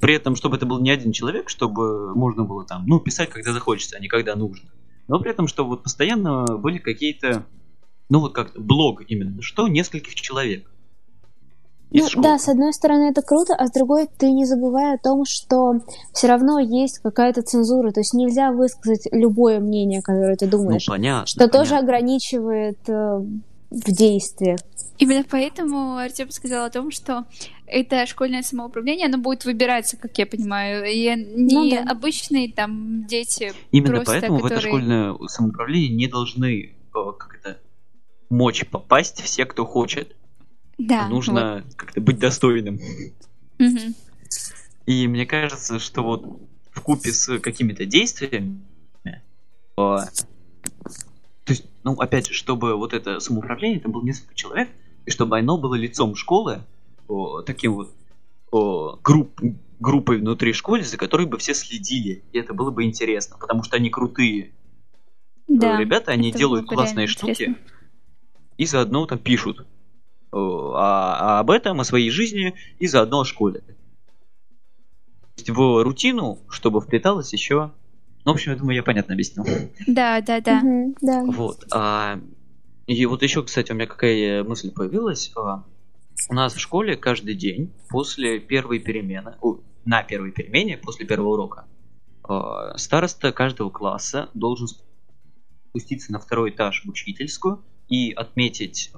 при 0.00 0.14
этом, 0.14 0.36
чтобы 0.36 0.56
это 0.56 0.66
был 0.66 0.80
не 0.80 0.90
один 0.90 1.12
человек, 1.12 1.48
чтобы 1.48 2.14
можно 2.14 2.44
было 2.44 2.64
там, 2.64 2.86
ну, 2.86 3.00
писать, 3.00 3.30
когда 3.30 3.52
захочется, 3.52 3.96
а 3.96 4.00
не 4.00 4.08
когда 4.08 4.36
нужно. 4.36 4.70
Но 5.08 5.18
при 5.18 5.30
этом, 5.30 5.48
чтобы 5.48 5.70
вот 5.70 5.82
постоянно 5.82 6.44
были 6.58 6.78
какие-то, 6.78 7.46
ну 8.08 8.20
вот 8.20 8.34
как 8.34 8.52
блог 8.60 9.02
именно, 9.08 9.42
что 9.42 9.66
нескольких 9.68 10.14
человек. 10.14 10.70
Ну, 11.92 12.06
да, 12.22 12.38
с 12.38 12.48
одной 12.48 12.72
стороны 12.72 13.10
это 13.10 13.22
круто, 13.22 13.54
а 13.54 13.66
с 13.66 13.72
другой 13.72 14.08
ты 14.18 14.30
не 14.30 14.44
забывай 14.44 14.94
о 14.94 14.98
том, 14.98 15.24
что 15.24 15.80
все 16.12 16.28
равно 16.28 16.58
есть 16.58 17.00
какая-то 17.00 17.42
цензура, 17.42 17.90
то 17.90 18.00
есть 18.00 18.14
нельзя 18.14 18.52
высказать 18.52 19.08
любое 19.10 19.60
мнение, 19.60 20.00
которое 20.02 20.36
ты 20.36 20.46
думаешь. 20.46 20.86
Ну, 20.86 20.94
понятно. 20.94 21.26
Что 21.26 21.38
понятно. 21.40 21.58
тоже 21.58 21.76
ограничивает 21.76 22.78
э, 22.88 23.20
в 23.70 23.92
действиях. 23.92 24.60
Именно 24.98 25.24
поэтому 25.28 25.96
Артем 25.96 26.30
сказал 26.30 26.66
о 26.66 26.70
том, 26.70 26.90
что 26.90 27.24
это 27.66 28.04
школьное 28.06 28.42
самоуправление, 28.42 29.06
оно 29.06 29.18
будет 29.18 29.44
выбираться, 29.44 29.96
как 29.96 30.16
я 30.18 30.26
понимаю, 30.26 30.84
и 30.84 31.08
не 31.16 31.54
ну, 31.54 31.70
да. 31.70 31.90
обычные 31.90 32.52
там 32.52 33.06
дети. 33.06 33.52
Именно 33.72 33.96
просто, 33.96 34.12
поэтому 34.12 34.40
которые... 34.40 34.58
в 34.58 34.58
это 34.58 34.68
школьное 34.68 35.28
самоуправление 35.28 35.96
не 35.96 36.06
должны 36.06 36.74
как 36.92 37.38
это 37.40 37.58
мочь 38.28 38.66
попасть 38.68 39.22
все, 39.22 39.46
кто 39.46 39.64
хочет. 39.64 40.16
Да. 40.80 41.08
Нужно 41.08 41.62
вот. 41.64 41.74
как-то 41.74 42.00
быть 42.00 42.18
достойным. 42.18 42.80
Угу. 43.58 43.94
И 44.86 45.06
мне 45.06 45.26
кажется, 45.26 45.78
что 45.78 46.02
вот 46.02 46.40
в 46.72 46.80
купе 46.80 47.12
с 47.12 47.38
какими-то 47.38 47.84
действиями, 47.84 48.60
то 49.76 51.52
есть, 51.52 51.66
ну, 51.82 51.94
опять 51.94 52.28
же, 52.28 52.34
чтобы 52.34 52.76
вот 52.76 52.92
это 52.92 53.18
самоуправление, 53.18 53.78
это 53.78 53.88
было 53.88 54.04
несколько 54.04 54.34
человек, 54.34 54.68
и 55.04 55.10
чтобы 55.10 55.38
оно 55.38 55.58
было 55.58 55.74
лицом 55.74 56.14
школы, 56.14 56.62
о, 57.08 57.42
таким 57.42 57.74
вот 57.74 57.92
о, 58.52 58.98
групп, 59.02 59.40
группой 59.80 60.18
внутри 60.18 60.52
школы, 60.52 60.82
за 60.82 60.96
которой 60.96 61.26
бы 61.26 61.38
все 61.38 61.54
следили, 61.54 62.22
и 62.32 62.38
это 62.38 62.54
было 62.54 62.70
бы 62.70 62.84
интересно, 62.84 63.36
потому 63.38 63.64
что 63.64 63.76
они 63.76 63.90
крутые 63.90 64.52
да, 65.48 65.76
ребята, 65.78 66.12
они 66.12 66.30
делают 66.30 66.66
классные 66.66 67.08
штуки, 67.08 67.30
интересно. 67.30 67.58
и 68.56 68.66
заодно 68.66 69.06
там 69.06 69.18
пишут 69.18 69.66
а, 70.32 71.36
а 71.36 71.40
об 71.40 71.50
этом, 71.50 71.80
о 71.80 71.84
своей 71.84 72.10
жизни 72.10 72.54
и 72.78 72.86
заодно 72.86 73.20
о 73.20 73.24
школе. 73.24 73.60
То 73.60 75.38
есть 75.38 75.50
в 75.50 75.82
рутину, 75.82 76.38
чтобы 76.48 76.80
вплеталось 76.80 77.32
еще... 77.32 77.72
Ну, 78.24 78.32
в 78.32 78.34
общем, 78.34 78.52
я 78.52 78.58
думаю, 78.58 78.76
я 78.76 78.82
понятно 78.82 79.14
объяснил. 79.14 79.46
Да, 79.86 80.20
да, 80.20 80.40
да. 80.40 80.58
Угу, 80.58 80.96
да. 81.00 81.22
Вот. 81.24 81.64
А, 81.72 82.20
и 82.86 83.06
вот 83.06 83.22
еще, 83.22 83.42
кстати, 83.42 83.72
у 83.72 83.74
меня 83.74 83.86
какая 83.86 84.44
мысль 84.44 84.70
появилась. 84.70 85.32
А, 85.36 85.64
у 86.28 86.34
нас 86.34 86.54
в 86.54 86.60
школе 86.60 86.96
каждый 86.96 87.34
день 87.34 87.72
после 87.88 88.38
первой 88.38 88.78
перемены, 88.78 89.36
о, 89.40 89.60
на 89.86 90.02
первой 90.02 90.32
перемене, 90.32 90.76
после 90.76 91.06
первого 91.06 91.30
урока, 91.30 91.64
а, 92.24 92.76
староста 92.76 93.32
каждого 93.32 93.70
класса 93.70 94.28
должен 94.34 94.68
спуститься 95.70 96.12
на 96.12 96.18
второй 96.18 96.50
этаж 96.50 96.84
в 96.84 96.88
учительскую 96.90 97.64
и 97.90 98.12
отметить, 98.12 98.92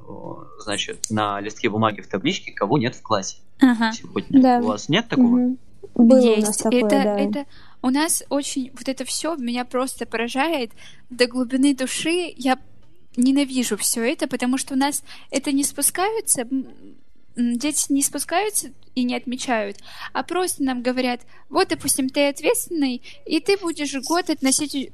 значит, 0.61 1.07
на 1.11 1.41
листке 1.41 1.69
бумаги 1.71 2.03
в 2.03 2.09
табличке, 2.09 2.53
кого 2.53 2.79
нет 2.79 2.95
в 2.95 3.03
классе 3.03 3.39
ага. 3.61 3.93
сегодня. 3.93 4.41
Да. 4.41 4.59
У 4.59 4.67
вас 4.67 4.89
нет 4.89 5.09
такого? 5.09 5.37
Угу. 5.37 5.59
Было 5.95 6.19
Есть. 6.19 6.39
у 6.39 6.47
нас 6.47 6.57
такое, 6.59 6.85
это, 6.85 7.03
да. 7.03 7.19
это 7.19 7.47
у 7.83 7.91
нас 7.91 8.23
очень 8.29 8.71
вот 8.75 8.89
это 8.89 9.05
все 9.05 9.35
меня 9.37 9.65
просто 9.65 10.07
поражает 10.07 10.71
до 11.11 11.27
глубины 11.27 11.75
души. 11.75 12.33
Я 12.37 12.59
ненавижу 13.17 13.77
все 13.77 14.13
это, 14.13 14.29
потому 14.29 14.59
что 14.59 14.75
у 14.75 14.77
нас 14.77 15.03
это 15.31 15.53
не 15.53 15.65
спускаются, 15.65 16.47
дети 17.37 17.93
не 17.93 18.03
спускаются 18.03 18.73
и 18.95 19.05
не 19.05 19.17
отмечают, 19.17 19.79
а 20.13 20.23
просто 20.23 20.63
нам 20.63 20.83
говорят, 20.83 21.23
вот, 21.49 21.69
допустим, 21.69 22.09
ты 22.09 22.29
ответственный, 22.29 23.03
и 23.27 23.41
ты 23.41 23.57
будешь 23.57 23.95
год 24.07 24.31
относить 24.31 24.93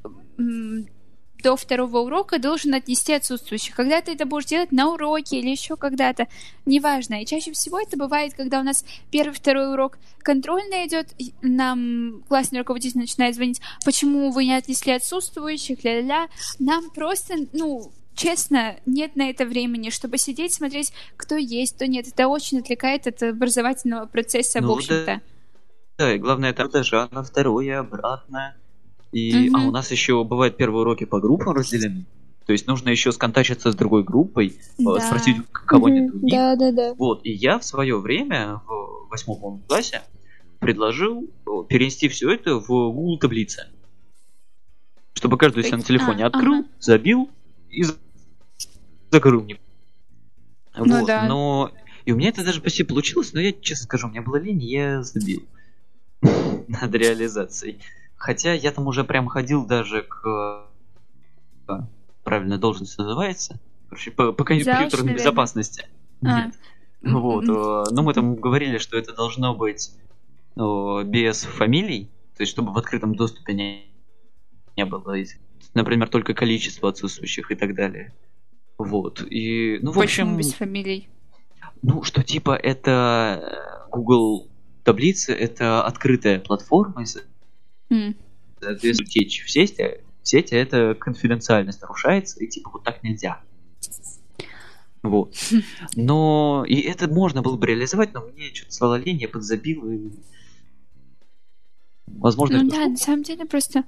до 1.43 1.57
второго 1.57 1.99
урока 1.99 2.39
должен 2.39 2.74
отнести 2.74 3.12
отсутствующих. 3.12 3.74
Когда 3.74 4.01
ты 4.01 4.12
это 4.12 4.26
будешь 4.26 4.47
делать 4.47 4.72
на 4.72 4.93
уроке 4.93 5.39
или 5.39 5.51
еще 5.51 5.76
когда-то, 5.76 6.26
неважно. 6.66 7.22
И 7.22 7.26
чаще 7.26 7.53
всего 7.53 7.80
это 7.80 7.97
бывает, 7.97 8.34
когда 8.34 8.61
у 8.61 8.62
нас 8.62 8.84
первый, 9.11 9.34
второй 9.34 9.72
урок 9.72 9.99
контрольный 10.22 10.86
идет, 10.86 11.14
нам 11.43 12.22
классный 12.28 12.61
руководитель 12.61 12.99
начинает 12.99 13.34
звонить, 13.34 13.61
почему 13.84 14.30
вы 14.30 14.45
не 14.45 14.55
отнесли 14.55 14.93
отсутствующих, 14.93 15.84
ля-ля-ля. 15.84 16.28
Нам 16.59 16.91
просто, 16.91 17.34
ну, 17.53 17.93
честно, 18.14 18.76
нет 18.84 19.16
на 19.16 19.30
это 19.30 19.47
времени, 19.47 19.91
чтобы 19.91 20.18
сидеть, 20.18 20.53
смотреть, 20.53 20.93
кто 21.16 21.36
есть, 21.36 21.76
кто 21.76 21.86
нет. 21.86 22.09
Это 22.09 22.28
очень 22.28 22.59
отвлекает 22.59 23.07
от 23.07 23.22
образовательного 23.22 24.07
процесса, 24.07 24.61
ну, 24.61 24.68
в 24.68 24.78
общем-то. 24.78 25.05
Да, 25.07 25.20
да, 25.99 26.14
и 26.14 26.18
главное, 26.18 26.53
там 26.53 26.68
даже 26.68 27.09
на 27.11 27.22
второе, 27.22 27.80
обратно. 27.80 28.57
И, 29.13 29.49
Мгм. 29.49 29.57
А 29.57 29.69
у 29.69 29.71
нас 29.71 29.91
еще 29.91 30.23
бывают 30.25 30.57
первые 30.57 30.83
уроки 30.83 31.05
по 31.05 31.21
группам 31.21 31.55
разделены. 31.55 32.05
То 32.47 32.53
есть 32.53 32.67
нужно 32.67 32.89
еще 32.91 33.13
сконтачиться 33.13 33.73
с 33.73 33.75
другой 33.75 34.05
группой, 34.05 34.59
э, 34.79 34.83
Да. 34.83 35.01
спросить, 35.01 35.37
кого 35.53 35.89
нет 35.89 36.05
Мгм, 36.05 36.11
других. 36.19 36.31
Да, 36.31 36.57
да, 36.57 36.73
да. 36.73 36.95
Вот, 36.95 37.21
и 37.25 37.31
я 37.33 37.59
в 37.59 37.65
свое 37.65 37.99
время, 37.99 38.61
в 38.67 39.09
восьмом 39.11 39.63
классе, 39.67 40.03
предложил 40.59 41.29
перенести 41.69 42.09
все 42.09 42.31
это 42.31 42.57
в 42.59 42.67
Google 42.67 43.19
таблицы. 43.19 43.67
Чтобы 45.15 45.37
каждый 45.37 45.65
себя 45.65 45.77
на 45.79 45.83
телефоне 45.83 46.25
А, 46.25 46.29
открыл, 46.29 46.61
ага. 46.61 46.69
забил 46.79 47.29
и 47.71 47.83
за- 47.83 47.97
закрыл 49.11 49.43
мне. 49.43 49.59
Ну 50.77 51.01
вот, 51.01 51.07
да. 51.07 51.27
но... 51.27 51.73
И 52.05 52.13
у 52.13 52.17
меня 52.17 52.31
это 52.31 52.45
даже 52.45 52.61
почти 52.63 52.85
получилось, 52.85 53.33
но 53.35 53.41
я, 53.41 53.53
честно 53.53 53.85
скажу, 53.85 54.07
у 54.07 54.11
меня 54.11 54.23
была 54.23 54.39
лень, 54.39 54.63
я 54.63 55.03
забил 55.03 55.43
над 56.23 56.95
реализацией. 56.95 57.81
Хотя 58.19 58.53
я 58.53 58.73
там 58.73 58.87
уже 58.87 59.05
прям 59.05 59.29
ходил 59.29 59.64
даже 59.64 60.03
к... 60.03 60.66
э, 61.69 61.73
Правильная 62.25 62.59
должность 62.59 62.99
называется? 62.99 63.59
Короче, 63.89 64.11
по, 64.11 64.33
по 64.33 64.45
компьютерной 64.45 65.14
безопасности. 65.14 65.87
А. 66.23 66.47
Нет. 66.47 66.55
Вот. 67.03 67.45
Э, 67.45 67.91
Ну, 67.91 68.03
мы 68.03 68.12
там 68.12 68.35
говорили, 68.35 68.79
что 68.79 68.99
это 68.99 69.14
должно 69.14 69.55
быть 69.55 69.93
без 70.57 71.45
фамилий, 71.45 72.11
то 72.37 72.43
есть 72.43 72.51
чтобы 72.51 72.73
в 72.73 72.79
открытом 72.79 73.14
доступе 73.14 73.55
не, 73.55 73.85
не 74.77 74.85
было, 74.85 75.14
например, 75.75 76.09
только 76.09 76.35
количество 76.35 76.89
отсутствующих 76.89 77.53
и 77.53 77.55
так 77.55 77.77
далее. 77.77 78.12
Вот. 78.77 79.23
И, 79.23 79.79
ну, 79.83 79.93
в 79.93 79.95
Почему 79.95 80.35
общем, 80.35 80.39
без 80.39 80.55
фамилий? 80.55 81.09
ну, 81.83 82.03
что 82.03 82.25
типа 82.25 82.57
это 82.57 83.87
э, 83.87 83.91
Google 83.91 84.49
таблицы, 84.83 85.33
это 85.33 85.85
открытая 85.85 86.41
платформа, 86.41 87.03
и, 87.03 87.07
М. 87.91 88.16
соответственно, 88.61 89.09
течь 89.09 89.45
в 89.45 89.51
сети, 89.51 90.01
в 90.22 90.28
сети 90.28 90.55
это 90.55 90.95
конфиденциальность 90.95 91.80
нарушается, 91.80 92.43
и 92.43 92.47
типа 92.47 92.70
вот 92.72 92.84
так 92.84 93.03
нельзя. 93.03 93.41
Вот. 95.03 95.34
Но 95.97 96.64
и 96.66 96.80
это 96.80 97.09
можно 97.09 97.43
было 97.43 97.57
бы 97.57 97.66
реализовать, 97.66 98.12
но 98.14 98.22
мне 98.22 98.53
что-то 98.53 98.72
стало 98.72 98.95
лень, 98.97 99.18
я 99.18 99.28
подзабил 99.28 99.91
и... 99.91 100.11
Возможно, 102.07 102.62
Ну 102.62 102.70
да, 102.70 102.89
на 102.89 102.97
самом 102.97 103.22
деле 103.22 103.45
просто 103.45 103.84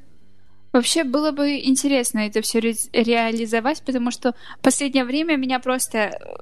вообще 0.72 1.04
было 1.04 1.32
бы 1.32 1.58
интересно 1.58 2.20
это 2.20 2.42
все 2.42 2.60
реализовать, 2.60 3.82
потому 3.82 4.10
что 4.10 4.34
в 4.58 4.62
последнее 4.62 5.04
время 5.04 5.36
меня 5.36 5.58
просто 5.58 5.98
э, 5.98 6.36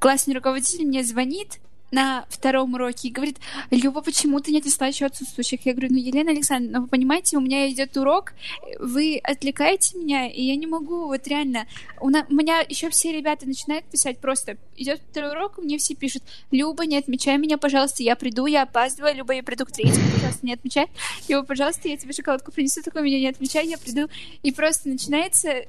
классный 0.00 0.34
руководитель 0.34 0.86
мне 0.86 1.04
звонит 1.04 1.60
на 1.92 2.24
втором 2.28 2.74
уроке 2.74 3.08
и 3.08 3.10
говорит, 3.12 3.38
Люба, 3.70 4.00
почему 4.00 4.40
ты 4.40 4.50
не 4.50 4.58
отнесла 4.58 4.88
еще 4.88 5.06
отсутствующих? 5.06 5.64
Я 5.66 5.72
говорю, 5.72 5.92
ну, 5.92 5.98
Елена 5.98 6.30
Александровна, 6.30 6.80
вы 6.80 6.88
понимаете, 6.88 7.36
у 7.36 7.40
меня 7.40 7.70
идет 7.70 7.96
урок, 7.96 8.32
вы 8.80 9.20
отвлекаете 9.22 9.98
меня, 9.98 10.26
и 10.26 10.42
я 10.42 10.56
не 10.56 10.66
могу, 10.66 11.06
вот 11.06 11.28
реально. 11.28 11.66
У, 12.00 12.08
на... 12.08 12.26
у 12.28 12.34
меня 12.34 12.60
еще 12.60 12.88
все 12.90 13.12
ребята 13.12 13.46
начинают 13.46 13.84
писать 13.84 14.18
просто, 14.18 14.56
идет 14.76 15.00
второй 15.10 15.32
урок, 15.32 15.58
мне 15.58 15.78
все 15.78 15.94
пишут, 15.94 16.22
Люба, 16.50 16.86
не 16.86 16.96
отмечай 16.96 17.36
меня, 17.36 17.58
пожалуйста, 17.58 18.02
я 18.02 18.16
приду, 18.16 18.46
я 18.46 18.62
опаздываю, 18.62 19.14
Люба, 19.14 19.34
я 19.34 19.42
приду 19.42 19.66
к 19.66 19.72
третьему, 19.72 20.10
пожалуйста, 20.14 20.46
не 20.46 20.54
отмечай. 20.54 20.86
Люба, 21.28 21.46
пожалуйста, 21.46 21.88
я 21.88 21.96
тебе 21.98 22.14
шоколадку 22.14 22.52
принесу, 22.52 22.82
такой 22.82 23.02
меня 23.02 23.20
не 23.20 23.28
отмечай, 23.28 23.66
я 23.66 23.76
приду. 23.76 24.08
И 24.42 24.50
просто 24.50 24.88
начинается 24.88 25.66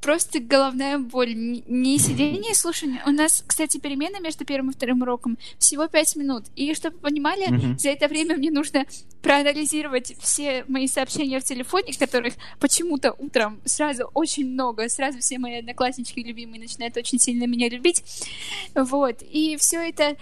просто 0.00 0.40
головная 0.40 0.98
боль. 0.98 1.34
Не 1.34 1.98
сидение 1.98 2.52
и 2.52 2.54
слушание. 2.54 3.02
У 3.06 3.10
нас, 3.10 3.42
кстати, 3.46 3.78
перемена 3.78 4.20
между 4.20 4.44
первым 4.44 4.70
и 4.70 4.72
вторым 4.72 5.02
уроком 5.02 5.38
всего 5.58 5.88
пять 5.88 6.14
минут. 6.16 6.44
И 6.54 6.74
чтобы 6.74 6.96
вы 6.96 7.02
понимали, 7.02 7.48
mm-hmm. 7.48 7.78
за 7.78 7.90
это 7.90 8.08
время 8.08 8.36
мне 8.36 8.50
нужно 8.50 8.86
проанализировать 9.22 10.14
все 10.20 10.64
мои 10.68 10.86
сообщения 10.86 11.40
в 11.40 11.44
телефоне, 11.44 11.92
которых 11.98 12.34
почему-то 12.60 13.12
утром 13.18 13.60
сразу 13.64 14.10
очень 14.14 14.46
много, 14.46 14.88
сразу 14.88 15.18
все 15.18 15.38
мои 15.38 15.58
однокласснички 15.58 16.20
любимые 16.20 16.60
начинают 16.60 16.96
очень 16.96 17.18
сильно 17.18 17.46
меня 17.46 17.68
любить. 17.68 18.02
Вот. 18.74 19.22
И 19.22 19.56
все 19.58 19.88
это 19.88 20.16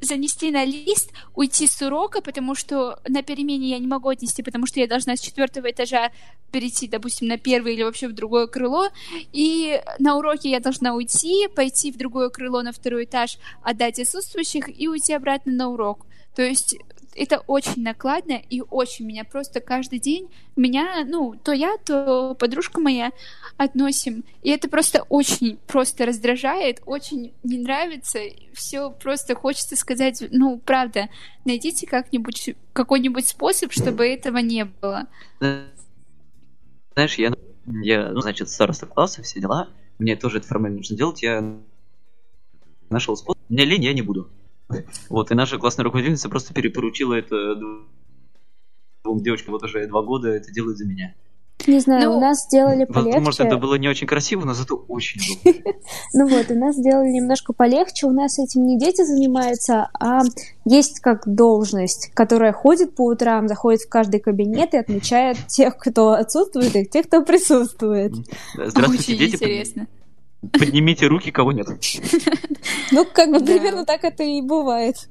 занести 0.00 0.50
на 0.50 0.64
лист, 0.64 1.12
уйти 1.34 1.66
с 1.66 1.80
урока, 1.82 2.20
потому 2.20 2.54
что 2.54 2.98
на 3.08 3.22
перемене 3.22 3.70
я 3.70 3.78
не 3.78 3.86
могу 3.86 4.08
отнести, 4.08 4.42
потому 4.42 4.66
что 4.66 4.80
я 4.80 4.86
должна 4.86 5.16
с 5.16 5.20
четвертого 5.20 5.70
этажа 5.70 6.10
перейти, 6.50 6.88
допустим, 6.88 7.28
на 7.28 7.38
первое 7.38 7.72
или 7.72 7.82
вообще 7.82 8.08
в 8.08 8.12
другое 8.12 8.46
крыло, 8.46 8.88
и 9.32 9.80
на 9.98 10.16
уроке 10.16 10.50
я 10.50 10.60
должна 10.60 10.94
уйти, 10.94 11.48
пойти 11.48 11.92
в 11.92 11.96
другое 11.96 12.28
крыло 12.28 12.62
на 12.62 12.72
второй 12.72 13.04
этаж, 13.04 13.38
отдать 13.62 13.98
отсутствующих 13.98 14.68
и 14.80 14.88
уйти 14.88 15.12
обратно 15.12 15.52
на 15.52 15.68
урок. 15.68 16.06
То 16.34 16.42
есть 16.42 16.76
это 17.14 17.38
очень 17.46 17.82
накладно 17.82 18.40
и 18.50 18.62
очень 18.62 19.06
меня 19.06 19.24
просто 19.24 19.60
каждый 19.60 19.98
день 19.98 20.30
меня, 20.56 21.04
ну, 21.06 21.34
то 21.42 21.52
я, 21.52 21.76
то 21.78 22.34
подружка 22.38 22.80
моя 22.80 23.12
относим. 23.56 24.24
И 24.42 24.50
это 24.50 24.68
просто 24.68 25.02
очень 25.08 25.58
просто 25.66 26.06
раздражает, 26.06 26.80
очень 26.86 27.32
не 27.42 27.58
нравится. 27.58 28.20
Все 28.52 28.90
просто 28.90 29.34
хочется 29.34 29.76
сказать, 29.76 30.22
ну, 30.30 30.58
правда, 30.58 31.08
найдите 31.44 31.86
как-нибудь 31.86 32.54
какой-нибудь 32.72 33.28
способ, 33.28 33.72
чтобы 33.72 34.06
этого 34.06 34.38
не 34.38 34.64
было. 34.64 35.06
Знаешь, 36.94 37.14
я, 37.16 37.32
я 37.66 38.10
ну, 38.10 38.20
значит, 38.20 38.48
староста 38.50 38.86
класса, 38.86 39.22
все 39.22 39.40
дела. 39.40 39.68
Мне 39.98 40.16
тоже 40.16 40.38
это 40.38 40.46
формально 40.46 40.78
нужно 40.78 40.96
делать. 40.96 41.22
Я 41.22 41.58
нашел 42.88 43.16
способ. 43.16 43.40
Мне 43.48 43.64
лень, 43.64 43.84
я 43.84 43.92
не 43.92 44.02
буду. 44.02 44.30
Вот, 45.08 45.30
и 45.30 45.34
наша 45.34 45.58
классная 45.58 45.84
руководительница 45.84 46.28
просто 46.28 46.54
перепоручила 46.54 47.14
это 47.14 47.56
двум 49.04 49.22
девочкам 49.22 49.52
вот 49.52 49.62
уже 49.62 49.86
два 49.86 50.02
года 50.02 50.28
это 50.28 50.52
делают 50.52 50.78
за 50.78 50.86
меня. 50.86 51.14
Не 51.66 51.78
знаю, 51.80 52.10
ну, 52.10 52.16
у 52.16 52.20
нас 52.20 52.46
сделали 52.46 52.84
полегче. 52.84 53.20
Может, 53.20 53.40
это 53.40 53.58
было 53.58 53.74
не 53.74 53.88
очень 53.88 54.06
красиво, 54.06 54.44
но 54.44 54.54
зато 54.54 54.76
очень. 54.88 55.20
Ну 56.12 56.26
вот, 56.26 56.50
у 56.50 56.54
нас 56.54 56.76
сделали 56.76 57.08
немножко 57.08 57.52
полегче. 57.52 58.06
У 58.06 58.10
нас 58.10 58.38
этим 58.38 58.64
не 58.64 58.78
дети 58.78 59.04
занимаются, 59.04 59.88
а 59.98 60.22
есть 60.64 61.00
как 61.00 61.22
должность, 61.26 62.10
которая 62.14 62.52
ходит 62.52 62.94
по 62.94 63.04
утрам, 63.04 63.46
заходит 63.46 63.82
в 63.82 63.88
каждый 63.88 64.20
кабинет 64.20 64.74
и 64.74 64.78
отмечает 64.78 65.36
тех, 65.46 65.76
кто 65.76 66.12
отсутствует, 66.12 66.74
и 66.74 66.86
тех, 66.86 67.06
кто 67.06 67.22
присутствует. 67.22 68.12
Здравствуйте, 68.54 69.16
дети. 69.16 69.34
интересно. 69.34 69.86
Поднимите 70.52 71.06
руки, 71.06 71.30
кого 71.30 71.52
нет. 71.52 71.68
Ну, 72.92 73.04
как 73.04 73.30
бы 73.30 73.38
примерно 73.38 73.86
так 73.86 74.02
это 74.02 74.24
и 74.24 74.42
бывает. 74.42 75.08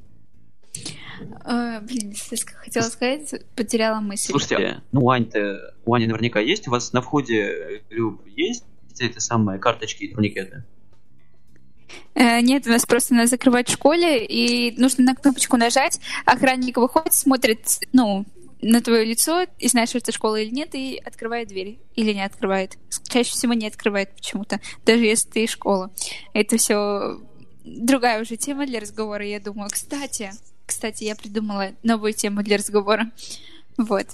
А, 1.46 1.80
блин, 1.80 2.14
хотела 2.58 2.84
сказать, 2.84 3.34
потеряла 3.56 4.02
мысль. 4.02 4.32
Слушайте, 4.32 4.82
ну 4.92 5.02
у 5.06 5.10
Ани-то, 5.10 5.76
у 5.86 5.94
Ани 5.94 6.06
наверняка 6.06 6.40
есть, 6.42 6.68
у 6.68 6.72
вас 6.72 6.92
на 6.92 7.02
входе, 7.02 7.84
Люб, 7.90 8.22
есть 8.36 8.66
эти 9.00 9.20
самые 9.20 9.60
карточки 9.60 10.04
и 10.04 10.14
турникеты? 10.14 10.66
Э, 12.16 12.42
нет, 12.42 12.68
у 12.68 12.70
нас 12.70 12.86
просто 12.86 13.14
надо 13.14 13.28
закрывать 13.28 13.70
в 13.70 13.74
школе, 13.74 14.26
и 14.26 14.80
нужно 14.80 15.06
на 15.06 15.16
кнопочку 15.16 15.58
нажать, 15.58 16.00
охранник 16.26 16.78
выходит, 16.78 17.14
смотрит, 17.14 17.80
ну, 17.94 18.26
на 18.62 18.82
твое 18.82 19.06
лицо 19.06 19.46
и 19.58 19.68
знаешь, 19.68 19.90
что 19.90 20.00
это 20.00 20.12
школа 20.12 20.36
или 20.36 20.54
нет, 20.54 20.76
и 20.76 21.02
открывает 21.04 21.48
дверь. 21.48 21.80
Или 21.96 22.14
не 22.14 22.26
открывает. 22.26 22.78
Чаще 23.08 23.32
всего 23.32 23.54
не 23.54 23.68
открывает 23.68 24.14
почему-то, 24.16 24.60
даже 24.86 25.06
если 25.06 25.30
ты 25.30 25.48
школа. 25.48 25.92
Это 26.34 26.58
все 26.58 27.20
другая 27.64 28.22
уже 28.22 28.36
тема 28.38 28.66
для 28.66 28.80
разговора, 28.80 29.26
я 29.26 29.40
думаю. 29.40 29.70
Кстати, 29.72 30.32
кстати, 30.66 31.04
я 31.04 31.16
придумала 31.16 31.72
новую 31.84 32.14
тему 32.14 32.44
для 32.44 32.58
разговора. 32.58 33.12
Вот. 33.78 34.08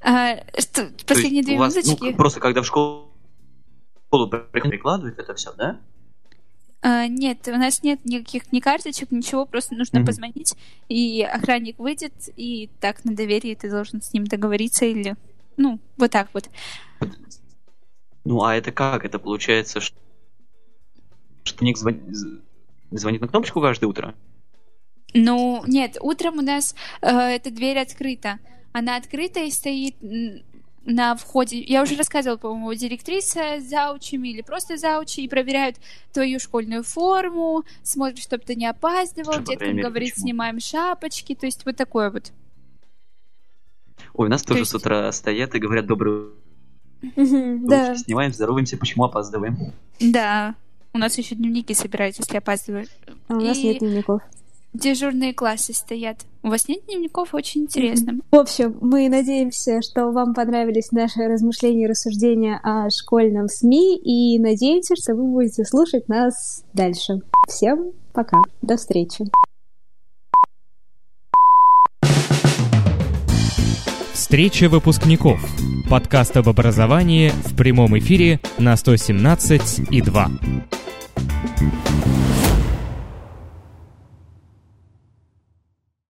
А, 0.00 0.36
что, 0.58 0.90
последние 1.06 1.42
две 1.42 1.58
вас, 1.58 1.74
минуточки... 1.74 2.10
Ну, 2.10 2.16
просто 2.16 2.40
когда 2.40 2.62
в 2.62 2.66
школу 2.66 3.10
прикладывают 4.52 5.18
это 5.18 5.34
все, 5.34 5.52
да? 5.54 5.80
А, 6.82 7.06
нет, 7.08 7.46
у 7.48 7.52
нас 7.52 7.82
нет 7.82 8.04
никаких 8.04 8.52
ни 8.52 8.60
карточек, 8.60 9.10
ничего, 9.10 9.46
просто 9.46 9.74
нужно 9.74 9.98
mm-hmm. 9.98 10.06
позвонить, 10.06 10.54
и 10.88 11.22
охранник 11.22 11.78
выйдет, 11.78 12.12
и 12.36 12.70
так 12.80 13.04
на 13.04 13.14
доверии 13.14 13.54
ты 13.54 13.70
должен 13.70 14.02
с 14.02 14.12
ним 14.12 14.26
договориться 14.26 14.84
или... 14.84 15.16
Ну, 15.56 15.80
вот 15.96 16.10
так 16.10 16.28
вот. 16.34 16.50
Ну, 18.24 18.42
а 18.42 18.54
это 18.54 18.72
как? 18.72 19.04
Это 19.04 19.18
получается, 19.18 19.80
что 19.80 19.96
ник 21.60 21.78
звонит, 21.78 22.02
звонит 22.90 23.20
на 23.20 23.28
кнопочку 23.28 23.60
каждое 23.60 23.86
утро? 23.86 24.14
Ну, 25.14 25.62
нет, 25.66 25.96
утром 26.00 26.38
у 26.38 26.42
нас 26.42 26.74
э, 27.00 27.08
эта 27.08 27.50
дверь 27.50 27.78
открыта. 27.78 28.38
Она 28.72 28.96
открыта 28.96 29.40
и 29.40 29.50
стоит 29.50 29.96
на 30.86 31.16
входе, 31.16 31.60
я 31.60 31.82
уже 31.82 31.96
рассказывала, 31.96 32.38
по-моему, 32.38 32.72
директриса 32.74 33.60
с 33.60 33.64
заучами 33.64 34.28
или 34.28 34.40
просто 34.40 34.76
заучи 34.76 35.20
и 35.20 35.28
проверяют 35.28 35.76
твою 36.12 36.38
школьную 36.38 36.84
форму, 36.84 37.64
смотрят, 37.82 38.20
чтобы 38.20 38.44
ты 38.44 38.54
не 38.54 38.66
опаздывал, 38.66 39.40
деткам 39.42 39.76
говорит, 39.76 40.14
почему? 40.14 40.26
снимаем 40.26 40.60
шапочки, 40.60 41.34
то 41.34 41.46
есть 41.46 41.64
вот 41.66 41.76
такое 41.76 42.10
вот. 42.10 42.32
Ой, 44.14 44.28
у 44.28 44.30
нас 44.30 44.42
то 44.42 44.48
тоже 44.48 44.60
есть... 44.60 44.70
с 44.70 44.74
утра 44.74 45.10
стоят 45.12 45.54
и 45.54 45.58
говорят 45.58 45.86
добрый 45.86 46.30
да. 47.02 47.94
Снимаем, 47.96 48.32
здороваемся, 48.32 48.78
почему 48.78 49.04
опаздываем. 49.04 49.72
Да, 50.00 50.54
у 50.94 50.98
нас 50.98 51.18
еще 51.18 51.34
дневники 51.34 51.74
собирают, 51.74 52.16
если 52.18 52.38
опаздывают. 52.38 52.90
А 53.28 53.34
у 53.34 53.40
нас 53.40 53.58
нет 53.58 53.80
дневников 53.80 54.22
дежурные 54.76 55.34
классы 55.34 55.72
стоят. 55.72 56.18
У 56.42 56.48
вас 56.48 56.68
нет 56.68 56.84
дневников? 56.86 57.34
Очень 57.34 57.62
интересно. 57.62 58.20
В 58.30 58.36
общем, 58.36 58.76
мы 58.80 59.08
надеемся, 59.08 59.80
что 59.82 60.10
вам 60.12 60.34
понравились 60.34 60.92
наши 60.92 61.20
размышления 61.26 61.84
и 61.84 61.88
рассуждения 61.88 62.60
о 62.62 62.88
школьном 62.90 63.48
СМИ, 63.48 63.98
и 63.98 64.38
надеемся, 64.38 64.94
что 64.96 65.14
вы 65.14 65.24
будете 65.24 65.64
слушать 65.64 66.08
нас 66.08 66.64
дальше. 66.72 67.20
Всем 67.48 67.92
пока. 68.12 68.42
До 68.62 68.76
встречи. 68.76 69.24
Встреча 74.12 74.68
выпускников. 74.68 75.40
Подкаст 75.88 76.36
об 76.36 76.48
образовании 76.48 77.30
в 77.44 77.56
прямом 77.56 77.96
эфире 77.98 78.40
на 78.58 78.76
117 78.76 79.90
и 79.90 80.02
2. 80.02 80.30